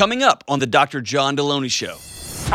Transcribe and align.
Coming 0.00 0.22
up 0.22 0.44
on 0.48 0.60
the 0.60 0.66
Dr. 0.66 1.02
John 1.02 1.36
Delony 1.36 1.70
Show. 1.70 1.98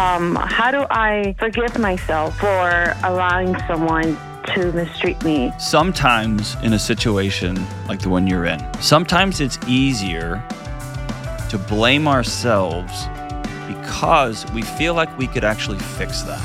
Um, 0.02 0.36
how 0.36 0.72
do 0.72 0.88
I 0.90 1.36
forgive 1.38 1.78
myself 1.78 2.36
for 2.40 2.96
allowing 3.04 3.56
someone 3.68 4.18
to 4.56 4.72
mistreat 4.72 5.24
me? 5.24 5.54
Sometimes 5.60 6.56
in 6.64 6.74
a 6.74 6.80
situation 6.80 7.56
like 7.88 8.00
the 8.00 8.10
one 8.10 8.26
you're 8.26 8.46
in, 8.46 8.60
sometimes 8.82 9.42
it's 9.42 9.60
easier 9.68 10.44
to 11.52 11.60
blame 11.70 12.08
ourselves 12.08 13.06
because 13.68 14.52
we 14.52 14.64
feel 14.64 14.96
like 14.96 15.16
we 15.16 15.28
could 15.28 15.44
actually 15.44 15.78
fix 15.78 16.24
that. 16.24 16.42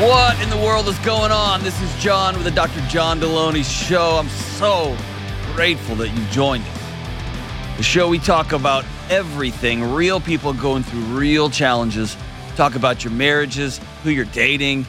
What 0.00 0.40
in 0.40 0.48
the 0.48 0.56
world 0.56 0.88
is 0.88 0.98
going 1.00 1.32
on? 1.32 1.62
This 1.62 1.78
is 1.82 1.94
John 2.02 2.34
with 2.36 2.44
the 2.44 2.50
Dr. 2.50 2.80
John 2.88 3.20
Delony 3.20 3.62
Show. 3.62 4.16
I'm 4.16 4.30
so 4.30 4.96
grateful 5.56 5.96
that 5.96 6.10
you 6.10 6.22
joined 6.26 6.62
us. 6.64 6.82
The 7.78 7.82
show 7.82 8.10
we 8.10 8.18
talk 8.18 8.52
about 8.52 8.84
everything, 9.08 9.82
real 9.82 10.20
people 10.20 10.52
going 10.52 10.82
through 10.82 11.00
real 11.18 11.48
challenges, 11.48 12.14
talk 12.56 12.74
about 12.74 13.02
your 13.02 13.14
marriages, 13.14 13.80
who 14.02 14.10
you're 14.10 14.26
dating, 14.26 14.84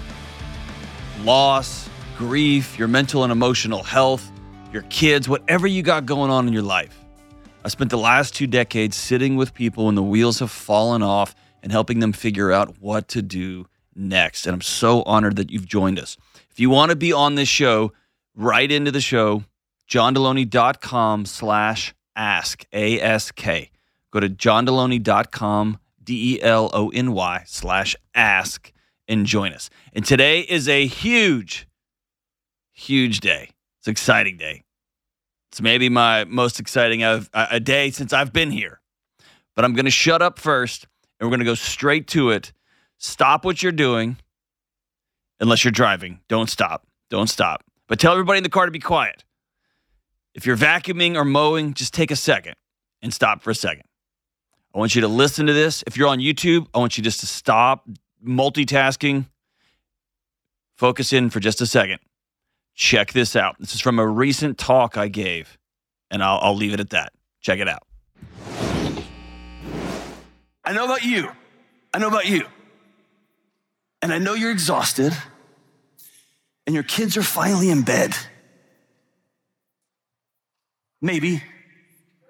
loss, 1.22 1.90
grief, 2.18 2.78
your 2.78 2.90
mental 2.90 3.24
and 3.24 3.32
emotional 3.32 3.82
health, 3.82 4.30
your 4.74 4.82
kids, 4.90 5.30
whatever 5.30 5.68
you 5.68 5.82
got 5.82 6.06
going 6.06 6.30
on 6.30 6.48
in 6.48 6.54
your 6.54 6.64
life. 6.64 7.00
I 7.64 7.70
spent 7.70 7.90
the 7.90 7.98
last 7.98 8.36
two 8.36 8.46
decades 8.46 8.98
sitting 8.98 9.38
with 9.38 9.54
people 9.54 9.86
when 9.86 9.96
the 9.96 10.04
wheels 10.04 10.40
have 10.40 10.52
fallen 10.52 11.02
off 11.02 11.34
and 11.64 11.72
helping 11.72 12.00
them 12.00 12.12
figure 12.12 12.52
out 12.52 12.76
what 12.82 13.08
to 13.10 13.22
do 13.22 13.68
next. 13.96 14.46
And 14.46 14.54
I'm 14.54 14.62
so 14.62 15.04
honored 15.04 15.38
that 15.38 15.50
you've 15.50 15.66
joined 15.66 15.98
us. 15.98 16.18
If 16.52 16.60
you 16.60 16.70
want 16.70 16.90
to 16.90 16.98
be 16.98 17.14
on 17.14 17.36
this 17.36 17.48
show, 17.48 17.94
right 18.36 18.70
into 18.70 18.92
the 18.92 19.00
show, 19.00 19.46
johndelony.com 19.90 21.25
slash 21.25 21.94
ask, 22.16 22.66
A-S-K. 22.73 23.72
Go 24.12 24.20
to 24.20 24.30
johndelony.com, 24.30 25.80
D-E-L-O-N-Y 26.03 27.44
slash 27.45 27.95
ask 28.16 28.72
and 29.08 29.25
join 29.25 29.53
us. 29.53 29.70
And 29.94 30.06
today 30.06 30.42
is 30.42 30.67
a 30.67 30.86
huge, 30.86 31.67
huge 32.73 33.20
day. 33.20 33.52
It's 33.80 33.88
exciting 33.88 34.38
day. 34.38 34.64
It's 35.52 35.62
maybe 35.62 35.90
my 35.90 36.25
most 36.25 36.59
exciting 36.59 37.03
of 37.03 37.30
a 37.34 37.59
day 37.59 37.92
since 37.92 38.14
I've 38.14 38.34
been 38.34 38.52
here. 38.52 38.81
But 39.56 39.66
I'm 39.66 39.73
going 39.73 39.86
to 39.86 39.92
shut 39.92 40.22
up 40.22 40.40
first 40.40 40.88
and 41.19 41.28
we're 41.28 41.31
going 41.31 41.40
to 41.40 41.45
go 41.45 41.56
straight 41.56 42.08
to 42.09 42.31
it 42.31 42.52
Stop 42.97 43.45
what 43.45 43.62
you're 43.62 43.72
doing 43.72 44.17
unless 45.40 45.64
you're 45.64 45.72
driving. 45.72 46.19
Don't 46.28 46.50
stop. 46.50 46.88
Don't 47.09 47.28
stop. 47.28 47.64
But 47.88 48.00
tell 48.00 48.12
everybody 48.12 48.38
in 48.38 48.44
the 48.44 48.50
car 48.50 48.66
to 48.66 48.72
be 48.72 48.80
quiet. 48.80 49.23
If 50.38 50.46
you're 50.46 50.56
vacuuming 50.56 51.16
or 51.16 51.26
mowing, 51.26 51.74
just 51.74 51.96
take 51.96 52.12
a 52.12 52.16
second 52.16 52.54
and 53.02 53.12
stop 53.12 53.42
for 53.42 53.50
a 53.50 53.56
second. 53.56 53.86
I 54.74 54.78
want 54.78 54.94
you 54.94 55.02
to 55.02 55.08
listen 55.08 55.48
to 55.48 55.54
this. 55.54 55.84
If 55.88 55.98
you're 55.98 56.08
on 56.08 56.20
YouTube, 56.20 56.68
I 56.76 56.78
want 56.78 56.96
you 56.96 57.04
just 57.04 57.22
to 57.22 57.26
stop 57.26 57.90
multitasking. 58.24 59.26
Focus 60.76 61.12
in 61.12 61.32
for 61.32 61.40
just 61.40 61.60
a 61.60 61.66
second. 61.66 61.98
Check 62.76 63.14
this 63.14 63.36
out. 63.36 63.56
This 63.60 63.74
is 63.74 63.82
from 63.82 63.98
a 63.98 64.06
recent 64.06 64.60
talk 64.60 64.96
I 64.96 65.08
gave, 65.08 65.58
and 66.12 66.24
I'll, 66.24 66.38
I'll 66.44 66.56
leave 66.56 66.76
it 66.76 66.80
at 66.80 66.92
that. 66.92 67.14
Check 67.42 67.58
it 67.58 67.68
out. 67.68 67.82
I 70.64 70.72
know 70.72 70.86
about 70.86 71.04
you. 71.04 71.32
I 71.96 71.98
know 71.98 72.10
about 72.10 72.28
you. 72.28 72.46
And 74.04 74.14
I 74.14 74.20
know 74.20 74.36
you're 74.36 74.52
exhausted, 74.52 75.18
and 76.68 76.76
your 76.76 76.84
kids 76.84 77.18
are 77.18 77.24
finally 77.24 77.72
in 77.72 77.82
bed. 77.82 78.16
Maybe. 81.02 81.44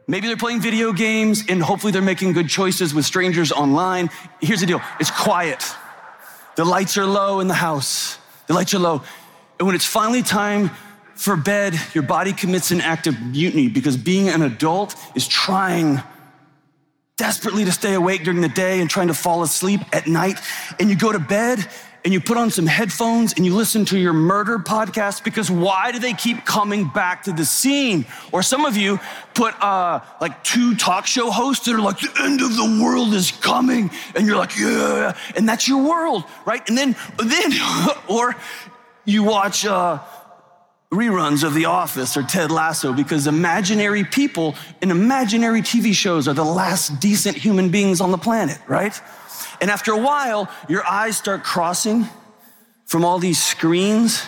Maybe 0.08 0.28
they're 0.28 0.38
playing 0.38 0.62
video 0.62 0.94
games 0.94 1.44
and 1.50 1.62
hopefully 1.62 1.92
they're 1.92 2.02
making 2.02 2.34
good 2.34 2.50
choices 2.50 2.94
with 2.94 3.06
strangers 3.06 3.52
online. 3.52 4.10
Here's 4.42 4.62
the 4.62 4.66
deal 4.66 4.82
it's 5.00 5.12
quiet. 5.12 5.64
The 6.56 6.66
lights 6.66 6.98
are 6.98 7.06
low 7.06 7.40
in 7.40 7.48
the 7.48 7.54
house. 7.54 8.18
The 8.48 8.54
lights 8.54 8.74
are 8.74 8.80
low. 8.80 9.04
And 9.60 9.68
when 9.68 9.76
it's 9.76 9.86
finally 9.86 10.24
time 10.24 10.72
for 11.16 11.36
bed, 11.36 11.80
your 11.94 12.04
body 12.04 12.32
commits 12.32 12.72
an 12.72 12.82
act 12.82 13.08
of 13.08 13.20
mutiny 13.20 13.68
because 13.68 13.98
being 13.98 14.30
an 14.30 14.42
adult 14.42 14.96
is 15.16 15.28
trying 15.28 16.02
desperately 17.18 17.66
to 17.66 17.72
stay 17.72 17.94
awake 17.96 18.24
during 18.24 18.42
the 18.42 18.50
day 18.50 18.80
and 18.80 18.90
trying 18.90 19.08
to 19.08 19.14
fall 19.14 19.44
asleep 19.44 19.82
at 19.92 20.08
night. 20.08 20.40
And 20.80 20.90
you 20.90 20.96
go 20.96 21.12
to 21.12 21.20
bed 21.20 21.68
and 22.04 22.14
you 22.14 22.22
put 22.22 22.38
on 22.38 22.52
some 22.52 22.66
headphones 22.66 23.34
and 23.34 23.46
you 23.46 23.54
listen 23.54 23.86
to 23.86 23.98
your 23.98 24.14
murder 24.14 24.60
podcast 24.60 25.24
because 25.24 25.52
why 25.52 25.92
do 25.92 26.00
they 26.00 26.14
keep 26.14 26.46
coming 26.46 26.88
back 26.88 27.24
to 27.24 27.32
the 27.32 27.46
scene? 27.46 28.06
Or 28.32 28.42
some 28.42 28.66
of 28.66 28.78
you 28.78 29.00
put 29.34 29.62
uh, 29.62 30.02
like 30.22 30.44
two 30.44 30.76
talk 30.76 31.06
show 31.06 31.30
hosts 31.32 31.66
that 31.66 31.76
are 31.76 31.82
like, 31.82 32.00
the 32.00 32.14
end 32.22 32.42
of 32.42 32.56
the 32.56 32.80
world 32.82 33.14
is 33.14 33.32
coming. 33.32 33.92
And 34.16 34.26
you're 34.26 34.38
like, 34.38 34.58
yeah. 34.58 35.18
And 35.36 35.48
that's 35.48 35.68
your 35.68 35.84
world, 35.88 36.24
right? 36.46 36.68
And 36.70 36.78
then, 36.78 36.96
then, 37.18 37.52
or 38.08 38.36
you 39.06 39.24
watch, 39.24 39.66
uh, 39.66 40.00
reruns 40.92 41.44
of 41.44 41.54
The 41.54 41.66
Office 41.66 42.16
or 42.16 42.24
Ted 42.24 42.50
Lasso 42.50 42.94
because 42.94 43.28
imaginary 43.28 44.06
people 44.06 44.56
in 44.82 44.90
imaginary 44.90 45.62
TV 45.62 45.94
shows 45.94 46.28
are 46.28 46.34
the 46.34 46.46
last 46.46 47.02
decent 47.02 47.36
human 47.36 47.70
beings 47.70 48.00
on 48.00 48.12
the 48.12 48.18
planet, 48.18 48.58
right? 48.68 49.00
And 49.62 49.72
after 49.72 49.92
a 49.92 49.98
while, 49.98 50.50
your 50.68 50.86
eyes 50.86 51.18
start 51.18 51.44
crossing 51.44 52.06
from 52.86 53.04
all 53.04 53.20
these 53.20 53.42
screens. 53.42 54.24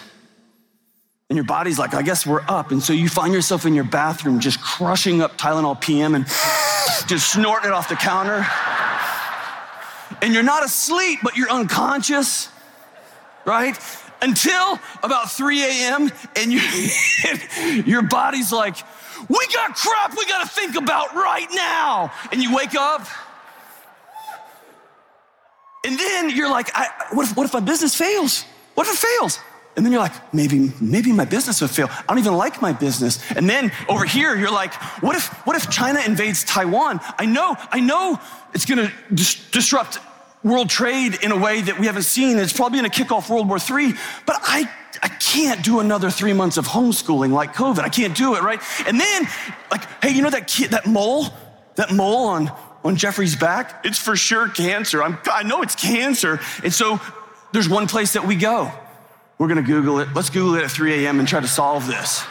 And 1.30 1.36
your 1.36 1.46
body's 1.46 1.78
like, 1.78 1.94
I 1.94 2.02
guess 2.02 2.26
we're 2.26 2.42
up. 2.48 2.72
And 2.72 2.82
so 2.82 2.92
you 2.92 3.08
find 3.08 3.34
yourself 3.34 3.66
in 3.66 3.76
your 3.76 3.84
bathroom 3.84 4.40
just 4.40 4.62
crushing 4.62 5.22
up 5.22 5.38
Tylenol 5.38 5.80
PM 5.80 6.16
and 6.16 6.26
just 7.08 7.32
snorting 7.32 7.70
it 7.70 7.74
off 7.74 7.88
the 7.88 7.96
counter. 7.96 8.46
And 10.24 10.34
you're 10.34 10.44
not 10.44 10.66
asleep, 10.66 11.20
but 11.24 11.38
you're 11.38 11.52
unconscious, 11.52 12.50
right? 13.46 13.78
until 14.22 14.80
about 15.04 15.32
3 15.32 15.64
a.m. 15.64 16.12
and 16.36 16.52
you, 16.52 16.60
your 17.86 18.02
body's 18.02 18.52
like, 18.52 18.76
we 19.28 19.48
got 19.54 19.76
crap 19.76 20.18
we 20.18 20.26
got 20.26 20.44
to 20.44 20.50
think 20.50 20.76
about 20.76 21.14
right 21.14 21.48
now. 21.54 22.12
And 22.32 22.42
you 22.42 22.56
wake 22.56 22.76
up. 22.76 23.06
And 25.86 25.98
then 25.98 26.30
you're 26.30 26.50
like, 26.50 26.70
what, 27.14 27.26
if, 27.26 27.38
what 27.38 27.46
if 27.46 27.54
my 27.54 27.60
business 27.60 27.96
fails? 27.96 28.44
What 28.76 28.88
if 28.88 28.94
it 28.94 28.98
fails? 28.98 29.40
And 29.76 29.86
then 29.86 29.94
you're 29.94 30.02
like, 30.02 30.34
maybe, 30.34 30.74
maybe 30.82 31.14
my 31.14 31.26
business 31.26 31.62
would 31.62 31.70
fail. 31.70 31.88
I 31.90 32.04
don't 32.08 32.20
even 32.20 32.36
like 32.36 32.62
my 32.62 32.74
business. 32.74 33.20
And 33.32 33.50
then 33.50 33.72
over 33.88 34.04
here, 34.04 34.36
you're 34.36 34.52
like, 34.52 34.74
what 35.02 35.16
if, 35.16 35.28
what 35.46 35.56
if 35.56 35.70
China 35.70 36.02
invades 36.06 36.44
Taiwan? 36.44 37.00
I 37.18 37.26
know, 37.26 37.56
I 37.72 37.80
know 37.80 38.20
it's 38.54 38.66
gonna 38.66 38.92
dis- 39.14 39.50
disrupt 39.52 40.00
world 40.44 40.70
trade 40.70 41.18
in 41.22 41.32
a 41.32 41.38
way 41.38 41.62
that 41.62 41.80
we 41.80 41.86
haven't 41.86 42.04
seen. 42.04 42.38
It's 42.38 42.54
probably 42.54 42.80
going 42.80 42.90
to 42.90 42.98
kick 42.98 43.12
off 43.12 43.30
World 43.30 43.48
War 43.48 43.58
III, 43.58 43.94
but 44.26 44.38
I, 44.42 44.70
I 45.04 45.10
can't 45.10 45.64
do 45.64 45.80
another 45.80 46.10
three 46.10 46.34
months 46.34 46.58
of 46.58 46.68
homeschooling 46.68 47.32
like 47.32 47.54
COVID. 47.54 47.80
I 47.80 47.90
can't 47.90 48.16
do 48.16 48.36
it, 48.36 48.42
right? 48.42 48.62
And 48.88 49.00
then, 49.00 49.28
like, 49.72 49.84
hey, 50.02 50.12
you 50.12 50.22
know 50.22 50.30
that 50.30 50.48
that 50.70 50.86
mole, 50.88 51.28
that 51.76 51.92
mole 51.92 52.28
on, 52.28 52.52
on 52.84 52.96
Jeffrey's 52.96 53.36
back? 53.36 53.86
It's 53.86 54.00
for 54.00 54.16
sure 54.16 54.50
cancer. 54.50 55.04
I'm, 55.04 55.18
I 55.32 55.44
know 55.44 55.62
it's 55.62 55.76
cancer. 55.76 56.40
And 56.64 56.74
so 56.74 57.00
there's 57.52 57.70
one 57.70 57.88
place 57.88 58.14
that 58.14 58.26
we 58.26 58.36
go. 58.36 58.72
We're 59.38 59.48
going 59.48 59.64
to 59.64 59.68
Google 59.68 60.00
it. 60.00 60.10
Let's 60.14 60.30
Google 60.30 60.56
it 60.56 60.64
at 60.64 60.72
3 60.72 61.06
a.m. 61.06 61.20
and 61.20 61.28
try 61.28 61.40
to 61.40 61.48
solve 61.48 61.88
this. 61.88 62.24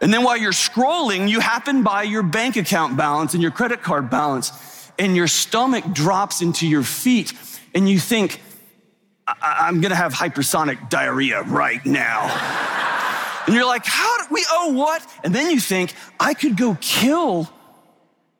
And 0.00 0.12
then 0.12 0.22
while 0.22 0.36
you're 0.36 0.52
scrolling, 0.52 1.28
you 1.30 1.40
happen 1.40 1.82
by 1.82 2.02
your 2.02 2.22
bank 2.22 2.56
account 2.56 2.96
balance 2.96 3.32
and 3.32 3.42
your 3.42 3.52
credit 3.52 3.82
card 3.82 4.10
balance 4.10 4.52
and 4.98 5.16
your 5.16 5.26
stomach 5.26 5.84
drops 5.92 6.42
into 6.42 6.68
your 6.68 6.82
feet, 6.82 7.32
and 7.74 7.88
you 7.88 7.98
think, 7.98 8.40
I- 9.26 9.68
am 9.68 9.80
gonna 9.80 9.94
have 9.94 10.12
hypersonic 10.12 10.88
diarrhea 10.88 11.42
right 11.42 11.84
now. 11.84 12.28
and 13.46 13.54
you're 13.54 13.66
like, 13.66 13.84
how 13.86 14.18
do 14.18 14.24
we 14.30 14.44
owe 14.50 14.72
what? 14.72 15.04
And 15.24 15.34
then 15.34 15.50
you 15.50 15.58
think, 15.58 15.94
I 16.20 16.34
could 16.34 16.56
go 16.56 16.76
kill 16.80 17.50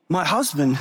my 0.08 0.24
husband 0.24 0.78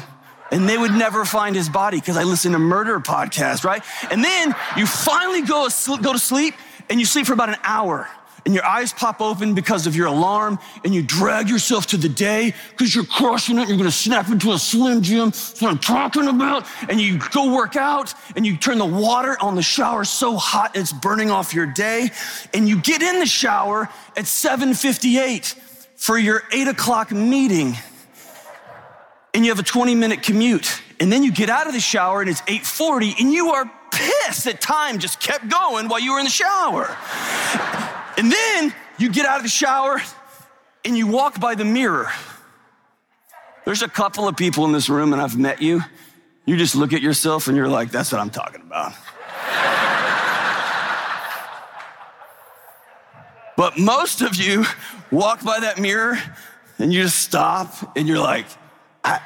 and 0.52 0.70
they 0.70 0.78
would 0.78 0.92
never 0.92 1.25
find 1.25 1.56
his 1.56 1.68
body 1.68 2.00
because 2.00 2.18
I 2.18 2.24
listen 2.24 2.52
to 2.52 2.60
murder 2.60 3.00
podcasts, 3.00 3.64
right? 3.64 3.84
And 4.12 4.24
then 4.24 4.56
you 4.78 4.86
finally 4.86 5.42
go, 5.42 5.68
go 6.02 6.14
to 6.14 6.20
sleep 6.20 6.54
and 6.90 7.00
you 7.00 7.06
sleep 7.06 7.25
for 7.25 7.34
about 7.34 7.50
an 7.50 7.58
hour 7.64 8.08
and 8.46 8.54
your 8.54 8.66
eyes 8.66 8.92
pop 8.92 9.22
open 9.22 9.56
because 9.56 9.88
of 9.88 9.96
your 9.96 10.08
alarm 10.08 10.60
and 10.84 10.94
you 10.94 11.02
drag 11.02 11.50
yourself 11.50 11.88
to 11.88 11.98
the 11.98 12.10
day 12.10 12.54
because 12.72 12.94
you're 12.94 13.06
crushing 13.06 13.58
it. 13.58 13.68
You're 13.68 13.78
going 13.78 13.90
to 13.90 13.92
snap 13.92 14.30
into 14.30 14.52
a 14.52 14.60
Slim 14.60 15.02
Jim. 15.02 15.30
That's 15.30 15.62
what 15.62 15.72
I'm 15.72 15.80
talking 15.80 16.28
about. 16.28 16.68
And 16.90 17.00
you 17.00 17.20
go 17.31 17.56
work 17.56 17.75
out 17.75 18.14
and 18.36 18.46
you 18.46 18.58
turn 18.58 18.78
the 18.78 18.86
water 18.86 19.38
on 19.42 19.56
the 19.56 19.62
shower 19.62 20.04
so 20.04 20.36
hot 20.36 20.75
it's 20.75 20.92
burning 20.92 21.31
off 21.31 21.54
your 21.54 21.66
day. 21.66 22.10
And 22.54 22.68
you 22.68 22.81
get 22.81 23.02
in 23.02 23.20
the 23.20 23.25
shower 23.25 23.90
at 24.18 24.28
758 24.28 25.56
for 25.96 26.18
your 26.18 26.44
eight 26.52 26.68
o'clock 26.68 27.12
meeting. 27.12 27.75
And 29.33 29.44
you 29.44 29.51
have 29.51 29.59
a 29.59 29.63
20 29.63 29.95
minute 29.95 30.24
commute. 30.24 30.81
And 31.00 31.12
then 31.12 31.24
you 31.24 31.31
get 31.31 31.50
out 31.50 31.68
of 31.68 31.74
the 31.74 31.80
shower 31.80 32.21
and 32.21 32.30
it's 32.30 32.41
840 32.41 33.15
and 33.19 33.31
you 33.31 33.50
are 33.50 33.69
pissed 33.91 34.45
that 34.45 34.62
time 34.62 35.00
just 35.00 35.19
kept 35.19 35.50
going 35.50 35.88
while 35.88 36.00
you 36.00 36.13
were 36.13 36.19
in 36.19 36.25
the 36.25 36.31
shower. 36.31 36.95
And 38.18 38.31
then 38.31 38.74
you 38.97 39.12
get 39.12 39.25
out 39.25 39.38
of 39.38 39.44
the 39.44 39.50
shower 39.50 40.01
and 40.85 40.97
you 40.97 41.07
walk 41.07 41.39
by 41.39 41.56
the 41.56 41.65
mirror. 41.65 42.09
There's 43.65 43.81
a 43.81 43.88
couple 43.88 44.27
of 44.27 44.35
people 44.35 44.65
in 44.65 44.74
this 44.74 44.89
room, 44.89 45.13
and 45.13 45.21
I've 45.21 45.38
met 45.38 45.62
you. 45.62 45.81
You 46.45 46.57
just 46.57 46.75
look 46.75 46.91
at 46.91 47.01
yourself 47.01 47.47
and 47.47 47.56
you're 47.56 47.69
like, 47.69 47.91
that's 47.91 48.12
what 48.12 48.19
I'm 48.19 48.29
talking 48.29 48.62
about. 48.62 48.94
but 53.56 53.79
most 53.79 54.21
of 54.21 54.36
you 54.36 54.65
walk 55.09 55.41
by 55.44 55.62
that 55.62 55.79
mirror 55.79 56.18
and 56.79 56.91
you 56.91 57.03
just 57.03 57.19
stop 57.19 57.95
and 57.95 58.06
you're 58.09 58.19
like, 58.19 58.45
I, 59.03 59.19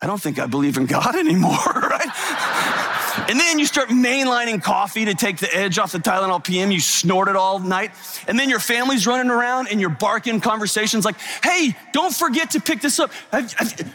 I 0.00 0.06
don't 0.06 0.20
think 0.20 0.38
I 0.38 0.46
believe 0.46 0.76
in 0.76 0.86
God 0.86 1.16
anymore, 1.16 1.50
right? 1.50 2.68
And 3.28 3.38
then 3.38 3.58
you 3.58 3.66
start 3.66 3.88
mainlining 3.88 4.62
coffee 4.62 5.04
to 5.06 5.14
take 5.14 5.38
the 5.38 5.54
edge 5.54 5.78
off 5.78 5.92
the 5.92 5.98
Tylenol 5.98 6.42
PM. 6.42 6.70
You 6.70 6.80
snort 6.80 7.28
it 7.28 7.36
all 7.36 7.58
night. 7.58 7.90
And 8.26 8.38
then 8.38 8.48
your 8.48 8.60
family's 8.60 9.06
running 9.06 9.30
around 9.30 9.68
and 9.68 9.80
you're 9.80 9.90
barking 9.90 10.40
conversations 10.40 11.04
like, 11.04 11.16
hey, 11.42 11.76
don't 11.92 12.14
forget 12.14 12.52
to 12.52 12.60
pick 12.60 12.80
this 12.80 12.98
up. 12.98 13.10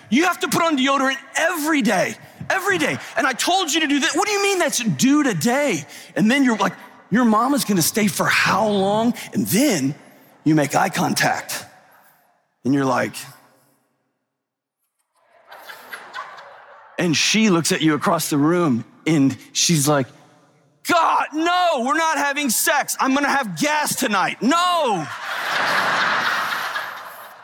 You 0.10 0.26
have 0.26 0.40
to 0.42 0.48
put 0.50 0.62
on 0.62 0.78
deodorant 0.78 1.18
every 1.36 1.82
day, 1.82 2.16
every 2.50 2.78
day. 2.78 2.98
And 3.18 3.26
I 3.26 3.34
told 3.34 3.74
you 3.74 3.80
to 3.82 3.88
do 3.88 4.02
that. 4.02 4.12
What 4.14 4.28
do 4.28 4.34
you 4.34 4.44
mean 4.44 4.60
that's 4.60 4.84
due 4.84 5.24
today? 5.24 5.84
And 6.16 6.30
then 6.30 6.44
you're 6.44 6.58
like, 6.58 6.74
your 7.10 7.26
mom 7.26 7.54
is 7.54 7.64
gonna 7.64 7.82
stay 7.82 8.08
for 8.08 8.26
how 8.26 8.68
long? 8.68 9.14
And 9.34 9.48
then 9.48 9.96
you 10.44 10.54
make 10.54 10.76
eye 10.76 10.90
contact 10.90 11.66
and 12.66 12.74
you're 12.74 12.86
like, 12.86 13.16
and 17.04 17.18
she 17.18 17.50
looks 17.50 17.74
at 17.74 17.82
you 17.82 17.96
across 17.96 18.30
the 18.30 18.38
room 18.38 18.86
and 19.06 19.38
she's 19.52 19.90
like, 19.90 20.08
God, 20.88 21.26
no, 21.34 21.84
we're 21.86 21.98
not 21.98 22.18
having 22.18 22.50
sex. 22.50 22.96
I'm 22.98 23.14
gonna 23.14 23.28
have 23.28 23.60
gas 23.60 23.98
tonight. 23.98 24.42
No. 24.42 25.06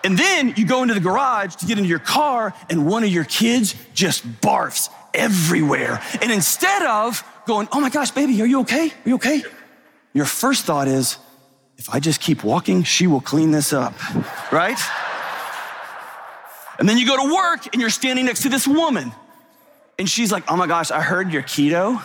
and 0.06 0.18
then 0.18 0.54
you 0.56 0.66
go 0.66 0.82
into 0.82 0.94
the 0.94 1.02
garage 1.02 1.56
to 1.56 1.66
get 1.66 1.78
into 1.78 1.90
your 1.90 2.00
car, 2.00 2.54
and 2.70 2.88
one 2.88 3.04
of 3.04 3.10
your 3.10 3.26
kids 3.26 3.76
just 3.94 4.26
barfs 4.42 4.90
everywhere. 5.14 6.02
And 6.22 6.32
instead 6.32 6.84
of 6.84 7.22
going, 7.46 7.68
Oh 7.74 7.82
my 7.82 7.90
gosh, 7.90 8.12
baby, 8.12 8.42
are 8.42 8.48
you 8.48 8.62
okay? 8.62 8.88
Are 8.88 9.10
you 9.10 9.16
okay? 9.16 9.44
Your 10.14 10.26
first 10.26 10.64
thought 10.64 10.88
is, 10.88 11.18
If 11.78 11.90
I 11.90 12.00
just 12.00 12.22
keep 12.22 12.46
walking, 12.46 12.84
she 12.84 13.08
will 13.08 13.22
clean 13.22 13.52
this 13.52 13.74
up, 13.74 13.94
right? 14.54 14.80
And 16.78 16.88
then 16.88 16.98
you 16.98 17.06
go 17.06 17.28
to 17.28 17.34
work 17.34 17.68
and 17.74 17.82
you're 17.82 17.90
standing 17.90 18.26
next 18.26 18.44
to 18.44 18.50
this 18.50 18.66
woman 18.66 19.12
and 20.00 20.10
she's 20.10 20.32
like, 20.32 20.50
oh 20.50 20.56
my 20.56 20.66
gosh, 20.66 20.90
I 20.90 21.02
heard 21.02 21.32
you're 21.32 21.44
keto. 21.44 22.02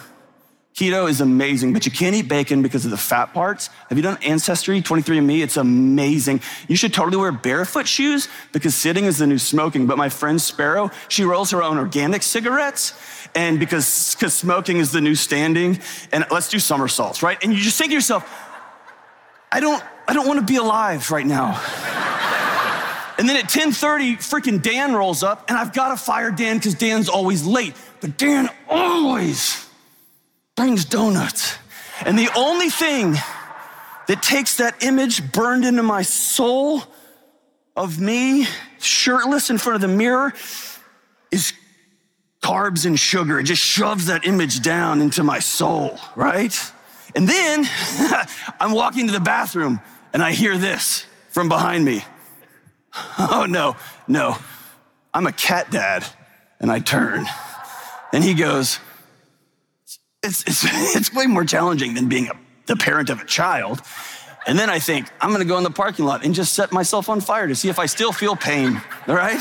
Keto 0.75 1.09
is 1.09 1.21
amazing, 1.21 1.73
but 1.73 1.87
you 1.87 1.93
can't 1.93 2.17
eat 2.17 2.27
bacon 2.27 2.61
because 2.61 2.85
of 2.85 2.91
the 2.91 2.97
fat 2.97 3.27
parts. 3.27 3.71
Have 3.89 3.97
you 3.97 4.03
done 4.03 4.19
Ancestry 4.25 4.83
23andMe? 4.83 5.41
It's 5.41 5.57
amazing. 5.57 6.41
You 6.67 6.75
should 6.75 6.93
totally 6.93 7.17
wear 7.17 7.31
barefoot 7.31 7.87
shoes 7.87 8.27
because 8.51 8.75
sitting 8.75 9.05
is 9.05 9.19
the 9.19 9.27
new 9.29 9.39
smoking. 9.39 9.87
But 9.87 9.99
my 9.99 10.09
friend 10.09 10.43
Sparrow, 10.43 10.91
she 11.07 11.23
rolls 11.23 11.53
her 11.53 11.63
own 11.63 11.79
organic 11.79 12.25
cigarettes. 12.25 12.93
And 13.37 13.61
because, 13.61 14.17
because 14.17 14.35
smoking 14.35 14.79
is 14.79 14.91
the 14.91 15.01
new 15.01 15.15
standing, 15.15 15.79
and 16.13 16.27
let's 16.33 16.49
do 16.49 16.59
somersaults, 16.59 17.23
right? 17.23 17.39
And 17.45 17.53
you 17.53 17.61
just 17.61 17.79
think 17.79 17.91
to 17.91 17.95
yourself, 17.95 18.29
I 19.53 19.61
don't, 19.61 19.83
I 20.09 20.13
don't 20.13 20.27
want 20.27 20.41
to 20.41 20.47
be 20.47 20.57
alive 20.57 21.13
right 21.13 21.27
now. 21.27 22.14
And 23.19 23.29
then 23.29 23.37
at 23.37 23.49
10:30, 23.49 24.17
freaking 24.17 24.61
Dan 24.61 24.95
rolls 24.95 25.23
up, 25.23 25.49
and 25.49 25.57
I've 25.57 25.73
got 25.73 25.91
to 25.91 25.97
fire 25.97 26.31
Dan 26.31 26.59
because 26.59 26.75
Dan's 26.75 27.09
always 27.09 27.45
late. 27.45 27.75
But 28.01 28.17
Dan 28.19 28.51
always 28.69 29.69
brings 30.57 30.85
donuts. 30.85 31.57
And 32.05 32.19
the 32.19 32.31
only 32.37 32.71
thing 32.71 33.17
that 34.09 34.23
takes 34.23 34.57
that 34.57 34.83
image 34.83 35.33
burned 35.33 35.65
into 35.65 35.83
my 35.83 36.03
soul 36.03 36.83
of 37.77 38.01
me 38.01 38.47
shirtless 38.79 39.51
in 39.51 39.59
front 39.59 39.77
of 39.77 39.81
the 39.81 39.97
mirror 39.97 40.33
is 41.31 41.53
carbs 42.43 42.85
and 42.85 42.99
sugar. 42.99 43.41
It 43.41 43.45
just 43.45 43.63
shoves 43.63 44.07
that 44.07 44.27
image 44.27 44.61
down 44.61 45.01
into 45.01 45.25
my 45.25 45.39
soul, 45.39 45.99
right? 46.15 46.55
And 47.15 47.29
then 47.29 47.67
I'm 48.61 48.73
walking 48.73 49.07
to 49.07 49.13
the 49.13 49.21
bathroom 49.21 49.81
and 50.13 50.23
I 50.23 50.33
hear 50.33 50.59
this 50.59 51.07
from 51.31 51.49
behind 51.49 51.85
me. 51.85 52.05
Oh, 53.19 53.47
no, 53.49 53.77
no. 54.07 54.37
I'm 55.13 55.27
a 55.27 55.33
cat 55.33 55.71
dad. 55.71 56.05
And 56.61 56.71
I 56.71 56.79
turn. 56.79 57.27
And 58.13 58.23
he 58.23 58.35
goes, 58.35 58.79
It's, 60.23 60.43
it's, 60.47 60.65
it's 60.97 61.13
way 61.13 61.27
more 61.27 61.45
challenging 61.45 61.95
than 61.95 62.09
being 62.09 62.29
a, 62.29 62.33
the 62.67 62.77
parent 62.77 63.11
of 63.11 63.21
a 63.21 63.25
child. 63.25 63.81
And 64.47 64.59
then 64.59 64.69
I 64.69 64.79
think, 64.79 65.09
I'm 65.21 65.33
gonna 65.33 65.45
go 65.45 65.57
in 65.59 65.65
the 65.65 65.71
parking 65.71 66.05
lot 66.05 66.25
and 66.25 66.35
just 66.35 66.53
set 66.53 66.71
myself 66.71 67.09
on 67.09 67.21
fire 67.21 67.49
to 67.49 67.55
see 67.55 67.69
if 67.69 67.79
I 67.79 67.87
still 67.87 68.13
feel 68.13 68.37
pain, 68.37 68.81
all 69.09 69.15
right? 69.15 69.41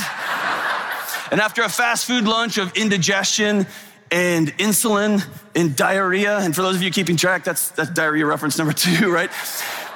and 1.31 1.41
after 1.41 1.61
a 1.63 1.69
fast 1.69 2.06
food 2.06 2.25
lunch 2.25 2.57
of 2.57 2.75
indigestion 2.75 3.65
and 4.11 4.56
insulin 4.57 5.25
and 5.56 5.75
diarrhea, 5.75 6.38
and 6.39 6.56
for 6.56 6.61
those 6.61 6.75
of 6.75 6.83
you 6.83 6.91
keeping 6.91 7.17
track, 7.17 7.44
that's, 7.44 7.69
that's 7.71 7.89
diarrhea 7.89 8.25
reference 8.25 8.57
number 8.57 8.73
two, 8.73 9.11
right? 9.11 9.29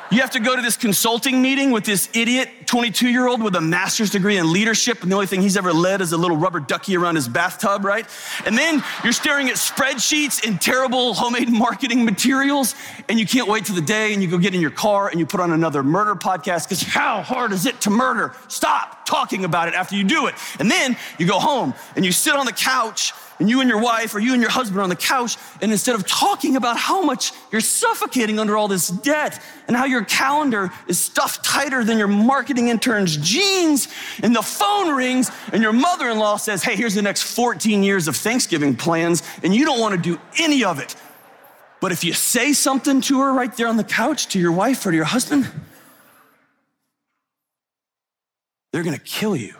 You 0.10 0.22
have 0.22 0.32
to 0.32 0.40
go 0.40 0.56
to 0.56 0.62
this 0.62 0.78
consulting 0.78 1.42
meeting 1.42 1.72
with 1.72 1.84
this 1.84 2.08
idiot 2.14 2.50
22 2.66 3.10
year 3.10 3.28
old 3.28 3.44
with 3.44 3.56
a 3.56 3.62
master's 3.62 4.10
degree 4.10 4.38
in 4.38 4.54
leadership, 4.54 5.04
and 5.04 5.12
the 5.12 5.16
only 5.16 5.28
thing 5.28 5.42
he's 5.42 5.58
ever 5.58 5.74
led 5.74 6.00
is 6.00 6.14
a 6.14 6.18
little 6.18 6.38
rubber 6.38 6.62
ducky 6.62 6.96
around 6.96 7.16
his 7.16 7.28
bathtub, 7.28 7.84
right? 7.84 8.08
And 8.46 8.58
then 8.58 8.82
you're 9.04 9.12
staring 9.12 9.50
at 9.50 9.56
spreadsheets 9.56 10.48
and 10.48 10.62
terrible 10.62 11.14
homemade 11.14 11.50
marketing 11.52 12.06
materials, 12.06 12.74
and 13.10 13.20
you 13.20 13.26
can't 13.26 13.50
wait 13.50 13.66
to 13.66 13.74
the 13.74 13.82
day 13.82 14.14
and 14.14 14.24
you 14.24 14.30
go 14.30 14.38
get 14.38 14.56
in 14.56 14.62
your 14.62 14.72
car 14.72 15.10
and 15.10 15.20
you 15.20 15.26
put 15.26 15.42
on 15.42 15.52
another 15.52 15.84
murder 15.84 16.16
podcast 16.16 16.70
because 16.70 16.82
how 16.84 17.22
hard 17.22 17.52
is 17.52 17.66
it 17.66 17.82
to 17.82 17.90
murder? 17.90 18.34
Stop 18.48 19.06
talking 19.06 19.44
about 19.44 19.68
it 19.68 19.74
after 19.74 19.98
you 19.98 20.06
do 20.06 20.28
it. 20.28 20.36
And 20.60 20.72
then 20.72 20.96
you 21.20 21.28
go 21.28 21.38
home 21.40 21.74
and 21.98 22.06
you 22.06 22.14
sit 22.14 22.34
on 22.34 22.46
the 22.46 22.54
couch 22.54 23.12
and 23.40 23.50
you 23.50 23.62
and 23.62 23.70
your 23.70 23.82
wife 23.82 24.16
or 24.16 24.20
you 24.20 24.34
and 24.34 24.42
your 24.42 24.52
husband 24.52 24.80
are 24.80 24.84
on 24.84 24.90
the 24.90 24.96
couch, 24.96 25.38
and 25.62 25.72
instead 25.72 25.96
of 25.96 26.06
talking 26.08 26.56
about 26.56 26.78
how 26.78 27.02
much 27.02 27.32
you're 27.52 27.62
suffocating 27.62 28.40
under 28.40 28.58
all 28.58 28.68
this 28.68 28.88
debt 28.88 29.42
and 29.68 29.76
how 29.76 29.86
your 29.86 30.04
calendar 30.06 30.72
is 30.88 31.00
stuffed 31.00 31.44
tighter 31.44 31.84
than 31.84 31.98
your 31.98 32.08
marketing 32.08 32.70
intern's 32.70 33.18
jeans, 33.18 33.88
and 34.24 34.36
the 34.36 34.42
phone 34.42 34.96
rings, 34.96 35.32
and 35.54 35.62
your 35.62 35.74
mother 35.74 36.10
in 36.10 36.18
law 36.18 36.38
says, 36.38 36.64
Hey, 36.64 36.76
here's 36.76 36.96
the 36.96 37.02
next 37.02 37.24
14 37.36 37.84
years 37.84 38.08
of 38.08 38.16
Thanksgiving 38.16 38.76
plans, 38.76 39.24
and 39.44 39.54
you 39.56 39.66
don't 39.66 39.80
want 39.80 39.96
to 39.96 40.02
do 40.02 40.20
any 40.40 40.64
of 40.64 40.80
it. 40.80 40.96
But 41.80 41.92
if 41.92 42.04
you 42.04 42.14
say 42.14 42.54
something 42.54 43.02
to 43.02 43.22
her 43.22 43.34
right 43.34 43.56
there 43.56 43.68
on 43.68 43.78
the 43.78 43.84
couch, 43.84 44.28
to 44.30 44.40
your 44.40 44.52
wife 44.52 44.86
or 44.86 44.92
to 44.92 44.96
your 44.96 45.06
husband, 45.06 45.48
they're 48.72 48.84
gonna 48.84 48.98
kill 48.98 49.36
you. 49.36 49.56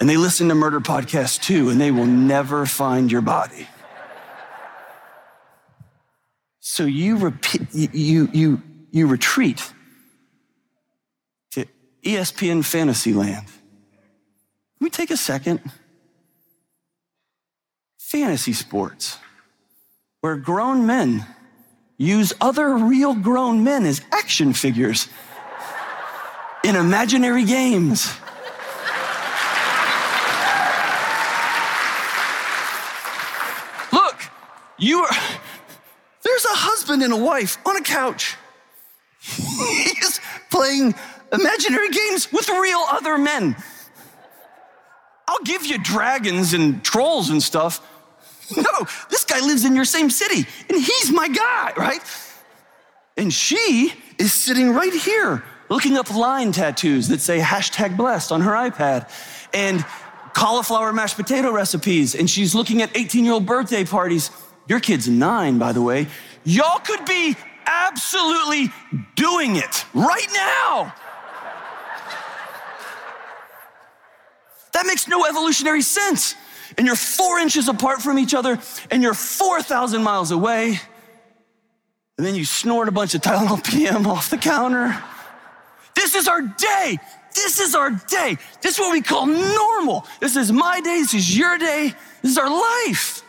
And 0.00 0.08
they 0.08 0.16
listen 0.16 0.48
to 0.48 0.54
murder 0.54 0.80
podcasts 0.80 1.40
too, 1.40 1.70
and 1.70 1.80
they 1.80 1.90
will 1.90 2.06
never 2.06 2.66
find 2.66 3.10
your 3.10 3.20
body. 3.20 3.68
So 6.60 6.84
you 6.84 7.18
repeat, 7.18 7.72
you, 7.72 8.28
you, 8.32 8.62
you 8.90 9.06
retreat 9.06 9.72
to 11.52 11.66
ESPN 12.02 12.64
Fantasyland. 12.64 13.46
Can 13.46 14.80
we 14.80 14.90
take 14.90 15.10
a 15.10 15.16
second? 15.16 15.60
Fantasy 17.98 18.52
sports, 18.52 19.18
where 20.20 20.36
grown 20.36 20.86
men 20.86 21.24
use 21.96 22.32
other 22.40 22.74
real 22.74 23.14
grown 23.14 23.62
men 23.62 23.86
as 23.86 24.00
action 24.10 24.52
figures 24.52 25.08
in 26.64 26.76
imaginary 26.76 27.44
games. 27.44 28.10
You 34.78 35.00
are, 35.00 35.16
there's 36.22 36.44
a 36.44 36.56
husband 36.56 37.02
and 37.02 37.12
a 37.12 37.16
wife 37.16 37.58
on 37.66 37.76
a 37.76 37.82
couch. 37.82 38.36
He's 39.20 40.20
playing 40.50 40.94
imaginary 41.32 41.90
games 41.90 42.32
with 42.32 42.48
real 42.48 42.84
other 42.90 43.18
men. 43.18 43.56
I'll 45.26 45.42
give 45.44 45.64
you 45.64 45.78
dragons 45.78 46.52
and 46.52 46.84
trolls 46.84 47.30
and 47.30 47.42
stuff. 47.42 47.80
No, 48.54 48.86
this 49.08 49.24
guy 49.24 49.40
lives 49.40 49.64
in 49.64 49.74
your 49.74 49.86
same 49.86 50.10
city 50.10 50.46
and 50.68 50.78
he's 50.78 51.10
my 51.10 51.28
guy, 51.28 51.72
right? 51.78 52.02
And 53.16 53.32
she 53.32 53.94
is 54.18 54.34
sitting 54.34 54.70
right 54.74 54.92
here 54.92 55.42
looking 55.70 55.96
up 55.96 56.14
line 56.14 56.52
tattoos 56.52 57.08
that 57.08 57.20
say 57.20 57.38
hashtag 57.38 57.96
blessed 57.96 58.32
on 58.32 58.42
her 58.42 58.52
iPad. 58.52 59.08
And 59.54 59.84
cauliflower 60.34 60.92
mashed 60.92 61.16
potato 61.16 61.52
recipes, 61.52 62.14
and 62.14 62.28
she's 62.28 62.54
looking 62.54 62.82
at 62.82 62.94
18 62.96 63.24
year 63.24 63.34
old 63.34 63.46
birthday 63.46 63.84
parties 63.84 64.30
your 64.68 64.80
kid's 64.80 65.08
nine, 65.08 65.58
by 65.58 65.72
the 65.72 65.82
way. 65.82 66.06
Y'all 66.44 66.78
could 66.80 67.04
be 67.04 67.36
absolutely 67.66 68.70
doing 69.16 69.56
it 69.56 69.84
right 69.94 70.28
now. 70.32 70.94
That 74.72 74.86
makes 74.86 75.06
no 75.08 75.24
evolutionary 75.24 75.82
sense. 75.82 76.34
And 76.76 76.86
you're 76.86 76.96
four 76.96 77.38
inches 77.38 77.68
apart 77.68 78.02
from 78.02 78.18
each 78.18 78.34
other, 78.34 78.58
and 78.90 79.02
you're 79.02 79.14
4,000 79.14 80.02
miles 80.02 80.30
away. 80.30 80.80
and 82.16 82.26
then 82.26 82.34
you 82.34 82.44
snort 82.44 82.88
a 82.88 82.92
bunch 82.92 83.14
of 83.14 83.20
Tylenol 83.22 83.62
PM 83.64 84.06
off 84.06 84.30
the 84.30 84.36
counter. 84.38 84.96
This 85.94 86.14
is 86.14 86.28
our 86.28 86.42
day. 86.42 86.98
This 87.34 87.58
is 87.58 87.74
our 87.74 87.90
day. 87.90 88.36
This 88.62 88.74
is 88.74 88.78
what 88.80 88.92
we 88.92 89.00
call 89.02 89.26
normal. 89.26 90.06
This 90.20 90.36
is 90.36 90.52
my 90.52 90.80
day. 90.80 91.00
This 91.00 91.14
is 91.14 91.36
your 91.36 91.58
day. 91.58 91.92
This 92.22 92.32
is 92.32 92.38
our 92.38 92.48
life. 92.48 93.23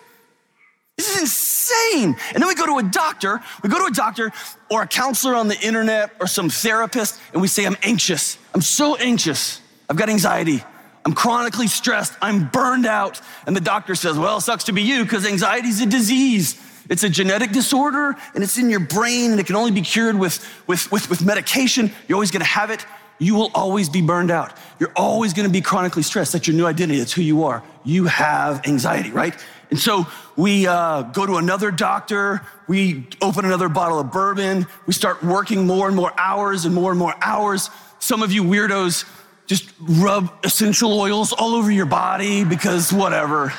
This 0.97 1.15
is 1.15 1.21
insane. 1.21 2.15
And 2.33 2.41
then 2.41 2.47
we 2.47 2.55
go 2.55 2.65
to 2.65 2.77
a 2.77 2.89
doctor, 2.89 3.41
we 3.63 3.69
go 3.69 3.79
to 3.79 3.85
a 3.85 3.91
doctor 3.91 4.31
or 4.69 4.83
a 4.83 4.87
counselor 4.87 5.35
on 5.35 5.47
the 5.47 5.59
internet 5.59 6.11
or 6.19 6.27
some 6.27 6.49
therapist, 6.49 7.19
and 7.33 7.41
we 7.41 7.47
say, 7.47 7.65
I'm 7.65 7.77
anxious. 7.83 8.37
I'm 8.53 8.61
so 8.61 8.95
anxious. 8.95 9.59
I've 9.89 9.97
got 9.97 10.09
anxiety. 10.09 10.63
I'm 11.05 11.13
chronically 11.13 11.67
stressed. 11.67 12.13
I'm 12.21 12.47
burned 12.47 12.85
out. 12.85 13.21
And 13.45 13.55
the 13.55 13.61
doctor 13.61 13.93
says, 13.93 14.17
Well, 14.17 14.37
it 14.37 14.41
sucks 14.41 14.63
to 14.65 14.71
be 14.71 14.81
you 14.81 15.03
because 15.03 15.25
anxiety 15.25 15.67
is 15.67 15.81
a 15.81 15.85
disease. 15.85 16.59
It's 16.89 17.03
a 17.03 17.09
genetic 17.09 17.51
disorder 17.51 18.15
and 18.33 18.43
it's 18.43 18.57
in 18.57 18.69
your 18.69 18.79
brain 18.79 19.31
and 19.31 19.39
it 19.39 19.45
can 19.45 19.55
only 19.55 19.71
be 19.71 19.81
cured 19.81 20.17
with, 20.17 20.45
with, 20.67 20.91
with, 20.91 21.09
with 21.09 21.23
medication. 21.23 21.91
You're 22.07 22.15
always 22.15 22.31
gonna 22.31 22.45
have 22.45 22.69
it. 22.69 22.85
You 23.17 23.35
will 23.35 23.51
always 23.55 23.89
be 23.89 24.01
burned 24.01 24.29
out. 24.29 24.57
You're 24.79 24.91
always 24.95 25.33
gonna 25.33 25.49
be 25.49 25.61
chronically 25.61 26.03
stressed. 26.03 26.33
That's 26.33 26.47
your 26.47 26.55
new 26.55 26.65
identity. 26.65 26.99
That's 26.99 27.13
who 27.13 27.21
you 27.21 27.43
are. 27.43 27.63
You 27.83 28.05
have 28.05 28.65
anxiety, 28.67 29.11
right? 29.11 29.35
And 29.75 29.81
so 29.81 30.07
we 30.37 30.67
uh, 30.67 31.01
go 31.01 31.25
to 31.25 31.35
another 31.35 31.69
doctor, 31.69 32.41
we 32.65 33.09
open 33.21 33.43
another 33.43 33.67
bottle 33.67 33.99
of 33.99 34.09
bourbon, 34.09 34.67
we 34.85 34.93
start 34.93 35.21
working 35.21 35.67
more 35.67 35.87
and 35.87 35.97
more 35.97 36.17
hours 36.17 36.63
and 36.63 36.73
more 36.73 36.91
and 36.91 36.97
more 36.97 37.13
hours. 37.21 37.69
Some 37.99 38.23
of 38.23 38.31
you 38.31 38.41
weirdos 38.41 39.03
just 39.47 39.69
rub 39.81 40.31
essential 40.45 40.97
oils 40.97 41.33
all 41.33 41.55
over 41.55 41.69
your 41.69 41.87
body 41.87 42.45
because 42.45 42.93
whatever. 42.93 43.51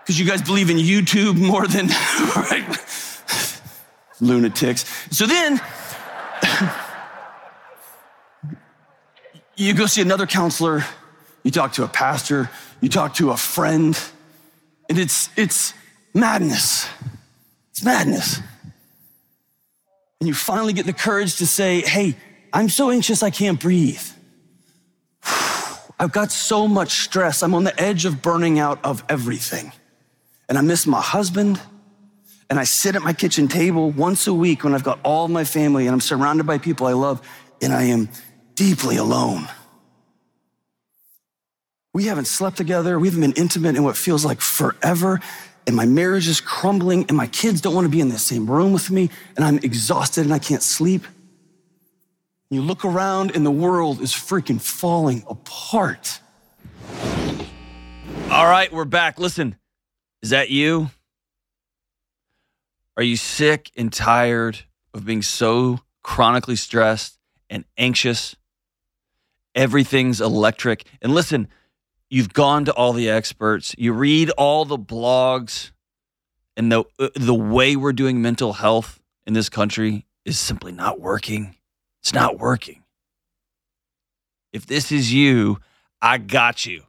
Because 0.00 0.18
you 0.18 0.26
guys 0.26 0.42
believe 0.42 0.70
in 0.70 0.76
YouTube 0.76 1.36
more 1.36 1.68
than, 1.68 1.86
right? 2.34 2.66
Lunatics. 4.20 4.84
So 5.16 5.28
then, 5.28 5.60
you 9.54 9.72
go 9.72 9.86
see 9.86 10.02
another 10.02 10.26
counselor, 10.26 10.84
you 11.44 11.52
talk 11.52 11.74
to 11.74 11.84
a 11.84 11.88
pastor, 11.88 12.50
you 12.80 12.88
talk 12.88 13.14
to 13.14 13.30
a 13.30 13.36
friend, 13.36 13.96
and 14.92 14.98
it's, 14.98 15.30
it's 15.38 15.72
madness. 16.12 16.86
It's 17.70 17.82
madness. 17.82 18.40
And 20.20 20.28
you 20.28 20.34
finally 20.34 20.74
get 20.74 20.84
the 20.84 20.92
courage 20.92 21.36
to 21.36 21.46
say, 21.46 21.80
hey, 21.80 22.14
I'm 22.52 22.68
so 22.68 22.90
anxious 22.90 23.22
I 23.22 23.30
can't 23.30 23.58
breathe. 23.58 24.06
I've 25.98 26.12
got 26.12 26.30
so 26.30 26.68
much 26.68 26.90
stress. 26.90 27.42
I'm 27.42 27.54
on 27.54 27.64
the 27.64 27.80
edge 27.80 28.04
of 28.04 28.20
burning 28.20 28.58
out 28.58 28.84
of 28.84 29.02
everything. 29.08 29.72
And 30.46 30.58
I 30.58 30.60
miss 30.60 30.86
my 30.86 31.00
husband. 31.00 31.58
And 32.50 32.60
I 32.60 32.64
sit 32.64 32.94
at 32.94 33.00
my 33.00 33.14
kitchen 33.14 33.48
table 33.48 33.92
once 33.92 34.26
a 34.26 34.34
week 34.34 34.62
when 34.62 34.74
I've 34.74 34.84
got 34.84 34.98
all 35.04 35.26
my 35.26 35.44
family 35.44 35.86
and 35.86 35.94
I'm 35.94 36.02
surrounded 36.02 36.44
by 36.44 36.58
people 36.58 36.86
I 36.86 36.92
love, 36.92 37.26
and 37.62 37.72
I 37.72 37.84
am 37.84 38.10
deeply 38.56 38.98
alone. 38.98 39.48
We 41.94 42.04
haven't 42.04 42.24
slept 42.24 42.56
together. 42.56 42.98
We 42.98 43.08
haven't 43.08 43.20
been 43.20 43.32
intimate 43.32 43.76
in 43.76 43.84
what 43.84 43.96
feels 43.96 44.24
like 44.24 44.40
forever. 44.40 45.20
And 45.66 45.76
my 45.76 45.86
marriage 45.86 46.26
is 46.26 46.40
crumbling, 46.40 47.04
and 47.08 47.16
my 47.16 47.26
kids 47.26 47.60
don't 47.60 47.74
want 47.74 47.84
to 47.84 47.90
be 47.90 48.00
in 48.00 48.08
the 48.08 48.18
same 48.18 48.50
room 48.50 48.72
with 48.72 48.90
me, 48.90 49.10
and 49.36 49.44
I'm 49.44 49.58
exhausted 49.58 50.24
and 50.24 50.34
I 50.34 50.38
can't 50.38 50.62
sleep. 50.62 51.06
You 52.50 52.62
look 52.62 52.84
around, 52.84 53.36
and 53.36 53.46
the 53.46 53.50
world 53.50 54.00
is 54.00 54.12
freaking 54.12 54.60
falling 54.60 55.22
apart. 55.28 56.20
All 58.30 58.46
right, 58.46 58.72
we're 58.72 58.84
back. 58.84 59.18
Listen, 59.18 59.56
is 60.22 60.30
that 60.30 60.50
you? 60.50 60.90
Are 62.96 63.02
you 63.02 63.16
sick 63.16 63.70
and 63.76 63.92
tired 63.92 64.60
of 64.92 65.04
being 65.04 65.22
so 65.22 65.80
chronically 66.02 66.56
stressed 66.56 67.18
and 67.48 67.64
anxious? 67.78 68.34
Everything's 69.54 70.20
electric. 70.20 70.84
And 71.00 71.14
listen, 71.14 71.48
you've 72.12 72.34
gone 72.34 72.66
to 72.66 72.72
all 72.74 72.92
the 72.92 73.08
experts, 73.08 73.74
you 73.78 73.90
read 73.94 74.28
all 74.30 74.66
the 74.66 74.78
blogs, 74.78 75.72
and 76.56 76.70
the 76.70 76.84
uh, 76.98 77.08
the 77.16 77.34
way 77.34 77.74
we're 77.74 77.94
doing 77.94 78.20
mental 78.20 78.52
health 78.52 79.00
in 79.26 79.32
this 79.32 79.48
country 79.48 80.06
is 80.26 80.38
simply 80.38 80.72
not 80.72 81.00
working. 81.00 81.56
It's 82.02 82.12
not 82.12 82.38
working. 82.38 82.82
If 84.52 84.66
this 84.66 84.92
is 84.92 85.12
you, 85.12 85.58
I 86.02 86.18
got 86.18 86.66
you. 86.66 86.82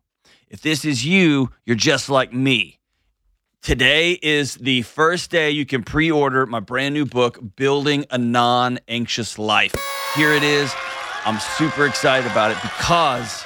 If 0.50 0.62
this 0.62 0.84
is 0.84 1.06
you, 1.06 1.52
you're 1.66 1.78
just 1.78 2.10
like 2.10 2.34
me. 2.34 2.80
Today 3.62 4.20
is 4.22 4.56
the 4.56 4.82
first 4.82 5.32
day 5.32 5.52
you 5.52 5.66
can 5.66 5.84
pre 5.84 6.12
order 6.12 6.46
my 6.46 6.60
brand 6.60 6.94
new 6.94 7.06
book, 7.06 7.40
Building 7.56 8.06
a 8.12 8.18
Non 8.18 8.78
Anxious 8.90 9.40
Life. 9.40 9.74
Here 10.16 10.34
it 10.34 10.44
is. 10.44 10.74
I'm 11.26 11.40
super 11.40 11.86
excited 11.86 12.30
about 12.30 12.52
it 12.52 12.62
because 12.62 13.46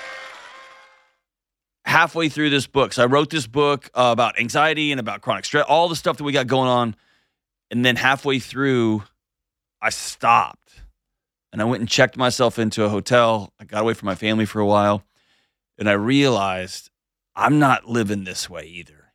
halfway 1.88 2.30
through 2.30 2.50
this 2.50 2.68
book, 2.68 2.94
so 2.94 3.04
I 3.04 3.06
wrote 3.08 3.30
this 3.30 3.48
book 3.48 3.90
uh, 3.96 4.10
about 4.12 4.40
anxiety 4.40 4.92
and 4.92 5.00
about 5.00 5.22
chronic 5.22 5.46
stress, 5.46 5.66
all 5.68 5.88
the 5.88 5.96
stuff 5.96 6.18
that 6.18 6.24
we 6.24 6.32
got 6.32 6.48
going 6.48 6.70
on. 6.70 6.96
And 7.72 7.84
then 7.84 7.96
halfway 7.96 8.40
through, 8.40 9.04
I 9.82 9.90
stopped 9.90 10.82
and 11.52 11.62
I 11.62 11.66
went 11.66 11.82
and 11.82 11.90
checked 11.90 12.18
myself 12.18 12.60
into 12.60 12.84
a 12.84 12.90
hotel. 12.90 13.52
I 13.60 13.66
got 13.66 13.82
away 13.82 13.94
from 13.94 14.06
my 14.06 14.16
family 14.16 14.46
for 14.46 14.60
a 14.60 14.66
while 14.66 15.04
and 15.78 15.90
I 15.90 15.94
realized 15.94 16.90
I'm 17.36 17.60
not 17.60 17.88
living 17.88 18.24
this 18.24 18.50
way 18.50 18.66
either. 18.66 19.14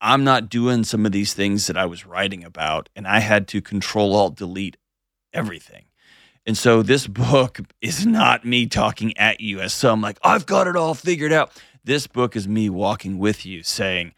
I'm 0.00 0.24
not 0.24 0.48
doing 0.48 0.84
some 0.84 1.06
of 1.06 1.12
these 1.12 1.32
things 1.32 1.66
that 1.68 1.76
I 1.76 1.86
was 1.86 2.04
writing 2.04 2.44
about, 2.44 2.90
and 2.94 3.06
I 3.06 3.20
had 3.20 3.48
to 3.48 3.62
control 3.62 4.14
alt 4.14 4.36
delete 4.36 4.76
everything. 5.32 5.86
And 6.44 6.56
so 6.56 6.82
this 6.82 7.06
book 7.06 7.60
is 7.80 8.06
not 8.06 8.44
me 8.44 8.66
talking 8.66 9.16
at 9.16 9.40
you 9.40 9.60
as 9.60 9.72
some 9.72 10.00
like, 10.00 10.18
I've 10.22 10.46
got 10.46 10.66
it 10.66 10.76
all 10.76 10.94
figured 10.94 11.32
out. 11.32 11.52
This 11.86 12.08
book 12.08 12.34
is 12.34 12.48
me 12.48 12.68
walking 12.68 13.16
with 13.16 13.46
you 13.46 13.62
saying, 13.62 14.12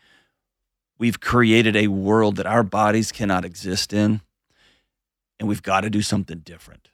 we've 0.98 1.20
created 1.20 1.76
a 1.76 1.88
world 1.88 2.36
that 2.36 2.46
our 2.46 2.62
bodies 2.62 3.12
cannot 3.12 3.44
exist 3.44 3.92
in, 3.92 4.22
and 5.38 5.46
we've 5.50 5.62
got 5.62 5.82
to 5.82 5.90
do 5.90 6.00
something 6.00 6.38
different. 6.38 6.88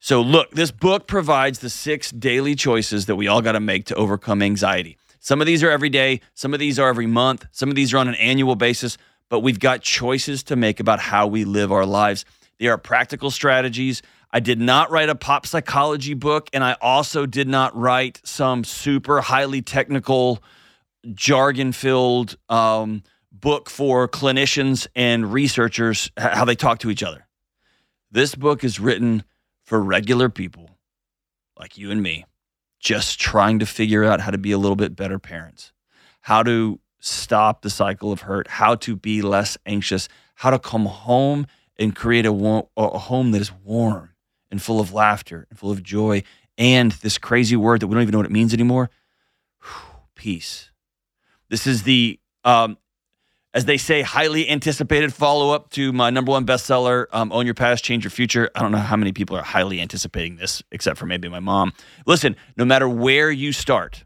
So, 0.00 0.20
look, 0.20 0.50
this 0.50 0.72
book 0.72 1.06
provides 1.06 1.60
the 1.60 1.70
six 1.70 2.10
daily 2.10 2.56
choices 2.56 3.06
that 3.06 3.14
we 3.14 3.28
all 3.28 3.40
got 3.40 3.52
to 3.52 3.60
make 3.60 3.84
to 3.84 3.94
overcome 3.94 4.42
anxiety. 4.42 4.96
Some 5.20 5.40
of 5.40 5.46
these 5.46 5.62
are 5.62 5.70
every 5.70 5.90
day, 5.90 6.22
some 6.34 6.54
of 6.54 6.58
these 6.58 6.80
are 6.80 6.88
every 6.88 7.06
month, 7.06 7.46
some 7.52 7.68
of 7.68 7.76
these 7.76 7.94
are 7.94 7.98
on 7.98 8.08
an 8.08 8.16
annual 8.16 8.56
basis, 8.56 8.98
but 9.28 9.40
we've 9.40 9.60
got 9.60 9.80
choices 9.80 10.42
to 10.44 10.56
make 10.56 10.80
about 10.80 10.98
how 10.98 11.28
we 11.28 11.44
live 11.44 11.70
our 11.70 11.86
lives. 11.86 12.24
They 12.58 12.66
are 12.66 12.78
practical 12.78 13.30
strategies. 13.30 14.02
I 14.32 14.38
did 14.38 14.60
not 14.60 14.90
write 14.92 15.08
a 15.08 15.16
pop 15.16 15.44
psychology 15.44 16.14
book, 16.14 16.48
and 16.52 16.62
I 16.62 16.76
also 16.80 17.26
did 17.26 17.48
not 17.48 17.76
write 17.76 18.20
some 18.22 18.62
super 18.62 19.20
highly 19.20 19.60
technical, 19.60 20.40
jargon 21.14 21.72
filled 21.72 22.36
um, 22.48 23.02
book 23.32 23.68
for 23.68 24.06
clinicians 24.06 24.86
and 24.94 25.32
researchers, 25.32 26.12
how 26.16 26.44
they 26.44 26.54
talk 26.54 26.78
to 26.80 26.90
each 26.90 27.02
other. 27.02 27.26
This 28.12 28.36
book 28.36 28.62
is 28.62 28.78
written 28.78 29.24
for 29.64 29.82
regular 29.82 30.28
people 30.28 30.70
like 31.58 31.76
you 31.76 31.90
and 31.90 32.02
me 32.02 32.24
just 32.78 33.20
trying 33.20 33.58
to 33.58 33.66
figure 33.66 34.04
out 34.04 34.20
how 34.20 34.30
to 34.30 34.38
be 34.38 34.52
a 34.52 34.58
little 34.58 34.76
bit 34.76 34.94
better 34.94 35.18
parents, 35.18 35.72
how 36.22 36.42
to 36.44 36.78
stop 37.00 37.62
the 37.62 37.70
cycle 37.70 38.12
of 38.12 38.22
hurt, 38.22 38.46
how 38.46 38.74
to 38.76 38.94
be 38.94 39.22
less 39.22 39.58
anxious, 39.66 40.08
how 40.36 40.50
to 40.50 40.58
come 40.58 40.86
home 40.86 41.46
and 41.78 41.96
create 41.96 42.26
a, 42.26 42.64
a 42.76 42.98
home 42.98 43.32
that 43.32 43.40
is 43.40 43.52
warm 43.64 44.09
and 44.50 44.60
full 44.60 44.80
of 44.80 44.92
laughter 44.92 45.46
and 45.50 45.58
full 45.58 45.70
of 45.70 45.82
joy 45.82 46.22
and 46.58 46.92
this 46.92 47.18
crazy 47.18 47.56
word 47.56 47.80
that 47.80 47.86
we 47.86 47.94
don't 47.94 48.02
even 48.02 48.12
know 48.12 48.18
what 48.18 48.26
it 48.26 48.32
means 48.32 48.52
anymore 48.54 48.90
peace. 50.20 50.70
This 51.48 51.66
is 51.66 51.82
the 51.82 52.20
um, 52.44 52.76
as 53.52 53.64
they 53.64 53.78
say, 53.78 54.02
highly 54.02 54.48
anticipated 54.48 55.12
follow 55.12 55.50
up 55.50 55.70
to 55.70 55.92
my 55.92 56.10
number 56.10 56.30
one 56.30 56.46
bestseller, 56.46 57.06
um, 57.12 57.32
Own 57.32 57.46
Your 57.46 57.54
Past, 57.54 57.82
Change 57.82 58.04
Your 58.04 58.10
Future. 58.10 58.48
I 58.54 58.60
don't 58.60 58.70
know 58.70 58.78
how 58.78 58.96
many 58.96 59.12
people 59.12 59.36
are 59.36 59.42
highly 59.42 59.80
anticipating 59.80 60.36
this, 60.36 60.62
except 60.70 60.98
for 60.98 61.06
maybe 61.06 61.28
my 61.28 61.40
mom. 61.40 61.72
Listen, 62.06 62.36
no 62.56 62.64
matter 62.64 62.88
where 62.88 63.30
you 63.30 63.52
start, 63.52 64.04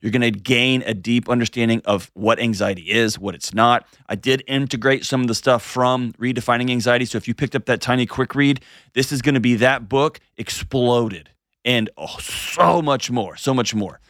you're 0.00 0.12
going 0.12 0.22
to 0.22 0.30
gain 0.30 0.82
a 0.82 0.94
deep 0.94 1.28
understanding 1.28 1.82
of 1.84 2.10
what 2.14 2.38
anxiety 2.38 2.82
is, 2.82 3.18
what 3.18 3.34
it's 3.34 3.52
not. 3.52 3.86
I 4.08 4.14
did 4.14 4.44
integrate 4.46 5.04
some 5.04 5.22
of 5.22 5.28
the 5.28 5.34
stuff 5.34 5.62
from 5.62 6.12
Redefining 6.14 6.70
Anxiety. 6.70 7.04
So 7.04 7.18
if 7.18 7.26
you 7.26 7.34
picked 7.34 7.56
up 7.56 7.66
that 7.66 7.80
tiny 7.80 8.06
quick 8.06 8.34
read, 8.34 8.60
this 8.94 9.12
is 9.12 9.22
going 9.22 9.34
to 9.34 9.40
be 9.40 9.56
that 9.56 9.88
book 9.88 10.20
exploded 10.36 11.30
and 11.64 11.90
oh, 11.96 12.18
so 12.18 12.80
much 12.80 13.10
more, 13.10 13.36
so 13.36 13.52
much 13.52 13.74
more. 13.74 14.00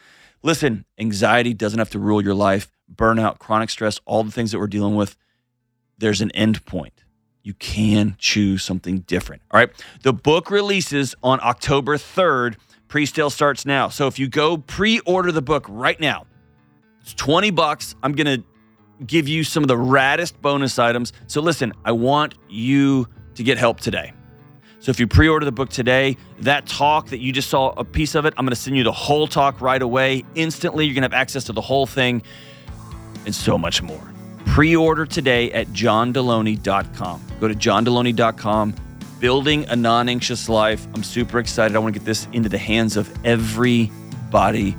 Listen, 0.42 0.84
anxiety 0.98 1.54
doesn't 1.54 1.78
have 1.78 1.90
to 1.90 1.98
rule 1.98 2.22
your 2.22 2.34
life 2.34 2.70
burnout, 2.94 3.38
chronic 3.38 3.70
stress, 3.70 4.00
all 4.06 4.24
the 4.24 4.30
things 4.30 4.52
that 4.52 4.58
we're 4.58 4.66
dealing 4.66 4.96
with, 4.96 5.16
there's 5.98 6.20
an 6.20 6.30
end 6.32 6.64
point. 6.64 7.04
You 7.42 7.54
can 7.54 8.16
choose 8.18 8.62
something 8.62 9.00
different. 9.00 9.42
All 9.50 9.58
right. 9.58 9.70
The 10.02 10.12
book 10.12 10.50
releases 10.50 11.14
on 11.22 11.40
October 11.42 11.96
3rd. 11.96 12.56
Pre 12.88 13.04
sale 13.04 13.30
starts 13.30 13.66
now. 13.66 13.88
So 13.88 14.06
if 14.06 14.18
you 14.18 14.28
go 14.28 14.58
pre 14.58 15.00
order 15.00 15.30
the 15.30 15.42
book 15.42 15.66
right 15.68 15.98
now, 16.00 16.26
it's 17.02 17.14
20 17.14 17.50
bucks. 17.50 17.94
I'm 18.02 18.12
going 18.12 18.40
to 18.40 18.44
give 19.06 19.28
you 19.28 19.44
some 19.44 19.62
of 19.62 19.68
the 19.68 19.76
raddest 19.76 20.40
bonus 20.40 20.78
items. 20.78 21.12
So 21.26 21.40
listen, 21.40 21.72
I 21.84 21.92
want 21.92 22.34
you 22.48 23.06
to 23.34 23.42
get 23.42 23.58
help 23.58 23.80
today. 23.80 24.12
So 24.80 24.90
if 24.90 25.00
you 25.00 25.06
pre 25.06 25.28
order 25.28 25.44
the 25.44 25.52
book 25.52 25.68
today, 25.68 26.16
that 26.40 26.66
talk 26.66 27.08
that 27.08 27.18
you 27.18 27.32
just 27.32 27.50
saw 27.50 27.70
a 27.70 27.84
piece 27.84 28.14
of 28.14 28.24
it, 28.24 28.34
I'm 28.36 28.44
going 28.44 28.54
to 28.54 28.56
send 28.56 28.76
you 28.76 28.84
the 28.84 28.92
whole 28.92 29.26
talk 29.26 29.60
right 29.60 29.82
away. 29.82 30.24
Instantly, 30.34 30.86
you're 30.86 30.94
going 30.94 31.02
to 31.02 31.14
have 31.14 31.20
access 31.20 31.44
to 31.44 31.52
the 31.52 31.60
whole 31.60 31.86
thing 31.86 32.22
and 33.26 33.34
so 33.34 33.58
much 33.58 33.82
more. 33.82 34.00
Pre 34.46 34.74
order 34.76 35.04
today 35.04 35.52
at 35.52 35.68
johndelony.com. 35.68 37.22
Go 37.40 37.48
to 37.48 37.54
johndelony.com. 37.54 38.74
Building 39.20 39.68
a 39.68 39.76
non 39.76 40.08
anxious 40.08 40.48
life. 40.48 40.86
I'm 40.94 41.02
super 41.02 41.38
excited. 41.38 41.76
I 41.76 41.80
want 41.80 41.94
to 41.94 41.98
get 42.00 42.06
this 42.06 42.28
into 42.32 42.48
the 42.48 42.58
hands 42.58 42.96
of 42.96 43.12
everybody 43.24 44.76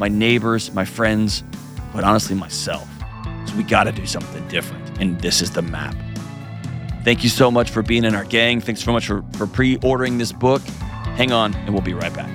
my 0.00 0.08
neighbors, 0.08 0.72
my 0.72 0.84
friends, 0.84 1.44
but 1.92 2.02
honestly, 2.04 2.34
myself. 2.34 2.88
So 3.46 3.54
we 3.56 3.62
got 3.62 3.84
to 3.84 3.92
do 3.92 4.06
something 4.06 4.46
different. 4.48 4.98
And 4.98 5.20
this 5.20 5.42
is 5.42 5.50
the 5.50 5.62
map. 5.62 5.94
Thank 7.04 7.22
you 7.22 7.28
so 7.28 7.50
much 7.50 7.70
for 7.70 7.82
being 7.82 8.04
in 8.04 8.14
our 8.14 8.24
gang. 8.24 8.60
Thanks 8.60 8.82
so 8.82 8.92
much 8.92 9.06
for, 9.06 9.22
for 9.36 9.46
pre 9.46 9.76
ordering 9.78 10.18
this 10.18 10.32
book. 10.32 10.62
Hang 11.16 11.32
on, 11.32 11.54
and 11.54 11.70
we'll 11.70 11.82
be 11.82 11.94
right 11.94 12.12
back. 12.14 12.30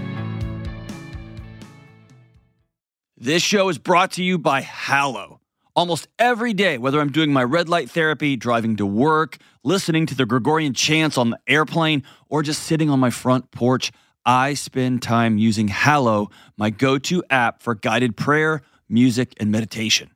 This 3.17 3.41
show 3.41 3.69
is 3.69 3.77
brought 3.77 4.11
to 4.13 4.23
you 4.23 4.37
by 4.37 4.61
Hallow. 4.61 5.41
Almost 5.75 6.07
every 6.17 6.53
day, 6.53 6.77
whether 6.77 7.01
I'm 7.01 7.11
doing 7.11 7.33
my 7.33 7.43
red 7.43 7.67
light 7.67 7.89
therapy, 7.89 8.37
driving 8.37 8.77
to 8.77 8.85
work, 8.85 9.37
listening 9.65 10.05
to 10.05 10.15
the 10.15 10.25
Gregorian 10.25 10.73
chants 10.73 11.17
on 11.17 11.31
the 11.31 11.39
airplane, 11.47 12.03
or 12.29 12.43
just 12.43 12.63
sitting 12.63 12.89
on 12.89 12.97
my 13.01 13.09
front 13.09 13.51
porch, 13.51 13.91
I 14.25 14.53
spend 14.53 15.01
time 15.01 15.37
using 15.37 15.67
Hallow, 15.67 16.29
my 16.55 16.69
go 16.69 16.97
to 16.99 17.23
app 17.29 17.61
for 17.61 17.75
guided 17.75 18.15
prayer, 18.15 18.61
music, 18.87 19.33
and 19.37 19.51
meditation. 19.51 20.11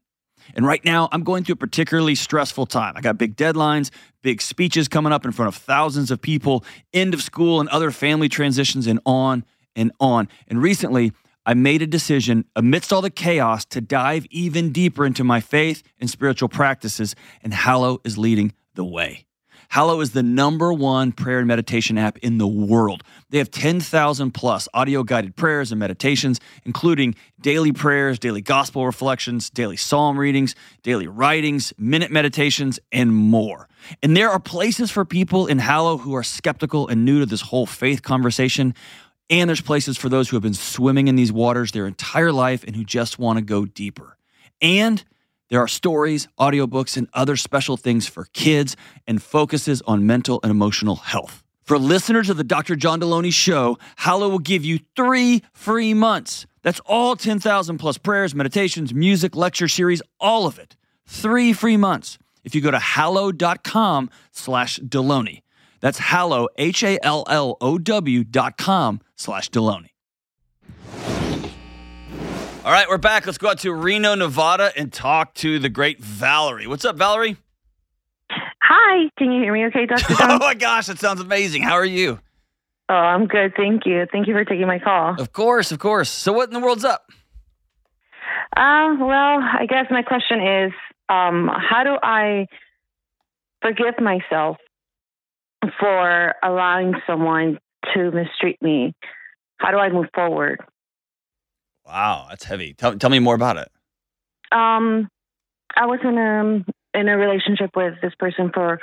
And 0.55 0.65
right 0.65 0.83
now, 0.85 1.09
I'm 1.11 1.23
going 1.23 1.43
through 1.43 1.53
a 1.53 1.57
particularly 1.57 2.15
stressful 2.15 2.67
time. 2.67 2.93
I 2.95 3.01
got 3.01 3.17
big 3.17 3.35
deadlines, 3.35 3.91
big 4.23 4.41
speeches 4.41 4.87
coming 4.87 5.11
up 5.11 5.25
in 5.25 5.33
front 5.33 5.49
of 5.49 5.61
thousands 5.61 6.09
of 6.09 6.21
people, 6.21 6.63
end 6.93 7.13
of 7.13 7.21
school 7.21 7.59
and 7.59 7.67
other 7.67 7.91
family 7.91 8.29
transitions, 8.29 8.87
and 8.87 9.01
on 9.05 9.43
and 9.75 9.91
on. 9.99 10.29
And 10.47 10.61
recently, 10.61 11.11
I 11.46 11.53
made 11.53 11.81
a 11.81 11.88
decision 11.88 12.46
amidst 12.55 12.93
all 12.93 13.01
the 13.01 13.10
chaos 13.10 13.65
to 13.65 13.81
dive 13.81 14.25
even 14.29 14.72
deeper 14.72 15.05
into 15.05 15.24
my 15.24 15.39
faith 15.39 15.84
and 16.00 16.10
spiritual 16.10 16.50
practices, 16.50 17.15
and 17.43 17.53
Hallow 17.53 18.01
is 18.03 18.17
leading 18.17 18.53
the 18.75 18.86
way. 18.86 19.25
Hallow 19.69 20.01
is 20.01 20.12
the 20.12 20.24
number 20.24 20.74
one 20.74 21.12
prayer 21.12 21.38
and 21.38 21.48
meditation 21.48 21.96
app 21.96 22.17
in 22.19 22.39
the 22.39 22.48
world. 22.48 23.03
They 23.29 23.38
have 23.38 23.51
10,000 23.51 24.31
plus 24.31 24.67
audio 24.74 25.03
guided 25.03 25.36
prayers 25.36 25.72
and 25.72 25.77
meditations, 25.77 26.39
including 26.65 27.13
daily 27.39 27.72
prayers, 27.72 28.17
daily 28.17 28.41
gospel 28.41 28.88
reflections, 28.88 29.51
daily 29.51 29.77
psalm 29.77 30.17
readings, 30.17 30.55
daily 30.81 31.05
writings, 31.05 31.72
minute 31.77 32.10
meditations, 32.10 32.79
and 32.91 33.13
more. 33.13 33.69
And 34.01 34.17
there 34.17 34.31
are 34.31 34.39
places 34.39 34.89
for 34.89 35.05
people 35.05 35.46
in 35.46 35.60
Hallow 35.60 35.98
who 35.98 36.15
are 36.15 36.24
skeptical 36.24 36.88
and 36.88 37.05
new 37.05 37.19
to 37.19 37.27
this 37.27 37.41
whole 37.41 37.67
faith 37.67 38.01
conversation. 38.01 38.74
And 39.29 39.48
there's 39.48 39.62
places 39.62 39.98
for 39.98 40.09
those 40.09 40.29
who 40.29 40.36
have 40.36 40.43
been 40.43 40.53
swimming 40.53 41.07
in 41.07 41.15
these 41.15 41.31
waters 41.31 41.71
their 41.71 41.86
entire 41.86 42.31
life 42.31 42.63
and 42.63 42.75
who 42.75 42.83
just 42.83 43.19
want 43.19 43.38
to 43.38 43.45
go 43.45 43.65
deeper. 43.65 44.17
And 44.62 45.03
there 45.50 45.59
are 45.59 45.67
stories, 45.67 46.27
audiobooks, 46.39 46.98
and 46.98 47.07
other 47.13 47.36
special 47.36 47.77
things 47.77 48.07
for 48.07 48.25
kids 48.33 48.75
and 49.07 49.21
focuses 49.21 49.81
on 49.83 50.05
mental 50.05 50.39
and 50.43 50.51
emotional 50.51 50.95
health. 50.95 51.43
For 51.63 51.77
listeners 51.77 52.29
of 52.29 52.38
the 52.38 52.43
Dr. 52.43 52.75
John 52.75 53.00
Delony 53.00 53.31
Show, 53.31 53.77
Hallow 53.98 54.29
will 54.29 54.39
give 54.39 54.65
you 54.65 54.79
three 54.95 55.43
free 55.53 55.93
months. 55.93 56.48
That's 56.63 56.79
all 56.81 57.15
10,000 57.15 57.77
plus 57.77 57.98
prayers, 57.98 58.33
meditations, 58.33 58.93
music, 58.93 59.36
lecture 59.36 59.67
series, 59.67 60.01
all 60.19 60.48
of 60.48 60.57
it. 60.57 60.75
Three 61.05 61.53
free 61.53 61.77
months. 61.77 62.17
If 62.43 62.55
you 62.55 62.62
go 62.62 62.71
to 62.71 62.79
hallow.com 62.79 64.09
slash 64.31 64.79
Delony. 64.79 65.41
That's 65.81 66.00
Hallow, 66.00 66.48
H 66.57 66.83
A 66.83 67.00
L 67.03 67.24
L 67.27 67.57
O 67.62 67.77
W 67.77 68.23
dot 68.23 68.58
com 68.58 69.01
slash 69.15 69.49
Delony. 69.49 69.89
All 72.65 72.73
right, 72.73 72.89
we're 72.89 72.97
back. 72.97 73.25
Let's 73.25 73.38
go 73.38 73.49
out 73.49 73.60
to 73.60 73.73
Reno, 73.73 74.15
Nevada 74.15 74.71
and 74.75 74.91
talk 74.91 75.34
to 75.36 75.60
the 75.60 75.69
great 75.69 75.99
Valerie. 75.99 76.67
What's 76.67 76.84
up, 76.84 76.97
Valerie? 76.97 77.38
Hi, 78.30 79.10
can 79.17 79.32
you 79.32 79.41
hear 79.41 79.53
me 79.53 79.65
okay, 79.67 79.86
Dr. 79.86 80.13
Oh 80.19 80.38
my 80.39 80.53
gosh, 80.53 80.88
that 80.88 80.99
sounds 80.99 81.21
amazing. 81.21 81.63
How 81.63 81.73
are 81.73 81.86
you? 81.86 82.19
oh, 82.89 82.93
I'm 82.93 83.27
good. 83.27 83.53
Thank 83.56 83.86
you. 83.86 84.06
Thank 84.12 84.27
you 84.27 84.34
for 84.34 84.43
taking 84.43 84.67
my 84.67 84.80
call. 84.80 85.15
Of 85.19 85.32
course, 85.32 85.71
of 85.71 85.80
course. 85.80 86.10
So, 86.10 86.34
what 86.34 86.49
in 86.49 86.53
the 86.53 86.60
world's 86.60 86.84
up? 86.84 87.06
Uh, 88.58 88.95
well, 88.99 89.39
I 89.39 89.65
guess 89.67 89.86
my 89.89 90.01
question 90.01 90.39
is 90.41 90.71
um, 91.08 91.49
how 91.49 91.84
do 91.84 91.97
I 92.03 92.47
forgive 93.62 93.99
myself 93.99 94.58
for 95.79 96.34
allowing 96.43 96.93
someone 97.05 97.60
to 97.93 98.12
mistreat 98.12 98.62
me? 98.62 98.93
How 99.58 99.71
do 99.71 99.77
I 99.77 99.89
move 99.89 100.08
forward? 100.13 100.60
Wow, 101.86 102.27
that's 102.29 102.45
heavy. 102.45 102.73
Tell, 102.73 102.97
tell 102.97 103.10
me 103.10 103.19
more 103.19 103.36
about 103.36 103.58
it. 103.58 103.69
Um, 104.51 105.10
I 105.75 105.86
was 105.86 105.99
in 106.03 106.17
a 106.17 106.99
in 106.99 107.08
a 107.08 107.17
relationship 107.17 107.71
with 107.75 107.95
this 108.01 108.13
person 108.17 108.51
for 108.53 108.79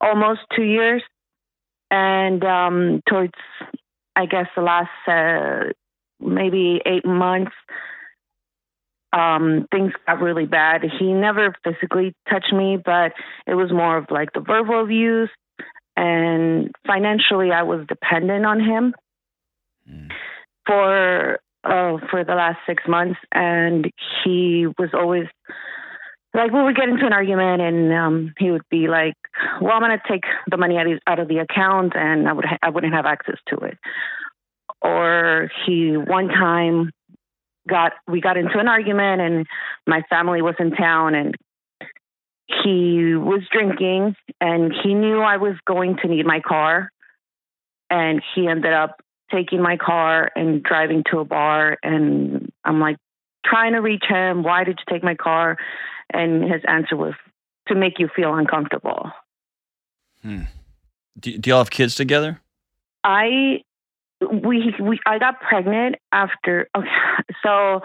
almost 0.00 0.40
two 0.54 0.64
years, 0.64 1.02
and 1.90 2.44
um, 2.44 3.02
towards 3.08 3.34
I 4.16 4.26
guess 4.26 4.46
the 4.56 4.62
last 4.62 4.90
uh, 5.06 5.72
maybe 6.20 6.80
eight 6.84 7.04
months, 7.04 7.52
um, 9.12 9.66
things 9.70 9.92
got 10.06 10.20
really 10.20 10.46
bad. 10.46 10.82
He 10.98 11.12
never 11.12 11.54
physically 11.64 12.14
touched 12.28 12.52
me, 12.52 12.78
but 12.84 13.12
it 13.46 13.54
was 13.54 13.72
more 13.72 13.96
of 13.98 14.06
like 14.10 14.32
the 14.32 14.40
verbal 14.40 14.82
abuse, 14.82 15.30
and 16.00 16.74
financially, 16.86 17.50
I 17.52 17.62
was 17.62 17.86
dependent 17.86 18.46
on 18.46 18.60
him 18.60 18.94
Mm. 19.88 20.10
for 20.66 21.38
uh, 21.64 21.98
for 22.10 22.24
the 22.24 22.34
last 22.34 22.58
six 22.66 22.82
months, 22.86 23.18
and 23.32 23.90
he 24.24 24.66
was 24.78 24.90
always 24.94 25.26
like 26.32 26.52
we 26.52 26.62
would 26.62 26.76
get 26.76 26.88
into 26.88 27.06
an 27.06 27.12
argument, 27.12 27.60
and 27.60 27.92
um, 27.92 28.34
he 28.38 28.50
would 28.50 28.68
be 28.70 28.88
like, 28.88 29.14
"Well, 29.60 29.72
I'm 29.72 29.80
going 29.80 29.98
to 29.98 30.08
take 30.08 30.24
the 30.50 30.56
money 30.56 30.76
out 30.76 30.86
of, 30.86 30.98
out 31.06 31.18
of 31.18 31.28
the 31.28 31.38
account, 31.38 31.94
and 31.96 32.28
I 32.28 32.32
would 32.32 32.44
ha- 32.44 32.58
I 32.62 32.70
wouldn't 32.70 32.94
have 32.94 33.06
access 33.06 33.38
to 33.48 33.56
it." 33.56 33.78
Or 34.82 35.50
he 35.66 35.96
one 35.96 36.28
time 36.28 36.92
got 37.68 37.92
we 38.06 38.20
got 38.20 38.36
into 38.36 38.58
an 38.58 38.68
argument, 38.68 39.20
and 39.20 39.46
my 39.86 40.02
family 40.08 40.42
was 40.42 40.54
in 40.58 40.70
town, 40.70 41.14
and 41.14 41.34
he 42.62 43.14
was 43.14 43.42
drinking, 43.50 44.16
and 44.40 44.72
he 44.82 44.94
knew 44.94 45.20
I 45.20 45.36
was 45.36 45.56
going 45.66 45.96
to 46.02 46.08
need 46.08 46.26
my 46.26 46.40
car, 46.40 46.90
and 47.88 48.22
he 48.34 48.46
ended 48.46 48.72
up 48.72 49.00
taking 49.30 49.62
my 49.62 49.76
car 49.76 50.30
and 50.34 50.62
driving 50.62 51.04
to 51.10 51.20
a 51.20 51.24
bar 51.24 51.78
and 51.82 52.50
I'm 52.64 52.80
like 52.80 52.96
trying 53.44 53.72
to 53.72 53.80
reach 53.80 54.04
him, 54.08 54.42
why 54.42 54.64
did 54.64 54.78
you 54.78 54.92
take 54.92 55.02
my 55.02 55.14
car? 55.14 55.56
And 56.12 56.42
his 56.42 56.62
answer 56.66 56.96
was 56.96 57.14
to 57.68 57.74
make 57.74 57.98
you 57.98 58.08
feel 58.14 58.34
uncomfortable. 58.34 59.10
Hmm. 60.22 60.42
Do, 61.18 61.38
do 61.38 61.50
y'all 61.50 61.58
have 61.58 61.70
kids 61.70 61.94
together? 61.94 62.40
I 63.04 63.62
we 64.20 64.74
we 64.80 65.00
I 65.06 65.18
got 65.18 65.40
pregnant 65.40 65.96
after 66.12 66.68
okay, 66.76 66.88
so 67.42 67.80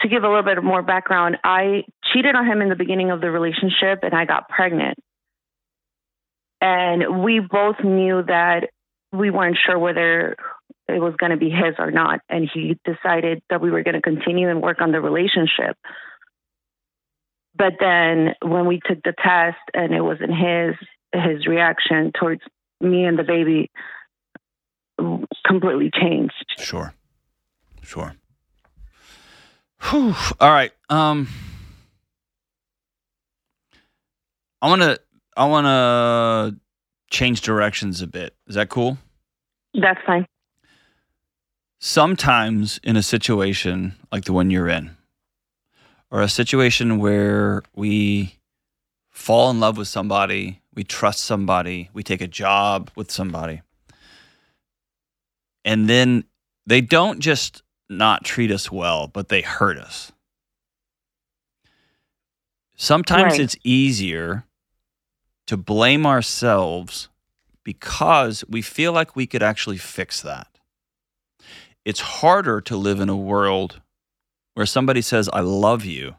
to 0.00 0.08
give 0.08 0.24
a 0.24 0.28
little 0.28 0.42
bit 0.42 0.62
more 0.62 0.82
background, 0.82 1.38
I 1.42 1.84
cheated 2.12 2.34
on 2.34 2.46
him 2.46 2.60
in 2.60 2.68
the 2.68 2.76
beginning 2.76 3.10
of 3.10 3.20
the 3.20 3.30
relationship 3.30 4.00
and 4.02 4.14
I 4.14 4.24
got 4.24 4.48
pregnant. 4.48 4.98
And 6.60 7.22
we 7.22 7.40
both 7.40 7.76
knew 7.82 8.22
that 8.26 8.68
we 9.12 9.30
weren't 9.30 9.58
sure 9.64 9.78
whether 9.78 10.36
it 10.88 11.00
was 11.00 11.14
going 11.16 11.30
to 11.30 11.36
be 11.36 11.50
his 11.50 11.74
or 11.78 11.90
not. 11.90 12.20
And 12.28 12.48
he 12.52 12.78
decided 12.84 13.42
that 13.50 13.60
we 13.60 13.70
were 13.70 13.82
going 13.82 13.94
to 13.94 14.02
continue 14.02 14.48
and 14.48 14.62
work 14.62 14.80
on 14.80 14.92
the 14.92 15.00
relationship. 15.00 15.76
But 17.56 17.74
then 17.80 18.34
when 18.42 18.66
we 18.66 18.80
took 18.86 19.02
the 19.02 19.14
test 19.16 19.58
and 19.72 19.94
it 19.94 20.02
wasn't 20.02 20.32
his, 20.32 20.74
his 21.12 21.46
reaction 21.46 22.12
towards 22.18 22.42
me 22.80 23.04
and 23.04 23.18
the 23.18 23.24
baby 23.24 23.70
completely 25.46 25.90
changed. 25.90 26.34
Sure. 26.58 26.94
Sure. 27.82 28.14
Whew. 29.90 30.14
All 30.40 30.50
right. 30.50 30.72
Um 30.88 31.28
I 34.62 34.68
want 34.68 34.82
to 34.82 35.00
I 35.36 35.44
want 35.46 35.66
to 35.66 36.60
change 37.10 37.42
directions 37.42 38.02
a 38.02 38.06
bit. 38.06 38.34
Is 38.48 38.54
that 38.54 38.68
cool? 38.68 38.98
That's 39.74 40.00
fine. 40.06 40.26
Sometimes 41.78 42.80
in 42.82 42.96
a 42.96 43.02
situation 43.02 43.94
like 44.10 44.24
the 44.24 44.32
one 44.32 44.50
you're 44.50 44.68
in 44.68 44.96
or 46.10 46.20
a 46.20 46.28
situation 46.28 46.98
where 46.98 47.62
we 47.74 48.38
fall 49.10 49.50
in 49.50 49.60
love 49.60 49.76
with 49.76 49.88
somebody, 49.88 50.62
we 50.74 50.84
trust 50.84 51.24
somebody, 51.24 51.90
we 51.92 52.02
take 52.02 52.20
a 52.20 52.28
job 52.28 52.90
with 52.96 53.10
somebody. 53.10 53.62
And 55.64 55.88
then 55.88 56.24
they 56.66 56.80
don't 56.80 57.20
just 57.20 57.62
not 57.88 58.24
treat 58.24 58.50
us 58.50 58.70
well, 58.70 59.06
but 59.06 59.28
they 59.28 59.42
hurt 59.42 59.78
us. 59.78 60.12
Sometimes 62.76 63.32
Right. 63.32 63.40
it's 63.40 63.56
easier 63.64 64.44
to 65.46 65.56
blame 65.56 66.04
ourselves 66.06 67.08
because 67.64 68.44
we 68.48 68.62
feel 68.62 68.92
like 68.92 69.16
we 69.16 69.26
could 69.26 69.42
actually 69.42 69.78
fix 69.78 70.20
that. 70.20 70.58
It's 71.84 72.00
harder 72.00 72.60
to 72.62 72.76
live 72.76 73.00
in 73.00 73.08
a 73.08 73.16
world 73.16 73.80
where 74.54 74.66
somebody 74.66 75.00
says, 75.02 75.28
I 75.32 75.40
love 75.40 75.84
you, 75.84 76.16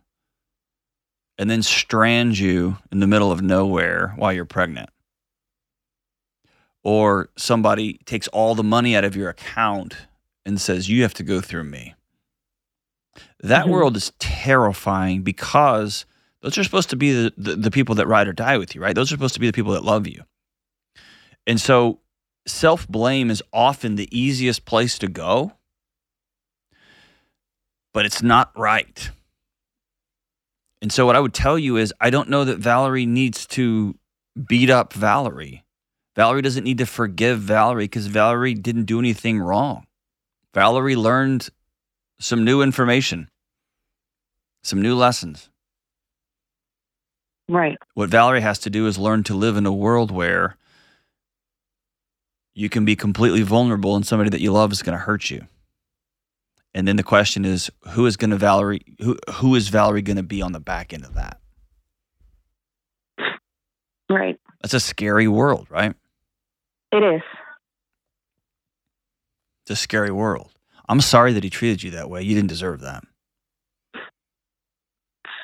and 1.38 1.49
then 1.49 1.62
strands 1.62 2.39
you 2.39 2.77
in 2.91 2.99
the 2.99 3.08
middle 3.08 3.32
of 3.32 3.41
nowhere 3.41 4.13
while 4.15 4.32
you're 4.34 4.45
pregnant. 4.45 4.89
Or 6.84 7.30
somebody 7.38 7.99
takes 8.06 8.27
all 8.30 8.56
the 8.56 8.63
money 8.63 8.95
out 8.95 9.03
of 9.03 9.15
your 9.15 9.30
account 9.30 9.95
and 10.47 10.60
says, 10.60 10.89
You 10.89 11.03
have 11.03 11.13
to 11.15 11.23
go 11.23 11.41
through 11.41 11.65
me. 11.65 11.93
That 13.41 13.63
mm-hmm. 13.63 13.71
world 13.71 13.97
is 13.97 14.13
terrifying 14.17 15.21
because 15.21 16.05
those 16.41 16.57
are 16.57 16.63
supposed 16.63 16.89
to 16.91 16.95
be 16.95 17.12
the, 17.12 17.33
the, 17.38 17.55
the, 17.55 17.71
people 17.71 17.95
that 17.95 18.07
ride 18.07 18.27
or 18.27 18.33
die 18.33 18.57
with 18.57 18.73
you, 18.73 18.81
right? 18.81 18.95
Those 18.95 19.12
are 19.12 19.15
supposed 19.15 19.33
to 19.33 19.39
be 19.39 19.47
the 19.47 19.53
people 19.53 19.73
that 19.73 19.83
love 19.83 20.07
you. 20.07 20.23
And 21.45 21.60
so 21.60 21.99
self 22.47 22.88
blame 22.88 23.29
is 23.29 23.43
often 23.51 23.95
the 23.95 24.07
easiest 24.17 24.65
place 24.65 24.97
to 24.99 25.07
go, 25.07 25.53
but 27.93 28.05
it's 28.05 28.23
not 28.23 28.51
right. 28.57 29.12
And 30.81 30.93
so, 30.93 31.07
what 31.07 31.15
I 31.15 31.19
would 31.19 31.33
tell 31.33 31.57
you 31.57 31.77
is, 31.77 31.91
I 31.99 32.12
don't 32.12 32.29
know 32.29 32.43
that 32.45 32.60
Valerie 32.60 33.07
needs 33.07 33.47
to 33.47 33.95
beat 34.47 34.69
up 34.69 34.93
Valerie. 34.93 35.65
Valerie 36.15 36.43
doesn't 36.43 36.63
need 36.63 36.77
to 36.77 36.86
forgive 36.86 37.39
Valerie 37.39 37.86
because 37.86 38.05
Valerie 38.07 38.53
didn't 38.53 38.86
do 38.86 38.99
anything 38.99 39.39
wrong. 39.39 39.87
Valerie 40.57 40.95
learned 40.95 41.49
some 42.19 42.43
new 42.43 42.63
information, 42.63 43.29
some 44.63 44.81
new 44.81 44.95
lessons. 44.95 45.51
Right. 47.47 47.77
What 47.93 48.09
Valerie 48.09 48.41
has 48.41 48.57
to 48.61 48.71
do 48.71 48.87
is 48.87 48.97
learn 48.97 49.21
to 49.25 49.35
live 49.35 49.55
in 49.55 49.67
a 49.67 49.71
world 49.71 50.09
where 50.09 50.57
you 52.55 52.69
can 52.69 52.85
be 52.85 52.95
completely 52.95 53.43
vulnerable 53.43 53.95
and 53.95 54.03
somebody 54.03 54.31
that 54.31 54.41
you 54.41 54.51
love 54.51 54.71
is 54.71 54.81
going 54.81 54.97
to 54.97 55.03
hurt 55.03 55.29
you. 55.29 55.45
And 56.73 56.87
then 56.87 56.95
the 56.95 57.03
question 57.03 57.45
is, 57.45 57.69
who 57.89 58.07
is 58.07 58.17
going 58.17 58.31
to 58.31 58.37
Valerie? 58.37 58.81
Who 58.99 59.15
who 59.35 59.53
is 59.53 59.67
Valerie 59.67 60.01
going 60.01 60.17
to 60.17 60.23
be 60.23 60.41
on 60.41 60.53
the 60.53 60.59
back 60.59 60.91
end 60.91 61.05
of 61.05 61.13
that? 61.13 61.39
Right. 64.09 64.39
That's 64.63 64.73
a 64.73 64.79
scary 64.79 65.27
world, 65.27 65.67
right? 65.69 65.93
It 66.91 67.03
is. 67.03 67.21
It's 69.67 69.82
a 69.82 69.84
scary 69.84 70.12
world. 70.12 70.53
I'm 70.88 71.01
sorry 71.01 71.34
that 71.34 71.43
he 71.43 71.49
treated 71.49 71.84
you 71.84 71.91
that 71.91 72.10
way. 72.10 72.21
You 72.21 72.34
didn't 72.36 72.47
deserve 72.47 72.80
that. 72.80 73.03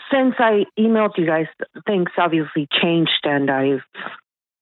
Since 0.10 0.36
I 0.40 0.64
emailed 0.80 1.18
you 1.18 1.26
guys, 1.26 1.48
things 1.86 2.08
obviously 2.18 2.70
changed, 2.82 3.26
and 3.26 3.52
I've 3.52 3.82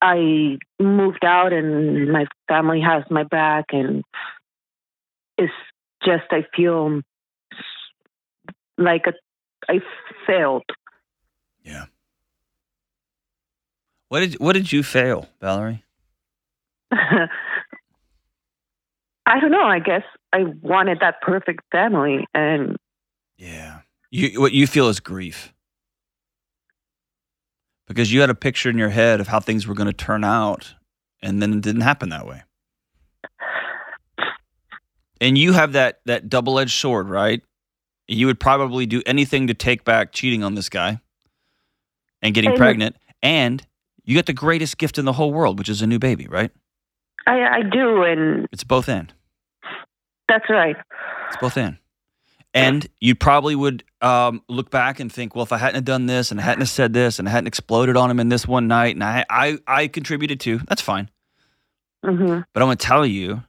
I 0.01 0.57
moved 0.79 1.23
out, 1.23 1.53
and 1.53 2.11
my 2.11 2.25
family 2.47 2.81
has 2.81 3.03
my 3.11 3.21
back, 3.23 3.65
and 3.71 4.03
it's 5.37 5.53
just 6.03 6.23
I 6.31 6.43
feel 6.55 7.01
like 8.79 9.05
a, 9.05 9.13
I 9.71 9.81
failed. 10.25 10.63
Yeah. 11.63 11.85
What 14.07 14.21
did 14.21 14.39
what 14.39 14.53
did 14.53 14.71
you 14.71 14.81
fail, 14.81 15.29
Valerie? 15.39 15.83
I 19.25 19.39
don't 19.39 19.51
know. 19.51 19.65
I 19.65 19.79
guess 19.79 20.03
I 20.33 20.43
wanted 20.61 20.99
that 21.01 21.21
perfect 21.21 21.61
family, 21.71 22.25
and 22.33 22.77
yeah, 23.37 23.81
you 24.09 24.39
what 24.39 24.51
you 24.51 24.67
feel 24.67 24.87
is 24.87 24.99
grief 24.99 25.53
because 27.87 28.11
you 28.11 28.21
had 28.21 28.29
a 28.29 28.35
picture 28.35 28.69
in 28.69 28.77
your 28.77 28.89
head 28.89 29.19
of 29.19 29.27
how 29.27 29.39
things 29.39 29.67
were 29.67 29.75
going 29.75 29.87
to 29.87 29.93
turn 29.93 30.23
out, 30.23 30.75
and 31.21 31.41
then 31.41 31.53
it 31.53 31.61
didn't 31.61 31.81
happen 31.81 32.09
that 32.09 32.25
way 32.25 32.43
and 35.21 35.37
you 35.37 35.53
have 35.53 35.73
that 35.73 36.01
that 36.05 36.27
double 36.27 36.59
edged 36.59 36.73
sword, 36.73 37.07
right? 37.07 37.41
You 38.07 38.25
would 38.25 38.39
probably 38.39 38.85
do 38.85 39.01
anything 39.05 39.47
to 39.47 39.53
take 39.53 39.85
back 39.85 40.11
cheating 40.11 40.43
on 40.43 40.55
this 40.55 40.67
guy 40.67 40.99
and 42.21 42.33
getting 42.33 42.57
pregnant, 42.57 42.97
and 43.21 43.65
you 44.03 44.15
get 44.15 44.25
the 44.25 44.33
greatest 44.33 44.77
gift 44.77 44.97
in 44.97 45.05
the 45.05 45.13
whole 45.13 45.31
world, 45.31 45.59
which 45.59 45.69
is 45.69 45.81
a 45.81 45.87
new 45.87 45.99
baby, 45.99 46.27
right? 46.27 46.51
I, 47.27 47.41
I 47.41 47.61
do, 47.63 48.03
and 48.03 48.47
it's 48.51 48.63
both 48.63 48.89
in. 48.89 49.09
That's 50.27 50.49
right. 50.49 50.75
It's 51.27 51.37
both 51.37 51.57
in. 51.57 51.77
And 52.53 52.87
you 52.99 53.15
probably 53.15 53.55
would 53.55 53.83
um, 54.01 54.43
look 54.49 54.69
back 54.69 54.99
and 54.99 55.11
think, 55.11 55.35
well, 55.35 55.43
if 55.43 55.53
I 55.53 55.57
hadn't 55.57 55.75
have 55.75 55.85
done 55.85 56.05
this 56.05 56.31
and 56.31 56.39
I 56.39 56.43
hadn't 56.43 56.61
have 56.61 56.69
said 56.69 56.93
this 56.93 57.17
and 57.17 57.27
I 57.27 57.31
hadn't 57.31 57.47
exploded 57.47 57.95
on 57.95 58.11
him 58.11 58.19
in 58.19 58.29
this 58.29 58.45
one 58.45 58.67
night 58.67 58.95
and 58.95 59.03
I, 59.03 59.25
I, 59.29 59.57
I 59.67 59.87
contributed 59.87 60.41
to, 60.41 60.59
that's 60.67 60.81
fine. 60.81 61.09
Mm-hmm. 62.03 62.41
But 62.51 62.61
I'm 62.61 62.67
going 62.67 62.77
to 62.77 62.85
tell 62.85 63.05
you, 63.05 63.43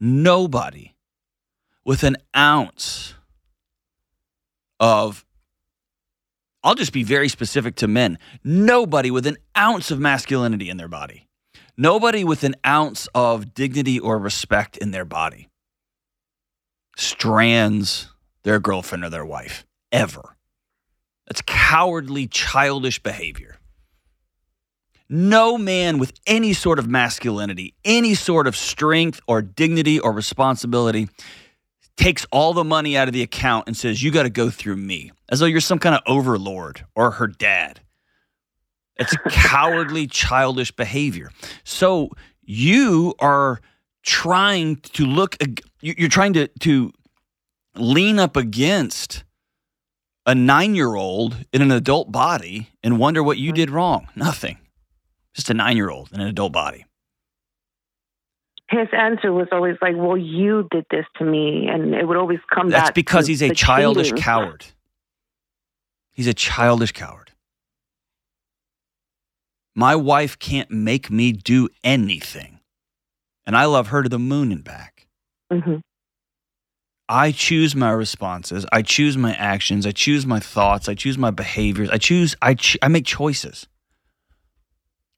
nobody 0.00 0.94
with 1.84 2.02
an 2.02 2.16
ounce 2.34 3.14
of 4.80 5.24
I'll 6.64 6.74
just 6.74 6.92
be 6.92 7.04
very 7.04 7.28
specific 7.28 7.76
to 7.76 7.86
men. 7.86 8.18
Nobody 8.42 9.10
with 9.10 9.26
an 9.26 9.36
ounce 9.56 9.92
of 9.92 10.00
masculinity 10.00 10.68
in 10.68 10.78
their 10.78 10.88
body. 10.88 11.25
Nobody 11.78 12.24
with 12.24 12.42
an 12.44 12.54
ounce 12.66 13.06
of 13.14 13.52
dignity 13.52 13.98
or 13.98 14.18
respect 14.18 14.76
in 14.76 14.92
their 14.92 15.04
body 15.04 15.48
strands 16.96 18.08
their 18.44 18.58
girlfriend 18.58 19.04
or 19.04 19.10
their 19.10 19.26
wife 19.26 19.66
ever. 19.92 20.36
That's 21.26 21.42
cowardly, 21.44 22.26
childish 22.28 23.02
behavior. 23.02 23.58
No 25.08 25.58
man 25.58 25.98
with 25.98 26.12
any 26.26 26.52
sort 26.52 26.78
of 26.78 26.88
masculinity, 26.88 27.74
any 27.84 28.14
sort 28.14 28.46
of 28.46 28.56
strength 28.56 29.20
or 29.28 29.42
dignity 29.42 30.00
or 30.00 30.12
responsibility 30.12 31.08
takes 31.96 32.26
all 32.32 32.52
the 32.52 32.64
money 32.64 32.96
out 32.96 33.08
of 33.08 33.14
the 33.14 33.22
account 33.22 33.64
and 33.66 33.76
says, 33.76 34.02
You 34.02 34.10
got 34.10 34.24
to 34.24 34.30
go 34.30 34.50
through 34.50 34.76
me, 34.76 35.12
as 35.28 35.40
though 35.40 35.46
you're 35.46 35.60
some 35.60 35.78
kind 35.78 35.94
of 35.94 36.02
overlord 36.06 36.84
or 36.94 37.12
her 37.12 37.26
dad. 37.26 37.80
It's 38.98 39.14
cowardly, 39.30 40.06
childish 40.06 40.70
behavior. 40.70 41.30
So 41.64 42.10
you 42.42 43.14
are 43.18 43.60
trying 44.02 44.76
to 44.76 45.04
look, 45.04 45.36
you're 45.80 46.08
trying 46.08 46.32
to, 46.34 46.48
to 46.60 46.92
lean 47.74 48.18
up 48.18 48.36
against 48.36 49.24
a 50.24 50.34
nine 50.34 50.74
year 50.74 50.94
old 50.94 51.46
in 51.52 51.62
an 51.62 51.70
adult 51.70 52.10
body 52.10 52.70
and 52.82 52.98
wonder 52.98 53.22
what 53.22 53.38
you 53.38 53.52
did 53.52 53.70
wrong. 53.70 54.08
Nothing. 54.16 54.58
Just 55.34 55.50
a 55.50 55.54
nine 55.54 55.76
year 55.76 55.90
old 55.90 56.12
in 56.12 56.20
an 56.20 56.28
adult 56.28 56.52
body 56.52 56.86
his 58.70 58.88
answer 58.92 59.32
was 59.32 59.48
always 59.52 59.76
like, 59.80 59.94
"Well, 59.96 60.16
you 60.16 60.66
did 60.70 60.86
this 60.90 61.06
to 61.18 61.24
me," 61.24 61.68
and 61.68 61.94
it 61.94 62.06
would 62.06 62.16
always 62.16 62.40
come 62.52 62.68
That's 62.68 62.88
back. 62.88 62.94
because 62.94 63.26
he's 63.26 63.42
a 63.42 63.54
childish 63.54 64.12
coward. 64.12 64.66
He's 66.12 66.26
a 66.26 66.34
childish 66.34 66.92
coward. 66.92 67.25
My 69.78 69.94
wife 69.94 70.38
can't 70.38 70.70
make 70.70 71.10
me 71.10 71.32
do 71.32 71.68
anything, 71.84 72.60
and 73.46 73.54
I 73.54 73.66
love 73.66 73.88
her 73.88 74.02
to 74.02 74.08
the 74.08 74.18
moon 74.18 74.50
and 74.50 74.64
back. 74.64 75.06
Mm-hmm. 75.52 75.76
I 77.10 77.30
choose 77.30 77.76
my 77.76 77.90
responses. 77.90 78.64
I 78.72 78.80
choose 78.80 79.18
my 79.18 79.34
actions. 79.34 79.86
I 79.86 79.92
choose 79.92 80.24
my 80.24 80.40
thoughts. 80.40 80.88
I 80.88 80.94
choose 80.94 81.18
my 81.18 81.30
behaviors. 81.30 81.90
I 81.90 81.98
choose. 81.98 82.34
I. 82.40 82.54
Ch- 82.54 82.78
I 82.80 82.88
make 82.88 83.04
choices. 83.04 83.68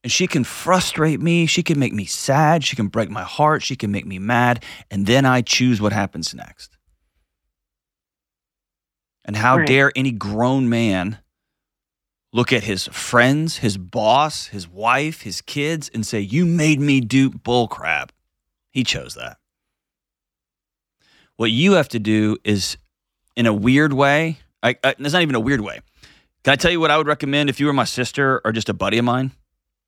And 0.03 0.11
she 0.11 0.27
can 0.27 0.43
frustrate 0.43 1.21
me. 1.21 1.45
She 1.45 1.63
can 1.63 1.79
make 1.79 1.93
me 1.93 2.05
sad. 2.05 2.63
She 2.65 2.75
can 2.75 2.87
break 2.87 3.09
my 3.09 3.23
heart. 3.23 3.63
She 3.63 3.77
can 3.77 3.91
make 3.91 4.05
me 4.05 4.19
mad. 4.19 4.63
And 4.91 5.05
then 5.05 5.25
I 5.25 5.41
choose 5.41 5.81
what 5.81 5.93
happens 5.93 6.33
next. 6.33 6.77
And 9.25 9.37
how 9.37 9.57
right. 9.57 9.67
dare 9.67 9.91
any 9.95 10.11
grown 10.11 10.69
man 10.69 11.19
look 12.33 12.53
at 12.53 12.63
his 12.63 12.87
friends, 12.87 13.57
his 13.57 13.77
boss, 13.77 14.47
his 14.47 14.67
wife, 14.67 15.21
his 15.21 15.41
kids, 15.41 15.89
and 15.93 16.05
say, 16.05 16.19
You 16.19 16.45
made 16.45 16.79
me 16.79 17.01
do 17.01 17.29
bullcrap. 17.29 18.09
He 18.71 18.83
chose 18.83 19.15
that. 19.15 19.37
What 21.37 21.51
you 21.51 21.73
have 21.73 21.89
to 21.89 21.99
do 21.99 22.37
is, 22.43 22.77
in 23.35 23.45
a 23.45 23.53
weird 23.53 23.93
way, 23.93 24.39
I, 24.61 24.75
I, 24.83 24.95
it's 24.99 25.13
not 25.13 25.21
even 25.21 25.35
a 25.35 25.39
weird 25.39 25.61
way. 25.61 25.79
Can 26.43 26.53
I 26.53 26.55
tell 26.55 26.71
you 26.71 26.79
what 26.79 26.91
I 26.91 26.97
would 26.97 27.07
recommend 27.07 27.49
if 27.49 27.59
you 27.59 27.65
were 27.65 27.73
my 27.73 27.85
sister 27.85 28.41
or 28.43 28.51
just 28.51 28.69
a 28.69 28.73
buddy 28.73 28.97
of 28.97 29.05
mine? 29.05 29.31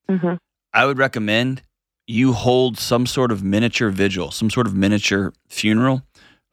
Mm-hmm. 0.09 0.35
I 0.73 0.85
would 0.85 0.97
recommend 0.97 1.61
you 2.07 2.33
hold 2.33 2.77
some 2.77 3.05
sort 3.05 3.31
of 3.31 3.43
miniature 3.43 3.89
vigil, 3.89 4.31
some 4.31 4.49
sort 4.49 4.67
of 4.67 4.75
miniature 4.75 5.33
funeral 5.47 6.03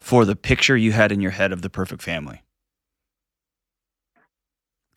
for 0.01 0.24
the 0.24 0.37
picture 0.37 0.77
you 0.77 0.92
had 0.92 1.11
in 1.11 1.20
your 1.20 1.33
head 1.33 1.53
of 1.53 1.62
the 1.62 1.70
perfect 1.70 2.03
family. 2.03 2.42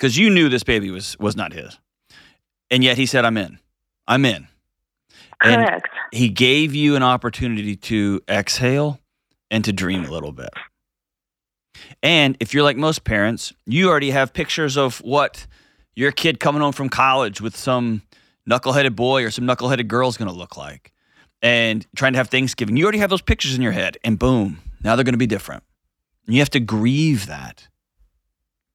Because 0.01 0.17
you 0.17 0.31
knew 0.31 0.49
this 0.49 0.63
baby 0.63 0.89
was 0.89 1.15
was 1.19 1.35
not 1.35 1.53
his. 1.53 1.77
And 2.71 2.83
yet 2.83 2.97
he 2.97 3.05
said, 3.05 3.23
I'm 3.23 3.37
in. 3.37 3.59
I'm 4.07 4.25
in. 4.25 4.47
And 5.43 5.63
Correct. 5.63 5.89
he 6.11 6.29
gave 6.29 6.73
you 6.73 6.95
an 6.95 7.03
opportunity 7.03 7.75
to 7.75 8.19
exhale 8.27 8.99
and 9.51 9.63
to 9.63 9.71
dream 9.71 10.05
a 10.05 10.09
little 10.09 10.31
bit. 10.31 10.49
And 12.01 12.35
if 12.39 12.51
you're 12.51 12.63
like 12.63 12.77
most 12.77 13.03
parents, 13.03 13.53
you 13.67 13.89
already 13.89 14.09
have 14.09 14.33
pictures 14.33 14.75
of 14.75 14.97
what 15.03 15.45
your 15.93 16.11
kid 16.11 16.39
coming 16.39 16.63
home 16.63 16.73
from 16.73 16.89
college 16.89 17.39
with 17.39 17.55
some 17.55 18.01
knuckleheaded 18.49 18.95
boy 18.95 19.23
or 19.23 19.29
some 19.29 19.45
knuckleheaded 19.45 19.87
girl 19.87 20.09
is 20.09 20.17
going 20.17 20.31
to 20.31 20.35
look 20.35 20.57
like. 20.57 20.91
And 21.43 21.85
trying 21.95 22.13
to 22.13 22.17
have 22.17 22.29
Thanksgiving, 22.29 22.75
you 22.75 22.85
already 22.85 22.99
have 22.99 23.11
those 23.11 23.21
pictures 23.21 23.53
in 23.53 23.61
your 23.61 23.71
head, 23.71 23.97
and 24.03 24.17
boom, 24.17 24.61
now 24.83 24.95
they're 24.95 25.05
going 25.05 25.13
to 25.13 25.19
be 25.19 25.27
different. 25.27 25.63
And 26.25 26.35
you 26.35 26.41
have 26.41 26.49
to 26.51 26.59
grieve 26.59 27.27
that. 27.27 27.67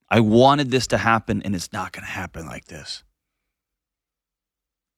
I 0.09 0.21
wanted 0.21 0.71
this 0.71 0.87
to 0.89 0.99
happen, 0.99 1.43
and 1.43 1.55
it's 1.55 1.73
not 1.73 1.93
going 1.93 2.05
to 2.05 2.11
happen 2.11 2.47
like 2.47 2.67
this. 2.67 3.03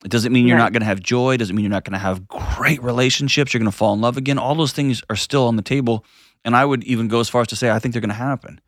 It 0.05 0.11
doesn't 0.11 0.33
mean 0.33 0.47
you're 0.47 0.57
not 0.59 0.73
going 0.73 0.83
to 0.83 0.87
have 0.87 1.01
joy. 1.01 1.37
Doesn't 1.37 1.57
mean 1.57 1.65
you're 1.65 1.71
not 1.71 1.85
going 1.85 1.93
to 1.95 1.99
have 1.99 2.29
great 2.29 2.81
relationships. 2.83 3.53
You're 3.53 3.59
going 3.59 3.71
to 3.71 3.77
fall 3.77 3.95
in 3.95 4.01
love 4.01 4.17
again. 4.17 4.39
All 4.39 4.55
those 4.55 4.73
things 4.73 5.03
are 5.11 5.17
still 5.17 5.47
on 5.49 5.57
the 5.57 5.63
table. 5.63 6.05
And 6.45 6.55
I 6.55 6.65
would 6.65 6.85
even 6.85 7.09
go 7.09 7.19
as 7.19 7.29
far 7.29 7.41
as 7.41 7.49
to 7.49 7.57
say, 7.57 7.71
I 7.71 7.79
think 7.81 7.95
they're 7.95 8.01
going 8.01 8.11
to 8.11 8.15
happen. 8.15 8.61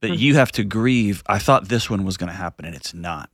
But 0.00 0.10
Hmm. 0.10 0.16
you 0.16 0.34
have 0.34 0.52
to 0.52 0.64
grieve. 0.64 1.22
I 1.26 1.38
thought 1.38 1.68
this 1.68 1.88
one 1.88 2.04
was 2.04 2.16
going 2.18 2.28
to 2.28 2.36
happen, 2.36 2.64
and 2.66 2.74
it's 2.74 2.92
not. 2.92 3.30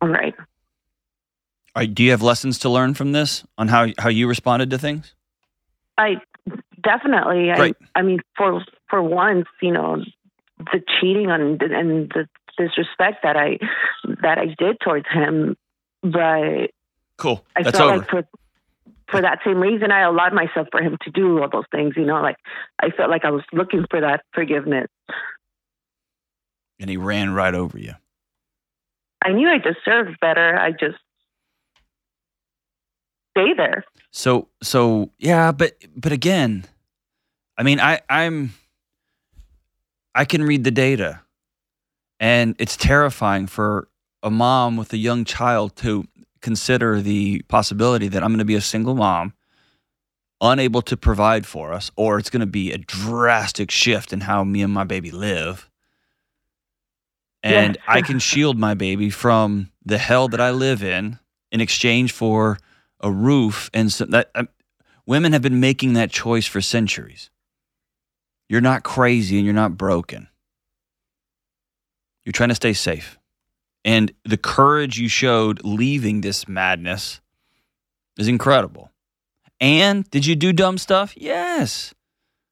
All 0.00 0.08
right. 0.08 0.34
All 0.38 1.82
right, 1.82 1.94
do 1.94 2.02
you 2.02 2.10
have 2.10 2.22
lessons 2.22 2.58
to 2.60 2.68
learn 2.68 2.94
from 2.94 3.12
this 3.12 3.44
on 3.58 3.68
how, 3.68 3.88
how 3.98 4.08
you 4.08 4.26
responded 4.26 4.70
to 4.70 4.78
things? 4.78 5.14
I 5.98 6.16
definitely. 6.82 7.50
I, 7.50 7.72
I 7.94 8.02
mean, 8.02 8.20
for 8.36 8.64
for 8.88 9.02
once, 9.02 9.46
you 9.62 9.72
know, 9.72 10.02
the 10.58 10.80
cheating 11.00 11.30
on 11.30 11.40
and 11.40 12.10
the 12.10 12.26
disrespect 12.58 13.22
that 13.22 13.36
I 13.36 13.58
that 14.22 14.38
I 14.38 14.46
did 14.58 14.78
towards 14.82 15.06
him, 15.10 15.56
but 16.02 16.70
Cool. 17.16 17.44
I 17.54 17.62
That's 17.62 17.76
felt 17.76 17.90
over. 17.90 17.98
like 17.98 18.08
for 18.10 18.24
for 19.10 19.20
that 19.20 19.40
same 19.44 19.58
reason, 19.58 19.90
I 19.90 20.00
allowed 20.02 20.32
myself 20.32 20.68
for 20.70 20.80
him 20.80 20.96
to 21.02 21.10
do 21.10 21.40
all 21.42 21.48
those 21.50 21.64
things. 21.72 21.94
You 21.96 22.04
know, 22.04 22.20
like 22.22 22.36
I 22.80 22.90
felt 22.90 23.10
like 23.10 23.24
I 23.24 23.30
was 23.30 23.42
looking 23.52 23.84
for 23.90 24.00
that 24.00 24.22
forgiveness. 24.32 24.88
and 26.78 26.88
he 26.88 26.96
ran 26.96 27.32
right 27.34 27.54
over 27.54 27.78
you. 27.78 27.94
I 29.22 29.32
knew 29.32 29.48
I 29.48 29.58
deserved 29.58 30.18
better. 30.20 30.56
I 30.56 30.70
just 30.72 30.96
stay 33.40 33.54
there. 33.54 33.84
So 34.10 34.48
so 34.62 35.10
yeah, 35.18 35.52
but 35.52 35.76
but 35.96 36.12
again, 36.12 36.64
I 37.56 37.62
mean 37.62 37.80
I 37.80 38.00
I'm 38.08 38.54
I 40.14 40.24
can 40.24 40.42
read 40.42 40.64
the 40.64 40.70
data. 40.70 41.22
And 42.22 42.54
it's 42.58 42.76
terrifying 42.76 43.46
for 43.46 43.88
a 44.22 44.30
mom 44.30 44.76
with 44.76 44.92
a 44.92 44.98
young 44.98 45.24
child 45.24 45.74
to 45.76 46.06
consider 46.42 47.00
the 47.00 47.40
possibility 47.48 48.08
that 48.08 48.22
I'm 48.22 48.28
going 48.30 48.40
to 48.40 48.44
be 48.44 48.56
a 48.56 48.60
single 48.60 48.94
mom 48.94 49.32
unable 50.42 50.82
to 50.82 50.96
provide 50.96 51.46
for 51.46 51.72
us 51.72 51.90
or 51.96 52.18
it's 52.18 52.28
going 52.30 52.40
to 52.40 52.46
be 52.46 52.72
a 52.72 52.78
drastic 52.78 53.70
shift 53.70 54.12
in 54.12 54.20
how 54.20 54.44
me 54.44 54.60
and 54.62 54.72
my 54.72 54.84
baby 54.84 55.10
live. 55.10 55.70
And 57.42 57.76
Yeah. 57.76 57.82
I 57.94 58.02
can 58.02 58.18
shield 58.18 58.58
my 58.58 58.74
baby 58.74 59.08
from 59.08 59.70
the 59.84 59.96
hell 59.98 60.28
that 60.28 60.40
I 60.40 60.50
live 60.50 60.82
in 60.82 61.18
in 61.50 61.62
exchange 61.62 62.12
for 62.12 62.58
a 63.00 63.10
roof 63.10 63.70
and 63.72 63.92
so 63.92 64.04
that 64.06 64.30
um, 64.34 64.48
women 65.06 65.32
have 65.32 65.42
been 65.42 65.60
making 65.60 65.94
that 65.94 66.10
choice 66.10 66.46
for 66.46 66.60
centuries. 66.60 67.30
You're 68.48 68.60
not 68.60 68.82
crazy 68.82 69.36
and 69.36 69.44
you're 69.44 69.54
not 69.54 69.76
broken. 69.76 70.28
You're 72.24 72.32
trying 72.32 72.48
to 72.50 72.54
stay 72.54 72.72
safe. 72.72 73.18
And 73.84 74.12
the 74.24 74.36
courage 74.36 74.98
you 74.98 75.08
showed 75.08 75.64
leaving 75.64 76.20
this 76.20 76.46
madness 76.46 77.20
is 78.18 78.28
incredible. 78.28 78.90
And 79.60 80.08
did 80.10 80.26
you 80.26 80.36
do 80.36 80.52
dumb 80.52 80.78
stuff? 80.78 81.14
Yes. 81.16 81.94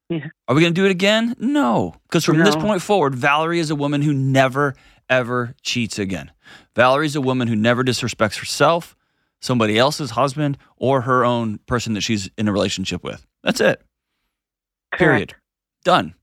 Yeah. 0.08 0.28
Are 0.46 0.54
we 0.54 0.62
going 0.62 0.72
to 0.72 0.80
do 0.80 0.86
it 0.86 0.90
again? 0.90 1.34
No. 1.38 1.94
Because 2.04 2.24
from 2.24 2.38
this 2.38 2.56
point 2.56 2.80
forward, 2.80 3.14
Valerie 3.14 3.60
is 3.60 3.70
a 3.70 3.74
woman 3.74 4.00
who 4.00 4.12
never, 4.12 4.74
ever 5.10 5.54
cheats 5.62 5.98
again. 5.98 6.30
Valerie's 6.74 7.16
a 7.16 7.20
woman 7.20 7.48
who 7.48 7.56
never 7.56 7.84
disrespects 7.84 8.38
herself, 8.38 8.96
somebody 9.40 9.78
else's 9.78 10.10
husband, 10.10 10.58
or 10.76 11.02
her 11.02 11.24
own 11.24 11.58
person 11.66 11.94
that 11.94 12.00
she's 12.00 12.30
in 12.36 12.48
a 12.48 12.52
relationship 12.52 13.04
with. 13.04 13.26
That's 13.42 13.60
it. 13.60 13.82
Period. 14.92 15.34
Done. 15.84 16.14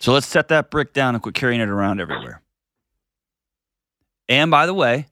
So 0.00 0.12
let's 0.12 0.26
set 0.26 0.48
that 0.48 0.70
brick 0.70 0.92
down 0.92 1.14
and 1.14 1.22
quit 1.22 1.34
carrying 1.34 1.60
it 1.60 1.68
around 1.68 2.00
everywhere. 2.00 2.42
And 4.28 4.50
by 4.50 4.66
the 4.66 4.74
way, 4.74 5.06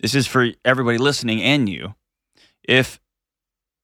this 0.00 0.14
is 0.14 0.26
for 0.26 0.48
everybody 0.64 0.98
listening 0.98 1.42
and 1.42 1.68
you. 1.68 1.94
If 2.62 3.00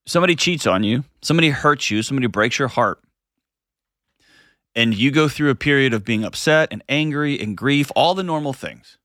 somebody 0.07 0.37
cheats 0.37 0.67
on 0.67 0.83
you, 0.83 1.05
somebody 1.23 1.51
hurts 1.51 1.91
you, 1.91 2.03
somebody 2.03 2.27
breaks 2.27 2.59
your 2.59 2.69
heart, 2.69 3.01
and 4.75 4.95
you 4.95 5.11
go 5.11 5.29
through 5.29 5.51
a 5.51 5.55
period 5.55 5.95
of 5.95 6.05
being 6.05 6.25
upset 6.25 6.69
and 6.71 6.83
angry 6.89 7.41
and 7.41 7.57
grief, 7.57 7.91
all 7.97 8.15
the 8.15 8.23
normal 8.23 8.53
things. 8.53 8.99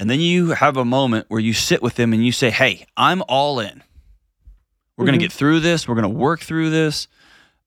And 0.00 0.08
then 0.08 0.18
you 0.18 0.52
have 0.52 0.78
a 0.78 0.84
moment 0.84 1.26
where 1.28 1.40
you 1.40 1.52
sit 1.52 1.82
with 1.82 1.96
them 1.96 2.14
and 2.14 2.24
you 2.24 2.32
say, 2.32 2.48
Hey, 2.48 2.86
I'm 2.96 3.22
all 3.28 3.60
in. 3.60 3.82
We're 4.96 5.04
going 5.04 5.16
Mhm. 5.16 5.20
to 5.20 5.24
get 5.26 5.32
through 5.32 5.60
this. 5.60 5.86
We're 5.86 5.94
going 5.94 6.10
to 6.10 6.18
work 6.18 6.40
through 6.40 6.70
this. 6.70 7.06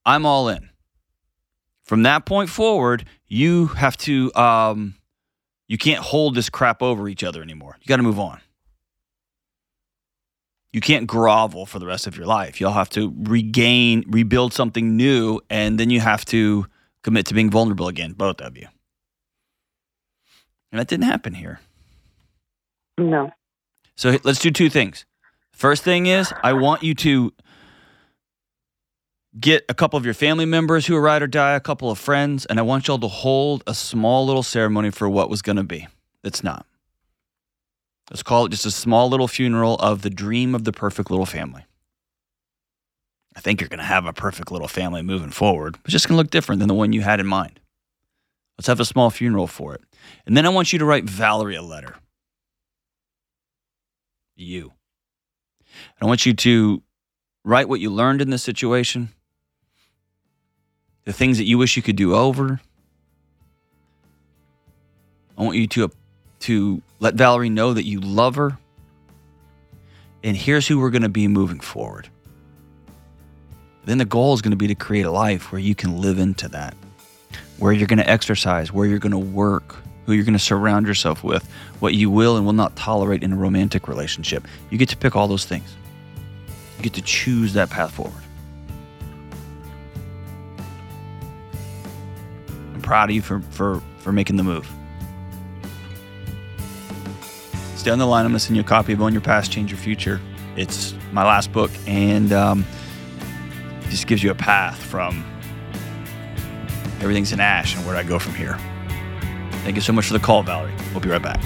I'm 0.03 0.25
all 0.25 0.49
in. 0.49 0.71
From 1.85 2.01
that 2.03 2.25
point 2.25 2.49
forward, 2.49 3.05
you 3.27 3.67
have 3.67 3.95
to, 3.97 4.33
um, 4.33 4.95
you 5.67 5.77
can't 5.77 5.99
hold 6.03 6.33
this 6.33 6.49
crap 6.49 6.81
over 6.81 7.07
each 7.07 7.23
other 7.23 7.43
anymore. 7.43 7.77
You 7.79 7.85
got 7.87 7.97
to 7.97 8.03
move 8.03 8.19
on. 8.19 8.41
You 10.71 10.81
can't 10.81 11.05
grovel 11.05 11.67
for 11.67 11.77
the 11.77 11.85
rest 11.85 12.07
of 12.07 12.17
your 12.17 12.25
life. 12.25 12.59
You'll 12.59 12.71
have 12.71 12.89
to 12.91 13.13
regain, 13.15 14.05
rebuild 14.07 14.53
something 14.53 14.97
new, 14.97 15.39
and 15.51 15.79
then 15.79 15.91
you 15.91 15.99
have 15.99 16.25
to 16.25 16.65
commit 17.03 17.27
to 17.27 17.35
being 17.35 17.51
vulnerable 17.51 17.87
again, 17.87 18.13
both 18.13 18.41
of 18.41 18.57
you. 18.57 18.67
And 20.71 20.79
that 20.79 20.87
didn't 20.87 21.05
happen 21.05 21.35
here. 21.35 21.59
No. 22.97 23.31
So 23.95 24.17
let's 24.23 24.39
do 24.39 24.51
two 24.51 24.69
things. 24.69 25.05
First 25.51 25.83
thing 25.83 26.07
is, 26.07 26.33
I 26.43 26.53
want 26.53 26.83
you 26.83 26.95
to 26.95 27.33
get 29.39 29.63
a 29.69 29.73
couple 29.73 29.97
of 29.97 30.05
your 30.05 30.13
family 30.13 30.45
members 30.45 30.85
who 30.85 30.95
are 30.95 31.01
ride 31.01 31.21
or 31.21 31.27
die, 31.27 31.53
a 31.53 31.59
couple 31.59 31.89
of 31.89 31.97
friends, 31.97 32.45
and 32.45 32.59
I 32.59 32.63
want 32.63 32.87
y'all 32.87 32.99
to 32.99 33.07
hold 33.07 33.63
a 33.67 33.73
small 33.73 34.25
little 34.25 34.43
ceremony 34.43 34.89
for 34.89 35.09
what 35.09 35.29
was 35.29 35.41
going 35.41 35.55
to 35.55 35.63
be. 35.63 35.87
It's 36.23 36.43
not. 36.43 36.65
Let's 38.09 38.23
call 38.23 38.45
it 38.45 38.49
just 38.49 38.65
a 38.65 38.71
small 38.71 39.09
little 39.09 39.27
funeral 39.27 39.75
of 39.75 40.01
the 40.01 40.09
dream 40.09 40.53
of 40.53 40.65
the 40.65 40.71
perfect 40.71 41.09
little 41.09 41.25
family. 41.25 41.65
I 43.35 43.39
think 43.39 43.59
you're 43.61 43.69
going 43.69 43.79
to 43.79 43.85
have 43.85 44.05
a 44.05 44.13
perfect 44.13 44.51
little 44.51 44.67
family 44.67 45.01
moving 45.01 45.31
forward. 45.31 45.77
It's 45.85 45.93
just 45.93 46.07
going 46.07 46.17
to 46.17 46.21
look 46.21 46.29
different 46.29 46.59
than 46.59 46.67
the 46.67 46.75
one 46.75 46.93
you 46.93 47.01
had 47.01 47.19
in 47.19 47.25
mind. 47.25 47.59
Let's 48.57 48.67
have 48.67 48.79
a 48.79 48.85
small 48.85 49.09
funeral 49.09 49.47
for 49.47 49.73
it. 49.73 49.81
And 50.27 50.37
then 50.37 50.45
I 50.45 50.49
want 50.49 50.73
you 50.73 50.79
to 50.79 50.85
write 50.85 51.05
Valerie 51.05 51.55
a 51.55 51.63
letter. 51.63 51.95
You. 54.35 54.73
I 56.01 56.05
want 56.05 56.25
you 56.25 56.33
to 56.33 56.81
write 57.43 57.67
what 57.67 57.79
you 57.79 57.89
learned 57.89 58.21
in 58.21 58.29
this 58.29 58.43
situation, 58.43 59.09
the 61.05 61.13
things 61.13 61.37
that 61.37 61.45
you 61.45 61.57
wish 61.57 61.75
you 61.75 61.83
could 61.83 61.95
do 61.95 62.15
over. 62.15 62.59
I 65.37 65.43
want 65.43 65.57
you 65.57 65.67
to, 65.67 65.91
to 66.41 66.81
let 66.99 67.15
Valerie 67.15 67.49
know 67.49 67.73
that 67.73 67.85
you 67.85 67.99
love 67.99 68.35
her. 68.35 68.57
And 70.23 70.37
here's 70.37 70.67
who 70.67 70.79
we're 70.79 70.91
going 70.91 71.01
to 71.01 71.09
be 71.09 71.27
moving 71.27 71.59
forward. 71.59 72.07
Then 73.85 73.97
the 73.97 74.05
goal 74.05 74.33
is 74.33 74.41
going 74.41 74.51
to 74.51 74.57
be 74.57 74.67
to 74.67 74.75
create 74.75 75.05
a 75.05 75.11
life 75.11 75.51
where 75.51 75.59
you 75.59 75.75
can 75.75 75.99
live 75.99 76.17
into 76.17 76.47
that, 76.49 76.75
where 77.57 77.73
you're 77.73 77.87
going 77.87 77.99
to 77.99 78.09
exercise, 78.09 78.71
where 78.71 78.85
you're 78.85 78.99
going 78.99 79.11
to 79.11 79.17
work, 79.17 79.82
who 80.05 80.13
you're 80.13 80.25
going 80.25 80.33
to 80.33 80.39
surround 80.39 80.87
yourself 80.87 81.23
with, 81.23 81.47
what 81.79 81.93
you 81.93 82.09
will 82.09 82.37
and 82.37 82.45
will 82.45 82.53
not 82.53 82.75
tolerate 82.75 83.23
in 83.23 83.33
a 83.33 83.35
romantic 83.35 83.87
relationship. 83.87 84.47
You 84.69 84.77
get 84.77 84.89
to 84.89 84.97
pick 84.97 85.15
all 85.15 85.27
those 85.27 85.45
things. 85.45 85.75
You 86.77 86.83
get 86.83 86.93
to 86.93 87.01
choose 87.01 87.53
that 87.53 87.69
path 87.69 87.91
forward. 87.91 88.13
I'm 92.73 92.81
proud 92.81 93.09
of 93.09 93.15
you 93.15 93.21
for, 93.21 93.39
for, 93.51 93.81
for 93.99 94.11
making 94.11 94.35
the 94.35 94.43
move. 94.43 94.69
Stay 97.75 97.91
on 97.91 97.99
the 97.99 98.05
line. 98.05 98.25
I'm 98.25 98.31
going 98.31 98.39
to 98.39 98.45
send 98.45 98.55
you 98.55 98.61
a 98.61 98.65
copy 98.65 98.93
of 98.93 99.01
Own 99.01 99.13
Your 99.13 99.21
Past, 99.21 99.51
Change 99.51 99.71
Your 99.71 99.79
Future. 99.79 100.21
It's 100.55 100.93
my 101.11 101.23
last 101.23 101.51
book, 101.51 101.71
and 101.87 102.31
um, 102.31 102.65
it 103.81 103.89
just 103.89 104.07
gives 104.07 104.23
you 104.23 104.31
a 104.31 104.35
path 104.35 104.81
from 104.81 105.25
everything's 107.01 107.33
in 107.33 107.39
ash 107.39 107.75
and 107.75 107.85
where 107.85 107.95
I 107.95 108.03
go 108.03 108.19
from 108.19 108.35
here. 108.35 108.57
Thank 109.63 109.77
you 109.77 109.81
so 109.81 109.93
much 109.93 110.07
for 110.07 110.13
the 110.13 110.19
call, 110.19 110.43
Valerie. 110.43 110.73
We'll 110.91 110.99
be 110.99 111.07
right 111.07 111.21
back. 111.21 111.41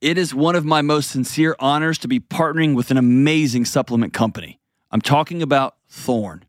It 0.00 0.18
is 0.18 0.34
one 0.34 0.56
of 0.56 0.64
my 0.64 0.82
most 0.82 1.10
sincere 1.10 1.54
honors 1.60 1.98
to 1.98 2.08
be 2.08 2.18
partnering 2.18 2.74
with 2.74 2.90
an 2.90 2.96
amazing 2.96 3.64
supplement 3.64 4.12
company. 4.12 4.60
I'm 4.90 5.00
talking 5.00 5.40
about 5.40 5.76
Thorne. 5.88 6.44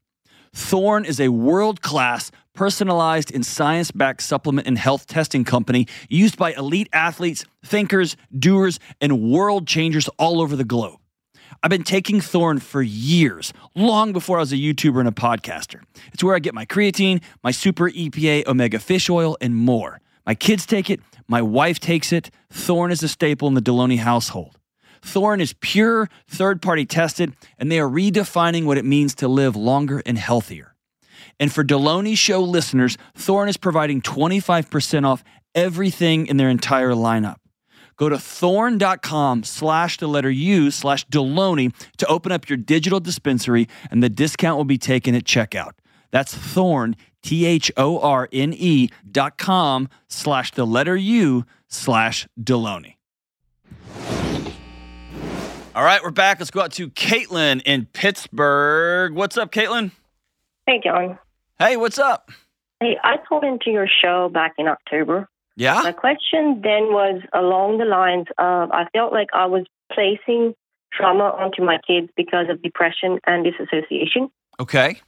Thorne 0.51 1.05
is 1.05 1.19
a 1.19 1.29
world 1.29 1.81
class, 1.81 2.31
personalized, 2.53 3.31
and 3.33 3.45
science 3.45 3.91
backed 3.91 4.23
supplement 4.23 4.67
and 4.67 4.79
health 4.79 5.05
testing 5.05 5.43
company 5.43 5.87
used 6.09 6.37
by 6.37 6.53
elite 6.53 6.89
athletes, 6.91 7.45
thinkers, 7.63 8.17
doers, 8.37 8.79
and 8.99 9.31
world 9.31 9.67
changers 9.67 10.07
all 10.17 10.41
over 10.41 10.55
the 10.55 10.63
globe. 10.63 10.99
I've 11.63 11.69
been 11.69 11.83
taking 11.83 12.21
Thorne 12.21 12.59
for 12.59 12.81
years, 12.81 13.53
long 13.75 14.13
before 14.13 14.37
I 14.37 14.41
was 14.41 14.53
a 14.53 14.57
YouTuber 14.57 14.99
and 14.99 15.07
a 15.07 15.11
podcaster. 15.11 15.81
It's 16.13 16.23
where 16.23 16.35
I 16.35 16.39
get 16.39 16.53
my 16.53 16.65
creatine, 16.65 17.21
my 17.43 17.51
super 17.51 17.89
EPA 17.89 18.47
omega 18.47 18.79
fish 18.79 19.09
oil, 19.09 19.37
and 19.41 19.55
more. 19.55 19.99
My 20.25 20.35
kids 20.35 20.65
take 20.65 20.89
it, 20.89 20.99
my 21.27 21.41
wife 21.41 21.79
takes 21.79 22.11
it. 22.13 22.29
Thorne 22.51 22.91
is 22.91 23.01
a 23.01 23.07
staple 23.07 23.47
in 23.47 23.53
the 23.53 23.61
Delony 23.61 23.97
household. 23.97 24.57
Thorne 25.01 25.41
is 25.41 25.53
pure, 25.59 26.09
third 26.27 26.61
party 26.61 26.85
tested, 26.85 27.33
and 27.57 27.71
they 27.71 27.79
are 27.79 27.89
redefining 27.89 28.65
what 28.65 28.77
it 28.77 28.85
means 28.85 29.15
to 29.15 29.27
live 29.27 29.55
longer 29.55 30.01
and 30.05 30.17
healthier. 30.17 30.75
And 31.39 31.51
for 31.51 31.63
Delony 31.63 32.17
Show 32.17 32.41
listeners, 32.41 32.97
Thorne 33.15 33.49
is 33.49 33.57
providing 33.57 34.01
25% 34.01 35.05
off 35.05 35.23
everything 35.55 36.27
in 36.27 36.37
their 36.37 36.49
entire 36.49 36.91
lineup. 36.91 37.37
Go 37.97 38.09
to 38.09 38.17
thorne.com 38.17 39.43
slash 39.43 39.97
the 39.97 40.07
letter 40.07 40.29
U 40.29 40.71
slash 40.71 41.05
Delony 41.07 41.73
to 41.97 42.07
open 42.07 42.31
up 42.31 42.47
your 42.47 42.57
digital 42.57 42.99
dispensary, 42.99 43.67
and 43.91 44.01
the 44.01 44.09
discount 44.09 44.57
will 44.57 44.65
be 44.65 44.77
taken 44.77 45.15
at 45.15 45.23
checkout. 45.23 45.71
That's 46.11 46.33
Thorne, 46.33 46.95
T 47.21 47.45
H 47.45 47.71
O 47.75 47.99
R 47.99 48.29
N 48.31 48.53
E 48.53 48.89
dot 49.09 49.37
com 49.37 49.89
slash 50.07 50.51
the 50.51 50.65
letter 50.65 50.95
U 50.95 51.45
slash 51.67 52.27
Delony. 52.39 52.93
All 55.75 55.83
right, 55.83 56.01
we're 56.01 56.11
back. 56.11 56.39
Let's 56.39 56.49
go 56.49 56.61
out 56.61 56.71
to 56.73 56.89
Caitlin 56.89 57.61
in 57.63 57.87
Pittsburgh. 57.87 59.13
What's 59.13 59.37
up, 59.37 59.51
Caitlin? 59.51 59.91
Hey, 60.65 60.81
John. 60.83 61.19
Hey, 61.59 61.77
what's 61.77 61.99
up? 61.99 62.31
Hey, 62.79 62.97
I 63.03 63.17
called 63.17 63.43
into 63.43 63.69
your 63.69 63.87
show 63.87 64.29
back 64.29 64.53
in 64.57 64.67
October. 64.67 65.29
Yeah? 65.57 65.81
My 65.81 65.91
question 65.91 66.61
then 66.61 66.93
was 66.93 67.19
along 67.33 67.79
the 67.79 67.85
lines 67.85 68.27
of 68.37 68.71
I 68.71 68.85
felt 68.93 69.11
like 69.11 69.29
I 69.33 69.47
was 69.47 69.65
placing 69.91 70.53
trauma 70.93 71.23
onto 71.25 71.63
my 71.63 71.79
kids 71.85 72.09
because 72.15 72.45
of 72.49 72.61
depression 72.61 73.19
and 73.25 73.43
disassociation. 73.43 74.29
Okay. 74.59 75.01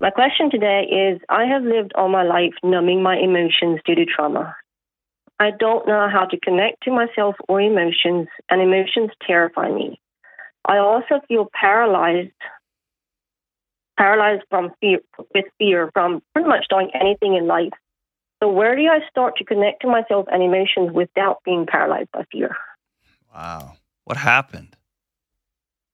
My 0.00 0.10
question 0.10 0.50
today 0.50 0.82
is 0.82 1.20
I 1.28 1.44
have 1.44 1.62
lived 1.62 1.92
all 1.94 2.08
my 2.08 2.24
life 2.24 2.54
numbing 2.64 3.02
my 3.04 3.16
emotions 3.16 3.80
due 3.86 3.94
to 3.94 4.04
trauma. 4.04 4.56
I 5.40 5.52
don't 5.56 5.86
know 5.86 6.08
how 6.12 6.24
to 6.24 6.40
connect 6.40 6.82
to 6.82 6.90
myself 6.90 7.36
or 7.48 7.60
emotions, 7.60 8.26
and 8.50 8.60
emotions 8.60 9.10
terrify 9.24 9.70
me. 9.70 10.00
I 10.66 10.78
also 10.78 11.20
feel 11.28 11.48
paralyzed, 11.54 12.32
paralyzed 13.96 14.42
from 14.50 14.72
fear, 14.80 14.98
with 15.32 15.44
fear 15.58 15.90
from 15.92 16.20
pretty 16.34 16.48
much 16.48 16.66
doing 16.68 16.90
anything 16.94 17.36
in 17.36 17.46
life. 17.46 17.72
So, 18.40 18.50
where 18.50 18.76
do 18.76 18.82
I 18.82 19.00
start 19.10 19.36
to 19.38 19.44
connect 19.44 19.82
to 19.82 19.88
myself 19.88 20.26
and 20.30 20.42
emotions 20.42 20.92
without 20.92 21.42
being 21.44 21.66
paralyzed 21.66 22.10
by 22.12 22.24
fear? 22.30 22.56
Wow. 23.34 23.74
What 24.04 24.16
happened? 24.16 24.76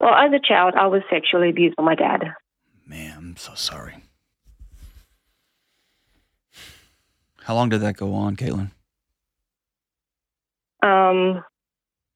Well, 0.00 0.14
as 0.14 0.32
a 0.32 0.40
child, 0.46 0.74
I 0.76 0.86
was 0.86 1.02
sexually 1.10 1.48
abused 1.48 1.76
by 1.76 1.84
my 1.84 1.94
dad. 1.94 2.34
Man, 2.86 3.16
I'm 3.16 3.36
so 3.36 3.54
sorry. 3.54 4.04
How 7.44 7.54
long 7.54 7.70
did 7.70 7.80
that 7.80 7.96
go 7.96 8.14
on, 8.14 8.36
Caitlin? 8.36 8.70
Um, 10.82 11.42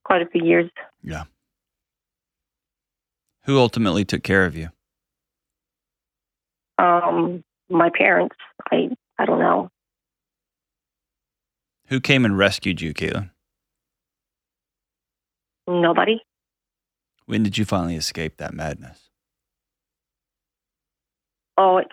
quite 0.05 0.23
a 0.23 0.27
few 0.27 0.45
years. 0.45 0.71
Yeah. 1.03 1.25
Who 3.45 3.59
ultimately 3.59 4.05
took 4.05 4.23
care 4.23 4.45
of 4.45 4.57
you? 4.57 4.69
Um, 6.79 7.43
my 7.71 7.91
parents. 7.91 8.37
I 8.71 8.91
I 9.19 9.25
don't 9.25 9.39
know. 9.39 9.71
Who 11.89 12.01
came 12.01 12.25
and 12.25 12.37
rescued 12.37 12.81
you, 12.81 12.93
Caitlin? 12.95 13.31
Nobody. 15.67 16.21
When 17.27 17.43
did 17.43 17.59
you 17.59 17.65
finally 17.65 17.97
escape 17.97 18.39
that 18.39 18.55
madness? 18.55 19.11
Oh, 21.57 21.79
it's. 21.79 21.91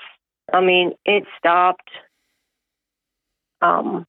I 0.53 0.61
mean, 0.61 0.93
it 1.05 1.23
stopped. 1.39 1.89
Um, 3.61 4.05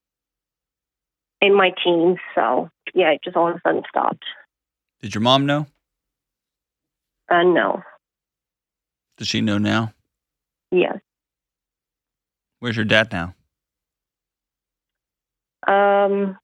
in 1.40 1.54
my 1.54 1.72
teens. 1.82 2.18
So 2.34 2.70
yeah, 2.94 3.10
it 3.12 3.20
just 3.24 3.36
all 3.36 3.48
of 3.48 3.56
a 3.56 3.60
sudden 3.66 3.82
stopped. 3.88 4.24
Did 5.00 5.14
your 5.14 5.22
mom 5.22 5.46
know? 5.46 5.66
Uh, 7.30 7.42
no. 7.42 7.82
Does 9.16 9.28
she 9.28 9.40
know 9.40 9.58
now? 9.58 9.92
Yes. 10.70 10.98
Where's 12.60 12.76
your 12.76 12.84
dad 12.84 13.12
now? 13.12 13.34
Um, 15.66 16.38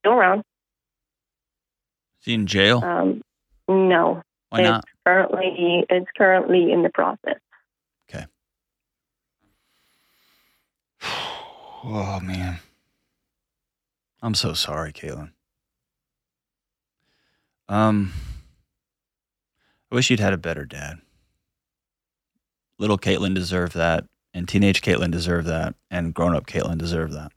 still 0.00 0.12
around. 0.12 0.40
Is 2.20 2.26
he 2.26 2.34
in 2.34 2.46
jail? 2.46 2.82
Um, 2.84 3.22
no. 3.68 4.22
Why 4.50 4.60
it's 4.60 4.68
not? 4.68 4.84
Currently, 5.06 5.86
it's 5.88 6.10
currently 6.16 6.72
in 6.72 6.82
the 6.82 6.90
process. 6.90 7.38
Okay. 8.08 8.26
Oh 11.82 12.20
man. 12.20 12.58
I'm 14.22 14.34
so 14.34 14.52
sorry, 14.52 14.92
Caitlin. 14.92 15.30
Um, 17.70 18.12
I 19.90 19.94
wish 19.94 20.10
you'd 20.10 20.20
had 20.20 20.34
a 20.34 20.38
better 20.38 20.66
dad. 20.66 20.98
Little 22.78 22.98
Caitlin 22.98 23.34
deserved 23.34 23.74
that, 23.74 24.04
and 24.34 24.46
teenage 24.46 24.82
Caitlin 24.82 25.10
deserved 25.10 25.46
that, 25.46 25.74
and 25.90 26.12
grown 26.12 26.34
up 26.36 26.46
Caitlin 26.46 26.76
deserved 26.76 27.14
that. 27.14 27.32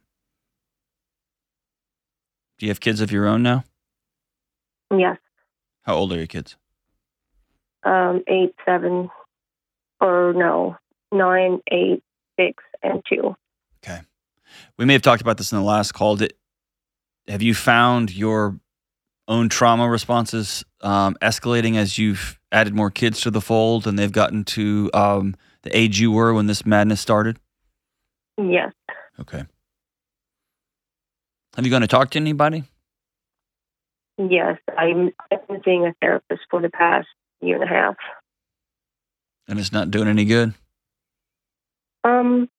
Do 2.63 2.67
you 2.67 2.71
have 2.71 2.79
kids 2.79 3.01
of 3.01 3.11
your 3.11 3.27
own 3.27 3.43
now? 3.43 3.65
Yes. 4.89 5.17
How 5.81 5.95
old 5.95 6.13
are 6.13 6.15
your 6.15 6.27
kids? 6.27 6.55
Um, 7.83 8.23
eight, 8.25 8.55
seven, 8.65 9.09
or 9.99 10.31
no, 10.33 10.77
nine, 11.11 11.59
eight, 11.69 12.01
six, 12.39 12.63
and 12.81 13.03
two. 13.05 13.35
Okay. 13.83 13.99
We 14.77 14.85
may 14.85 14.93
have 14.93 15.01
talked 15.01 15.21
about 15.21 15.37
this 15.37 15.51
in 15.51 15.57
the 15.57 15.63
last 15.65 15.91
call. 15.91 16.15
Did, 16.15 16.35
have 17.27 17.41
you 17.41 17.53
found 17.53 18.15
your 18.15 18.57
own 19.27 19.49
trauma 19.49 19.89
responses 19.89 20.63
um, 20.79 21.17
escalating 21.21 21.75
as 21.75 21.97
you've 21.97 22.39
added 22.53 22.73
more 22.73 22.91
kids 22.91 23.19
to 23.23 23.29
the 23.29 23.41
fold 23.41 23.87
and 23.87 23.99
they've 23.99 24.09
gotten 24.09 24.45
to 24.45 24.89
um, 24.93 25.35
the 25.63 25.77
age 25.77 25.99
you 25.99 26.13
were 26.13 26.33
when 26.33 26.47
this 26.47 26.65
madness 26.65 27.01
started? 27.01 27.39
Yes. 28.37 28.71
Okay. 29.19 29.43
Have 31.55 31.65
you 31.65 31.71
gone 31.71 31.81
to 31.81 31.87
talk 31.87 32.11
to 32.11 32.19
anybody? 32.19 32.63
Yes. 34.17 34.57
I'm, 34.77 35.11
I've 35.31 35.47
been 35.47 35.61
seeing 35.63 35.85
a 35.85 35.93
therapist 36.01 36.41
for 36.49 36.61
the 36.61 36.69
past 36.69 37.07
year 37.41 37.61
and 37.61 37.63
a 37.63 37.67
half. 37.67 37.95
And 39.47 39.59
it's 39.59 39.71
not 39.71 39.91
doing 39.91 40.07
any 40.07 40.25
good? 40.25 40.53
Um, 42.03 42.49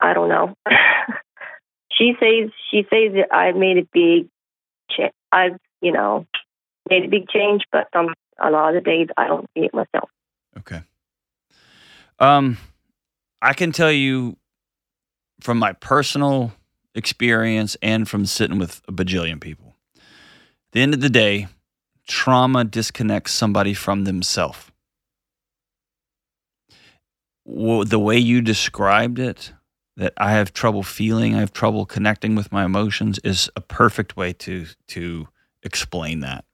I 0.00 0.14
don't 0.14 0.28
know. 0.28 0.54
she 1.92 2.12
says 2.20 2.50
she 2.70 2.82
says 2.82 3.14
that 3.14 3.28
I 3.32 3.52
made 3.52 3.78
a 3.78 3.88
big, 3.92 4.28
cha- 4.90 5.10
I've 5.32 5.58
you 5.80 5.92
know 5.92 6.26
made 6.88 7.04
a 7.04 7.08
big 7.08 7.28
change, 7.28 7.62
but 7.72 7.88
some 7.92 8.14
a 8.42 8.50
lot 8.50 8.74
of 8.74 8.82
the 8.82 8.90
days 8.90 9.08
I 9.16 9.26
don't 9.26 9.46
see 9.54 9.64
it 9.64 9.74
myself. 9.74 10.10
Okay. 10.58 10.82
Um, 12.18 12.58
I 13.40 13.52
can 13.52 13.72
tell 13.72 13.92
you 13.92 14.36
from 15.40 15.58
my 15.58 15.72
personal 15.72 16.52
experience 16.94 17.76
and 17.82 18.08
from 18.08 18.26
sitting 18.26 18.58
with 18.58 18.80
a 18.88 18.92
bajillion 18.92 19.40
people. 19.40 19.76
At 19.96 20.72
the 20.72 20.80
end 20.80 20.94
of 20.94 21.00
the 21.00 21.10
day, 21.10 21.48
trauma 22.06 22.64
disconnects 22.64 23.32
somebody 23.32 23.74
from 23.74 24.04
themselves. 24.04 24.70
Well, 27.44 27.84
the 27.84 27.98
way 27.98 28.18
you 28.18 28.42
described 28.42 29.18
it, 29.18 29.52
that 29.96 30.12
I 30.16 30.32
have 30.32 30.52
trouble 30.52 30.82
feeling, 30.82 31.34
I 31.34 31.40
have 31.40 31.52
trouble 31.52 31.84
connecting 31.86 32.34
with 32.34 32.52
my 32.52 32.64
emotions, 32.64 33.18
is 33.24 33.50
a 33.56 33.60
perfect 33.60 34.16
way 34.16 34.32
to 34.34 34.66
to 34.88 35.28
explain 35.62 36.20
that. 36.20 36.44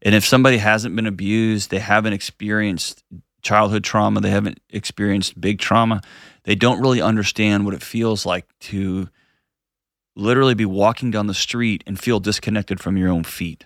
And 0.00 0.14
if 0.14 0.24
somebody 0.24 0.58
hasn't 0.58 0.94
been 0.94 1.06
abused, 1.06 1.70
they 1.70 1.78
haven't 1.78 2.12
experienced 2.12 3.02
childhood 3.42 3.84
trauma, 3.84 4.20
they 4.20 4.30
haven't 4.30 4.60
experienced 4.70 5.40
big 5.40 5.58
trauma, 5.58 6.02
they 6.44 6.54
don't 6.54 6.80
really 6.80 7.02
understand 7.02 7.64
what 7.64 7.74
it 7.74 7.82
feels 7.82 8.24
like 8.24 8.46
to 8.60 9.08
literally 10.14 10.54
be 10.54 10.64
walking 10.64 11.10
down 11.10 11.26
the 11.26 11.34
street 11.34 11.82
and 11.86 11.98
feel 11.98 12.20
disconnected 12.20 12.80
from 12.80 12.96
your 12.96 13.10
own 13.10 13.24
feet. 13.24 13.64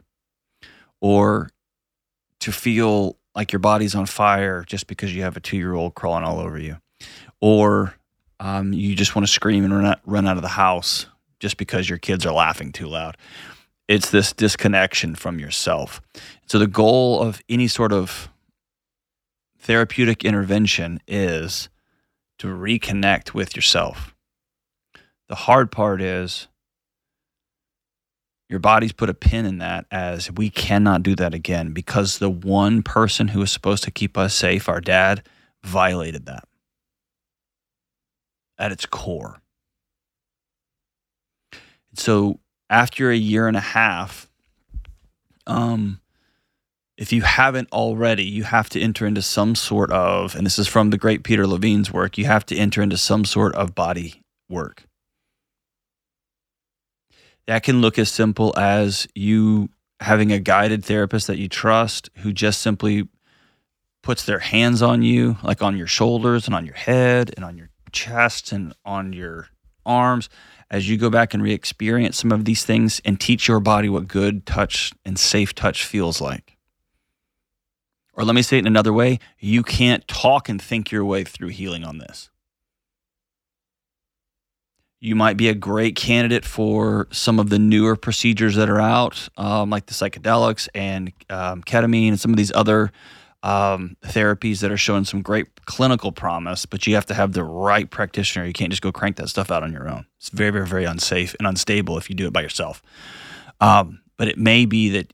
Or 1.01 1.51
to 2.41 2.53
feel 2.53 3.19
like 3.35 3.53
your 3.53 3.61
body's 3.61 3.95
on 3.95 4.07
fire 4.07 4.65
just 4.65 4.87
because 4.87 5.15
you 5.15 5.23
have 5.23 5.37
a 5.37 5.41
two 5.41 5.57
year 5.57 5.75
old 5.75 5.95
crawling 5.95 6.25
all 6.25 6.39
over 6.39 6.59
you. 6.59 6.79
Or 7.41 7.95
um, 8.41 8.73
you 8.73 8.95
just 8.95 9.15
want 9.15 9.27
to 9.27 9.33
scream 9.33 9.65
and 9.65 9.75
run 9.75 9.87
out, 9.87 10.01
run 10.05 10.27
out 10.27 10.37
of 10.37 10.43
the 10.43 10.49
house 10.49 11.07
just 11.39 11.57
because 11.57 11.89
your 11.89 11.99
kids 11.99 12.25
are 12.25 12.33
laughing 12.33 12.73
too 12.73 12.87
loud. 12.87 13.17
It's 13.89 14.11
this 14.11 14.33
disconnection 14.33 15.15
from 15.15 15.39
yourself. 15.39 16.01
So 16.47 16.59
the 16.59 16.67
goal 16.67 17.23
of 17.23 17.41
any 17.49 17.69
sort 17.69 17.93
of 17.93 18.29
therapeutic 19.59 20.25
intervention 20.25 21.01
is 21.07 21.69
to 22.39 22.49
reconnect 22.49 23.35
with 23.35 23.55
yourself 23.55 24.16
the 25.29 25.35
hard 25.35 25.71
part 25.73 26.03
is 26.03 26.49
Your 28.49 28.61
body's 28.61 28.93
put 28.93 29.11
a 29.11 29.15
pin 29.15 29.45
in 29.45 29.59
that 29.59 29.87
as 29.91 30.31
we 30.31 30.51
cannot 30.51 31.03
do 31.03 31.17
that 31.17 31.35
again 31.35 31.73
because 31.73 32.19
the 32.19 32.31
one 32.31 32.83
person 32.83 33.29
who 33.29 33.41
was 33.41 33.51
supposed 33.51 33.83
to 33.85 33.91
keep 33.91 34.17
us 34.17 34.35
safe, 34.35 34.69
our 34.69 34.81
dad, 34.81 35.27
violated 35.65 36.27
that 36.27 36.45
at 38.59 38.71
its 38.73 38.87
core. 38.87 39.43
So 41.95 42.39
after 42.71 43.11
a 43.11 43.17
year 43.17 43.49
and 43.49 43.57
a 43.57 43.61
half, 43.61 44.31
um, 45.47 46.01
if 46.97 47.13
you 47.13 47.23
haven't 47.23 47.71
already, 47.73 48.25
you 48.25 48.45
have 48.45 48.69
to 48.71 48.81
enter 48.81 49.07
into 49.07 49.23
some 49.23 49.55
sort 49.57 49.91
of, 49.91 50.37
and 50.37 50.47
this 50.47 50.59
is 50.59 50.69
from 50.69 50.91
the 50.91 50.99
great 50.99 51.25
Peter 51.25 51.47
Levine's 51.47 51.93
work, 51.93 52.17
you 52.17 52.27
have 52.27 52.47
to 52.47 52.57
enter 52.57 52.81
into 52.81 52.97
some 52.97 53.25
sort 53.25 53.55
of 53.57 53.75
body 53.75 54.23
work. 54.49 54.85
That 57.47 57.63
can 57.63 57.81
look 57.81 57.99
as 57.99 58.11
simple 58.11 58.57
as 58.59 59.07
you 59.15 59.69
having 60.01 60.33
a 60.33 60.39
guided 60.39 60.85
therapist 60.85 61.27
that 61.29 61.39
you 61.39 61.49
trust 61.49 62.11
who 62.19 62.33
just 62.33 62.61
simply 62.61 63.09
puts 64.03 64.25
their 64.25 64.39
hands 64.39 64.83
on 64.83 65.03
you, 65.03 65.37
like 65.43 65.63
on 65.63 65.77
your 65.77 65.87
shoulders 65.87 66.47
and 66.47 66.55
on 66.55 66.67
your 66.67 66.75
head 66.75 67.33
and 67.37 67.45
on 67.45 67.57
your 67.57 67.71
chest 67.93 68.53
and 68.53 68.75
on 68.85 69.13
your 69.13 69.49
arms, 69.85 70.29
as 70.71 70.89
you 70.89 70.97
go 70.97 71.09
back 71.09 71.33
and 71.33 71.43
re 71.43 71.53
experience 71.53 72.19
some 72.19 72.33
of 72.33 72.45
these 72.45 72.65
things 72.65 73.01
and 73.05 73.21
teach 73.21 73.49
your 73.49 73.61
body 73.61 73.89
what 73.89 74.09
good 74.09 74.45
touch 74.47 74.93
and 75.05 75.19
safe 75.19 75.55
touch 75.55 75.85
feels 75.85 76.21
like. 76.21 76.57
Or 78.13 78.25
let 78.25 78.35
me 78.35 78.43
say 78.43 78.57
it 78.57 78.61
in 78.61 78.67
another 78.67 78.93
way 78.93 79.19
you 79.39 79.63
can't 79.63 80.07
talk 80.09 80.49
and 80.49 80.61
think 80.61 80.91
your 80.91 81.05
way 81.05 81.25
through 81.25 81.49
healing 81.49 81.85
on 81.85 81.99
this. 81.99 82.31
You 85.01 85.15
might 85.15 85.37
be 85.37 85.49
a 85.49 85.55
great 85.55 85.95
candidate 85.95 86.45
for 86.45 87.07
some 87.11 87.39
of 87.39 87.51
the 87.51 87.59
newer 87.59 87.97
procedures 87.97 88.57
that 88.57 88.71
are 88.71 88.81
out, 88.81 89.29
um, 89.37 89.71
like 89.71 89.87
the 89.87 89.95
psychedelics 89.95 90.69
and 90.75 91.13
um, 91.29 91.63
ketamine 91.63 92.09
and 92.09 92.21
some 92.21 92.31
of 92.31 92.37
these 92.37 92.53
other 92.55 92.93
um, 93.43 93.97
therapies 94.03 94.61
that 94.61 94.73
are 94.73 94.77
showing 94.77 95.05
some 95.05 95.23
great 95.23 95.65
clinical 95.67 96.11
promise, 96.11 96.67
but 96.67 96.87
you 96.87 96.95
have 96.95 97.07
to 97.07 97.15
have 97.15 97.33
the 97.33 97.45
right 97.45 97.89
practitioner. 97.89 98.45
You 98.45 98.53
can't 98.53 98.71
just 98.71 98.83
go 98.83 98.91
crank 98.91 99.17
that 99.17 99.29
stuff 99.29 99.51
out 99.51 99.63
on 99.63 99.73
your 99.73 99.89
own. 99.89 100.07
It's 100.19 100.31
very, 100.31 100.51
very, 100.51 100.67
very 100.67 100.85
unsafe 100.85 101.37
and 101.39 101.47
unstable 101.47 101.97
if 101.99 102.11
you 102.11 102.17
do 102.17 102.27
it 102.27 102.33
by 102.33 102.43
yourself. 102.43 102.83
Um, 103.61 104.01
but 104.17 104.29
it 104.29 104.39
may 104.39 104.67
be 104.67 104.89
that 104.91 105.13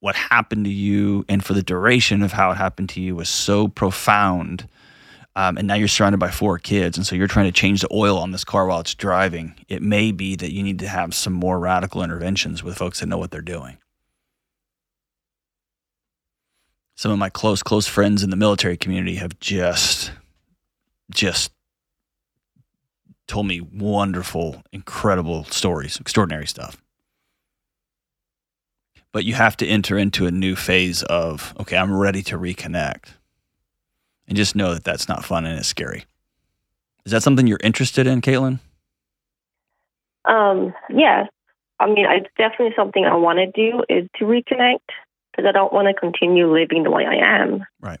what 0.00 0.16
happened 0.16 0.64
to 0.64 0.72
you 0.72 1.24
and 1.28 1.44
for 1.44 1.54
the 1.54 1.62
duration 1.62 2.22
of 2.22 2.32
how 2.32 2.50
it 2.50 2.56
happened 2.56 2.88
to 2.90 3.00
you 3.00 3.14
was 3.14 3.28
so 3.28 3.68
profound. 3.68 4.68
Um, 5.38 5.56
and 5.56 5.68
now 5.68 5.74
you're 5.74 5.86
surrounded 5.86 6.18
by 6.18 6.30
four 6.30 6.58
kids, 6.58 6.96
and 6.96 7.06
so 7.06 7.14
you're 7.14 7.28
trying 7.28 7.46
to 7.46 7.52
change 7.52 7.80
the 7.80 7.88
oil 7.92 8.18
on 8.18 8.32
this 8.32 8.44
car 8.44 8.66
while 8.66 8.80
it's 8.80 8.94
driving. 8.94 9.54
It 9.68 9.82
may 9.82 10.10
be 10.10 10.34
that 10.34 10.52
you 10.52 10.64
need 10.64 10.80
to 10.80 10.88
have 10.88 11.14
some 11.14 11.32
more 11.32 11.60
radical 11.60 12.02
interventions 12.02 12.64
with 12.64 12.76
folks 12.76 12.98
that 13.00 13.06
know 13.06 13.18
what 13.18 13.30
they're 13.30 13.40
doing. 13.40 13.78
some 16.98 17.12
of 17.12 17.18
my 17.18 17.30
close 17.30 17.62
close 17.62 17.86
friends 17.86 18.24
in 18.24 18.30
the 18.30 18.36
military 18.36 18.76
community 18.76 19.14
have 19.14 19.38
just 19.38 20.10
just 21.12 21.52
told 23.28 23.46
me 23.46 23.60
wonderful 23.60 24.64
incredible 24.72 25.44
stories 25.44 26.00
extraordinary 26.00 26.46
stuff 26.46 26.82
but 29.12 29.24
you 29.24 29.32
have 29.32 29.56
to 29.56 29.64
enter 29.64 29.96
into 29.96 30.26
a 30.26 30.32
new 30.32 30.56
phase 30.56 31.04
of 31.04 31.54
okay 31.60 31.76
i'm 31.76 31.96
ready 31.96 32.20
to 32.20 32.36
reconnect 32.36 33.10
and 34.28 34.36
just 34.36 34.54
know 34.54 34.74
that 34.74 34.84
that's 34.84 35.08
not 35.08 35.24
fun 35.24 35.44
and 35.44 35.58
it's 35.58 35.68
scary 35.68 36.04
is 37.04 37.12
that 37.12 37.22
something 37.22 37.46
you're 37.46 37.58
interested 37.62 38.06
in 38.06 38.20
caitlin 38.20 38.60
um 40.24 40.72
yeah 40.90 41.26
i 41.80 41.86
mean 41.86 42.06
it's 42.08 42.28
definitely 42.36 42.74
something 42.76 43.04
i 43.04 43.16
want 43.16 43.38
to 43.38 43.46
do 43.46 43.82
is 43.88 44.08
to 44.16 44.24
reconnect 44.24 44.80
because 45.38 45.48
I 45.48 45.52
don't 45.52 45.72
want 45.72 45.86
to 45.86 45.94
continue 45.94 46.52
living 46.52 46.82
the 46.82 46.90
way 46.90 47.06
I 47.06 47.42
am. 47.42 47.64
Right. 47.80 48.00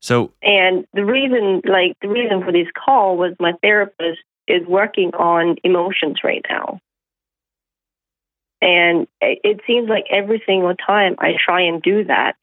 So, 0.00 0.32
and 0.42 0.86
the 0.92 1.04
reason, 1.04 1.62
like 1.64 1.96
the 2.02 2.08
reason 2.08 2.42
for 2.44 2.52
this 2.52 2.66
call 2.78 3.16
was 3.16 3.34
my 3.40 3.52
therapist 3.62 4.20
is 4.46 4.66
working 4.66 5.12
on 5.14 5.56
emotions 5.64 6.18
right 6.22 6.44
now. 6.48 6.80
And 8.60 9.06
it 9.22 9.60
seems 9.66 9.88
like 9.88 10.04
every 10.10 10.42
single 10.44 10.74
time 10.74 11.16
I 11.18 11.32
try 11.42 11.62
and 11.62 11.80
do 11.80 12.04
that, 12.04 12.36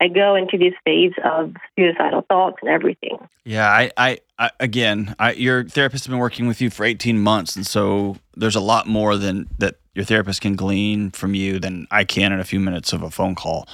I 0.00 0.08
go 0.08 0.34
into 0.34 0.56
this 0.56 0.72
phase 0.84 1.12
of 1.24 1.54
suicidal 1.78 2.22
thoughts 2.22 2.56
and 2.62 2.70
everything. 2.70 3.18
Yeah, 3.44 3.68
I, 3.68 3.90
I, 3.98 4.18
I 4.38 4.50
again, 4.58 5.14
I, 5.18 5.32
your 5.32 5.64
therapist 5.64 6.04
has 6.04 6.10
been 6.10 6.18
working 6.18 6.46
with 6.48 6.60
you 6.62 6.70
for 6.70 6.84
18 6.84 7.18
months, 7.18 7.54
and 7.54 7.66
so 7.66 8.16
there's 8.34 8.56
a 8.56 8.60
lot 8.60 8.86
more 8.86 9.16
than 9.16 9.48
that 9.58 9.76
your 9.94 10.04
therapist 10.04 10.40
can 10.40 10.56
glean 10.56 11.10
from 11.10 11.34
you 11.34 11.58
than 11.58 11.86
I 11.90 12.04
can 12.04 12.32
in 12.32 12.40
a 12.40 12.44
few 12.44 12.60
minutes 12.60 12.94
of 12.94 13.02
a 13.02 13.10
phone 13.10 13.34
call. 13.34 13.68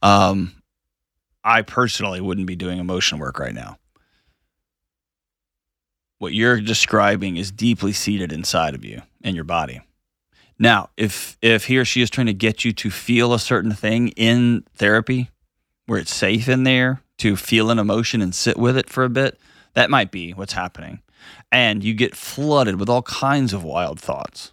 Um, 0.00 0.62
I 1.42 1.62
personally 1.62 2.20
wouldn't 2.20 2.46
be 2.46 2.56
doing 2.56 2.78
emotion 2.78 3.18
work 3.18 3.38
right 3.38 3.54
now. 3.54 3.78
What 6.18 6.34
you're 6.34 6.60
describing 6.60 7.36
is 7.36 7.50
deeply 7.50 7.92
seated 7.92 8.32
inside 8.32 8.74
of 8.74 8.84
you 8.84 9.02
and 9.22 9.34
your 9.34 9.44
body. 9.44 9.80
Now, 10.58 10.90
if 10.96 11.36
if 11.42 11.64
he 11.64 11.78
or 11.78 11.84
she 11.84 12.00
is 12.00 12.10
trying 12.10 12.28
to 12.28 12.32
get 12.32 12.64
you 12.64 12.72
to 12.74 12.90
feel 12.90 13.34
a 13.34 13.40
certain 13.40 13.72
thing 13.72 14.08
in 14.10 14.64
therapy, 14.76 15.30
where 15.86 15.98
it's 15.98 16.14
safe 16.14 16.48
in 16.48 16.64
there 16.64 17.00
to 17.18 17.36
feel 17.36 17.70
an 17.70 17.78
emotion 17.78 18.20
and 18.20 18.34
sit 18.34 18.56
with 18.56 18.76
it 18.76 18.90
for 18.90 19.04
a 19.04 19.10
bit, 19.10 19.38
that 19.74 19.90
might 19.90 20.10
be 20.10 20.32
what's 20.32 20.52
happening. 20.54 21.00
And 21.50 21.82
you 21.84 21.94
get 21.94 22.16
flooded 22.16 22.78
with 22.78 22.88
all 22.88 23.02
kinds 23.02 23.52
of 23.52 23.64
wild 23.64 24.00
thoughts 24.00 24.52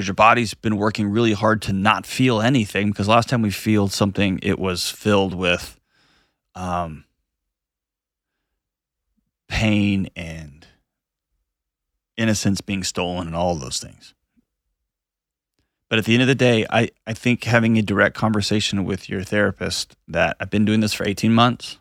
because 0.00 0.06
your 0.06 0.14
body's 0.14 0.54
been 0.54 0.76
working 0.76 1.08
really 1.08 1.32
hard 1.32 1.60
to 1.62 1.72
not 1.72 2.06
feel 2.06 2.40
anything. 2.40 2.88
Because 2.88 3.08
last 3.08 3.28
time 3.28 3.42
we 3.42 3.50
feel 3.50 3.88
something, 3.88 4.38
it 4.42 4.58
was 4.58 4.88
filled 4.88 5.34
with 5.34 5.78
um, 6.54 7.04
pain 9.48 10.08
and 10.16 10.66
innocence 12.16 12.60
being 12.60 12.84
stolen 12.84 13.26
and 13.26 13.36
all 13.36 13.56
those 13.56 13.78
things. 13.78 14.14
But 15.90 15.98
at 15.98 16.06
the 16.06 16.14
end 16.14 16.22
of 16.22 16.28
the 16.28 16.34
day, 16.34 16.64
I, 16.70 16.88
I 17.06 17.12
think 17.12 17.44
having 17.44 17.76
a 17.76 17.82
direct 17.82 18.16
conversation 18.16 18.84
with 18.86 19.10
your 19.10 19.22
therapist 19.22 19.96
that 20.08 20.36
I've 20.40 20.48
been 20.48 20.64
doing 20.64 20.80
this 20.80 20.94
for 20.94 21.06
18 21.06 21.34
months 21.34 21.78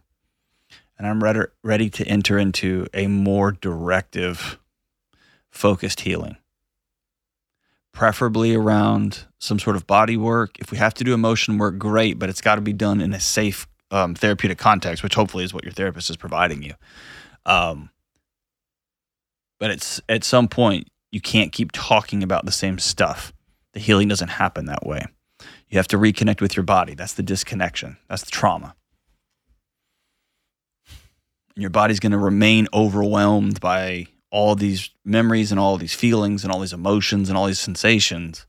and 0.98 1.08
I'm 1.08 1.24
ready, 1.24 1.42
ready 1.64 1.90
to 1.92 2.06
enter 2.06 2.38
into 2.38 2.88
a 2.94 3.08
more 3.08 3.54
directive, 3.54 4.60
focused 5.50 6.02
healing 6.02 6.36
preferably 8.00 8.56
around 8.56 9.26
some 9.40 9.60
sort 9.60 9.76
of 9.76 9.86
body 9.86 10.16
work. 10.16 10.58
If 10.60 10.72
we 10.72 10.78
have 10.78 10.94
to 10.96 11.04
do 11.04 11.14
emotion 11.14 11.58
work, 11.58 11.78
great, 11.78 12.18
but 12.18 12.30
it's 12.30 12.40
got 12.40 12.56
to 12.56 12.62
be 12.62 12.72
done 12.72 13.02
in 13.02 13.14
a 13.14 13.20
safe 13.20 13.68
um, 13.92 14.16
therapeutic 14.16 14.58
context, 14.58 15.04
which 15.04 15.16
hopefully 15.16 15.44
is 15.44 15.54
what 15.54 15.66
your 15.66 15.74
therapist 15.74 16.10
is 16.10 16.16
providing 16.16 16.64
you. 16.64 16.76
Um, 17.46 17.90
but 19.60 19.72
it's 19.72 20.00
at 20.08 20.24
some 20.24 20.48
point 20.48 20.88
you 21.12 21.20
can't 21.20 21.52
keep 21.52 21.72
talking 21.74 22.24
about 22.24 22.46
the 22.46 22.54
same 22.54 22.80
stuff. 22.80 23.34
The 23.74 23.80
healing 23.80 24.08
doesn't 24.08 24.30
happen 24.30 24.66
that 24.66 24.86
way. 24.86 25.06
You 25.70 25.78
have 25.78 25.88
to 25.90 25.98
reconnect 25.98 26.42
with 26.42 26.56
your 26.56 26.64
body. 26.64 26.96
That's 26.96 27.14
the 27.14 27.24
disconnection. 27.24 27.98
That's 28.10 28.24
the 28.24 28.32
trauma. 28.32 28.76
And 31.56 31.62
your 31.62 31.70
body's 31.70 32.00
going 32.00 32.12
to 32.12 32.18
remain 32.18 32.68
overwhelmed 32.74 33.60
by 33.60 34.08
all 34.32 34.56
these 34.56 34.90
memories 35.04 35.52
and 35.52 35.60
all 35.60 35.78
these 35.78 35.94
feelings 35.94 36.44
and 36.44 36.52
all 36.52 36.60
these 36.60 36.74
emotions 36.74 37.30
and 37.30 37.38
all 37.38 37.48
these 37.48 37.60
sensations 37.60 38.46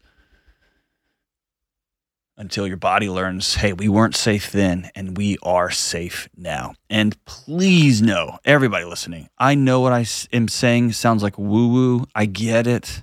until 2.40 2.66
your 2.66 2.78
body 2.78 3.08
learns, 3.08 3.56
hey, 3.56 3.74
we 3.74 3.86
weren't 3.86 4.16
safe 4.16 4.50
then 4.50 4.90
and 4.94 5.16
we 5.18 5.36
are 5.42 5.70
safe 5.70 6.26
now. 6.34 6.72
And 6.88 7.22
please 7.26 8.00
know, 8.00 8.38
everybody 8.46 8.86
listening, 8.86 9.28
I 9.36 9.54
know 9.54 9.80
what 9.80 9.92
I 9.92 10.06
am 10.32 10.48
saying 10.48 10.92
sounds 10.92 11.22
like 11.22 11.38
woo 11.38 11.68
woo. 11.68 12.06
I 12.14 12.24
get 12.24 12.66
it. 12.66 13.02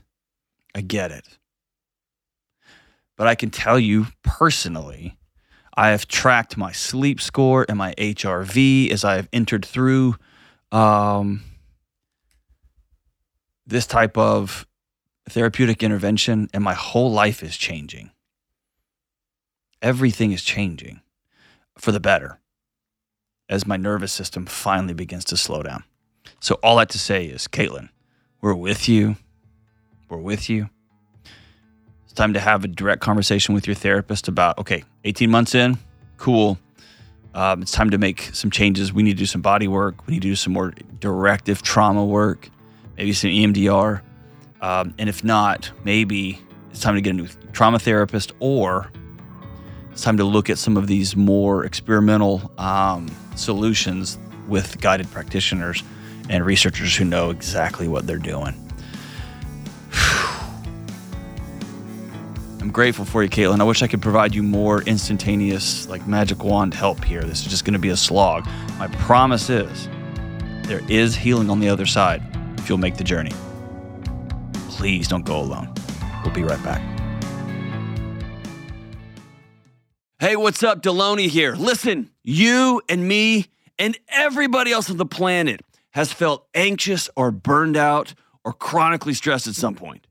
I 0.73 0.81
get 0.81 1.11
it. 1.11 1.36
But 3.17 3.27
I 3.27 3.35
can 3.35 3.49
tell 3.49 3.79
you 3.79 4.07
personally, 4.23 5.17
I 5.75 5.89
have 5.89 6.07
tracked 6.07 6.55
my 6.55 6.71
sleep 6.71 7.19
score 7.19 7.65
and 7.67 7.77
my 7.77 7.93
HRV 7.97 8.91
as 8.91 9.03
I 9.03 9.15
have 9.15 9.27
entered 9.33 9.65
through 9.65 10.15
um, 10.71 11.43
this 13.65 13.85
type 13.85 14.17
of 14.17 14.65
therapeutic 15.29 15.83
intervention, 15.83 16.49
and 16.53 16.63
my 16.63 16.73
whole 16.73 17.11
life 17.11 17.43
is 17.43 17.57
changing. 17.57 18.11
Everything 19.81 20.31
is 20.31 20.43
changing 20.43 21.01
for 21.77 21.91
the 21.91 21.99
better 21.99 22.39
as 23.49 23.67
my 23.67 23.77
nervous 23.77 24.11
system 24.11 24.45
finally 24.45 24.93
begins 24.93 25.25
to 25.25 25.37
slow 25.37 25.63
down. 25.63 25.83
So, 26.39 26.55
all 26.63 26.77
that 26.77 26.89
to 26.89 26.99
say 26.99 27.25
is, 27.25 27.47
Caitlin, 27.47 27.89
we're 28.41 28.53
with 28.53 28.89
you. 28.89 29.17
We're 30.09 30.17
with 30.17 30.49
you. 30.49 30.69
Time 32.17 32.33
to 32.33 32.39
have 32.41 32.65
a 32.65 32.67
direct 32.67 33.01
conversation 33.01 33.55
with 33.55 33.65
your 33.65 33.75
therapist 33.75 34.27
about, 34.27 34.57
okay, 34.57 34.83
18 35.05 35.31
months 35.31 35.55
in, 35.55 35.77
cool. 36.17 36.57
Um, 37.33 37.61
it's 37.61 37.71
time 37.71 37.91
to 37.91 37.97
make 37.97 38.21
some 38.33 38.51
changes. 38.51 38.91
We 38.91 39.03
need 39.03 39.13
to 39.13 39.17
do 39.19 39.25
some 39.25 39.41
body 39.41 39.69
work. 39.69 40.05
We 40.05 40.15
need 40.15 40.23
to 40.23 40.27
do 40.27 40.35
some 40.35 40.51
more 40.51 40.73
directive 40.99 41.61
trauma 41.61 42.03
work 42.03 42.49
maybe 42.97 43.13
some 43.13 43.29
EMDR. 43.29 44.01
Um, 44.61 44.93
and 44.97 45.07
if 45.07 45.23
not, 45.23 45.71
maybe 45.83 46.41
it's 46.71 46.81
time 46.81 46.95
to 46.95 47.01
get 47.01 47.11
a 47.11 47.13
new 47.13 47.27
trauma 47.53 47.79
therapist 47.79 48.33
or 48.39 48.91
it's 49.91 50.01
time 50.01 50.17
to 50.17 50.23
look 50.23 50.49
at 50.49 50.57
some 50.57 50.77
of 50.77 50.87
these 50.87 51.15
more 51.15 51.63
experimental 51.63 52.51
um, 52.57 53.07
solutions 53.35 54.17
with 54.47 54.79
guided 54.81 55.09
practitioners 55.11 55.83
and 56.29 56.45
researchers 56.45 56.95
who 56.95 57.05
know 57.05 57.29
exactly 57.29 57.87
what 57.87 58.07
they're 58.07 58.17
doing. 58.17 58.66
I'm 62.67 62.73
grateful 62.73 63.05
for 63.05 63.23
you, 63.23 63.29
Caitlin. 63.29 63.61
I 63.61 63.63
wish 63.63 63.81
I 63.81 63.87
could 63.87 64.01
provide 64.01 64.35
you 64.35 64.43
more 64.43 64.81
instantaneous, 64.81 65.87
like 65.87 66.05
magic 66.05 66.43
wand 66.43 66.73
help 66.73 67.01
here. 67.01 67.21
This 67.21 67.39
is 67.39 67.47
just 67.47 67.63
going 67.63 67.75
to 67.75 67.79
be 67.79 67.87
a 67.87 67.95
slog. 67.95 68.45
My 68.77 68.87
promise 68.87 69.49
is 69.49 69.87
there 70.63 70.81
is 70.89 71.15
healing 71.15 71.49
on 71.49 71.61
the 71.61 71.69
other 71.69 71.85
side 71.85 72.21
if 72.57 72.67
you'll 72.67 72.77
make 72.77 72.97
the 72.97 73.05
journey. 73.05 73.31
Please 74.67 75.07
don't 75.07 75.23
go 75.23 75.39
alone. 75.39 75.73
We'll 76.25 76.33
be 76.33 76.43
right 76.43 76.61
back. 76.61 76.81
Hey, 80.19 80.35
what's 80.35 80.61
up? 80.61 80.81
Delony 80.81 81.29
here. 81.29 81.55
Listen, 81.55 82.09
you 82.21 82.81
and 82.89 83.07
me 83.07 83.45
and 83.79 83.97
everybody 84.09 84.73
else 84.73 84.89
on 84.89 84.97
the 84.97 85.05
planet 85.05 85.61
has 85.91 86.11
felt 86.11 86.45
anxious 86.53 87.09
or 87.15 87.31
burned 87.31 87.77
out 87.77 88.13
or 88.43 88.51
chronically 88.51 89.13
stressed 89.13 89.47
at 89.47 89.55
some 89.55 89.73
point. 89.73 90.06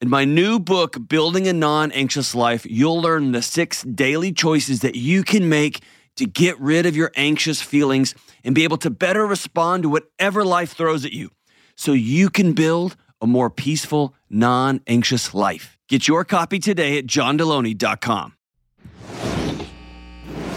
In 0.00 0.08
my 0.08 0.24
new 0.24 0.60
book, 0.60 1.08
Building 1.08 1.48
a 1.48 1.52
Non 1.52 1.90
Anxious 1.90 2.32
Life, 2.32 2.64
you'll 2.70 3.02
learn 3.02 3.32
the 3.32 3.42
six 3.42 3.82
daily 3.82 4.32
choices 4.32 4.78
that 4.82 4.94
you 4.94 5.24
can 5.24 5.48
make 5.48 5.80
to 6.14 6.24
get 6.24 6.56
rid 6.60 6.86
of 6.86 6.94
your 6.94 7.10
anxious 7.16 7.60
feelings 7.60 8.14
and 8.44 8.54
be 8.54 8.62
able 8.62 8.76
to 8.76 8.90
better 8.90 9.26
respond 9.26 9.82
to 9.82 9.88
whatever 9.88 10.44
life 10.44 10.72
throws 10.72 11.04
at 11.04 11.12
you 11.12 11.30
so 11.74 11.94
you 11.94 12.30
can 12.30 12.52
build 12.52 12.94
a 13.20 13.26
more 13.26 13.50
peaceful, 13.50 14.14
non 14.30 14.80
anxious 14.86 15.34
life. 15.34 15.76
Get 15.88 16.06
your 16.06 16.24
copy 16.24 16.60
today 16.60 16.96
at 16.98 17.06
johndelony.com. 17.08 18.34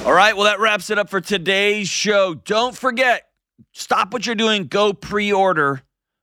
All 0.05 0.13
right, 0.13 0.35
well, 0.35 0.45
that 0.45 0.59
wraps 0.59 0.91
it 0.91 0.99
up 0.99 1.09
for 1.09 1.19
today's 1.19 1.89
show. 1.89 2.35
Don't 2.35 2.77
forget, 2.77 3.23
stop 3.71 4.13
what 4.13 4.27
you're 4.27 4.35
doing, 4.35 4.67
go 4.67 4.93
pre 4.93 5.33
order 5.33 5.81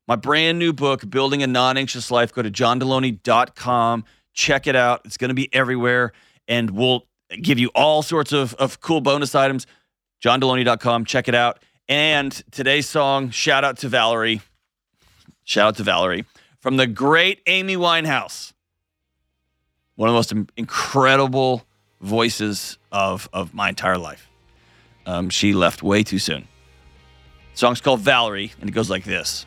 my 0.08 0.16
brand 0.16 0.58
new 0.58 0.72
book, 0.72 1.08
Building 1.08 1.42
a 1.42 1.46
Non 1.46 1.76
Anxious 1.76 2.10
Life. 2.10 2.32
Go 2.32 2.40
to 2.42 2.50
johndelony.com. 2.50 4.04
Check 4.32 4.66
it 4.66 4.74
out. 4.74 5.02
It's 5.04 5.18
going 5.18 5.28
to 5.28 5.34
be 5.34 5.54
everywhere. 5.54 6.12
And 6.48 6.70
we'll 6.70 7.06
give 7.42 7.58
you 7.58 7.70
all 7.74 8.02
sorts 8.02 8.32
of, 8.32 8.54
of 8.54 8.80
cool 8.80 9.02
bonus 9.02 9.34
items. 9.34 9.66
johndelony.com. 10.24 11.04
Check 11.04 11.28
it 11.28 11.34
out. 11.34 11.62
And 11.88 12.32
today's 12.50 12.88
song, 12.88 13.30
shout 13.30 13.64
out 13.64 13.78
to 13.78 13.88
Valerie. 13.88 14.40
Shout 15.44 15.68
out 15.68 15.76
to 15.76 15.82
Valerie 15.82 16.24
from 16.58 16.76
the 16.76 16.86
great 16.86 17.40
Amy 17.46 17.76
Winehouse. 17.76 18.52
One 19.96 20.08
of 20.08 20.12
the 20.12 20.34
most 20.34 20.50
incredible 20.56 21.64
voices 22.00 22.78
of, 22.92 23.28
of 23.32 23.52
my 23.54 23.70
entire 23.70 23.98
life. 23.98 24.30
Um, 25.06 25.30
she 25.30 25.52
left 25.52 25.82
way 25.82 26.02
too 26.02 26.18
soon. 26.18 26.46
The 27.52 27.58
song's 27.58 27.80
called 27.80 28.00
Valerie, 28.00 28.52
and 28.60 28.68
it 28.68 28.72
goes 28.72 28.90
like 28.90 29.04
this. 29.04 29.46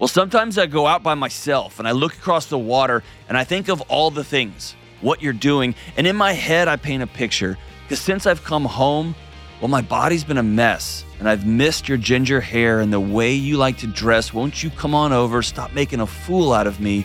Well, 0.00 0.08
sometimes 0.08 0.56
I 0.56 0.64
go 0.64 0.86
out 0.86 1.02
by 1.02 1.12
myself 1.12 1.78
and 1.78 1.86
I 1.86 1.92
look 1.92 2.14
across 2.14 2.46
the 2.46 2.58
water 2.58 3.02
and 3.28 3.36
I 3.36 3.44
think 3.44 3.68
of 3.68 3.82
all 3.82 4.10
the 4.10 4.24
things, 4.24 4.74
what 5.02 5.20
you're 5.20 5.34
doing, 5.34 5.74
and 5.94 6.06
in 6.06 6.16
my 6.16 6.32
head 6.32 6.68
I 6.68 6.76
paint 6.76 7.02
a 7.02 7.06
picture. 7.06 7.58
Because 7.82 8.00
since 8.00 8.26
I've 8.26 8.42
come 8.42 8.64
home, 8.64 9.14
well, 9.60 9.68
my 9.68 9.82
body's 9.82 10.24
been 10.24 10.38
a 10.38 10.42
mess 10.42 11.04
and 11.18 11.28
I've 11.28 11.46
missed 11.46 11.86
your 11.86 11.98
ginger 11.98 12.40
hair 12.40 12.80
and 12.80 12.90
the 12.90 12.98
way 12.98 13.34
you 13.34 13.58
like 13.58 13.76
to 13.78 13.86
dress. 13.86 14.32
Won't 14.32 14.62
you 14.62 14.70
come 14.70 14.94
on 14.94 15.12
over? 15.12 15.42
Stop 15.42 15.74
making 15.74 16.00
a 16.00 16.06
fool 16.06 16.54
out 16.54 16.66
of 16.66 16.80
me. 16.80 17.04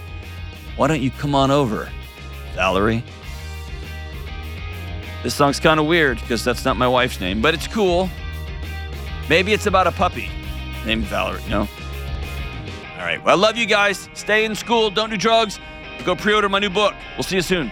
Why 0.77 0.87
don't 0.87 1.01
you 1.01 1.11
come 1.11 1.35
on 1.35 1.51
over, 1.51 1.89
Valerie? 2.53 3.03
This 5.21 5.35
song's 5.35 5.59
kind 5.59 5.81
of 5.81 5.85
weird 5.85 6.21
because 6.21 6.45
that's 6.45 6.63
not 6.63 6.77
my 6.77 6.87
wife's 6.87 7.19
name, 7.19 7.41
but 7.41 7.53
it's 7.53 7.67
cool. 7.67 8.09
Maybe 9.27 9.51
it's 9.51 9.65
about 9.65 9.85
a 9.85 9.91
puppy 9.91 10.29
named 10.85 11.03
Valerie, 11.05 11.43
know? 11.49 11.67
All 12.97 13.01
right. 13.01 13.23
Well, 13.23 13.37
I 13.37 13.39
love 13.39 13.57
you 13.57 13.65
guys. 13.65 14.09
Stay 14.13 14.45
in 14.45 14.55
school. 14.55 14.89
Don't 14.89 15.09
do 15.09 15.17
drugs. 15.17 15.59
Go 16.05 16.15
pre 16.15 16.33
order 16.33 16.49
my 16.49 16.59
new 16.59 16.69
book. 16.69 16.93
We'll 17.15 17.23
see 17.23 17.35
you 17.35 17.41
soon. 17.41 17.71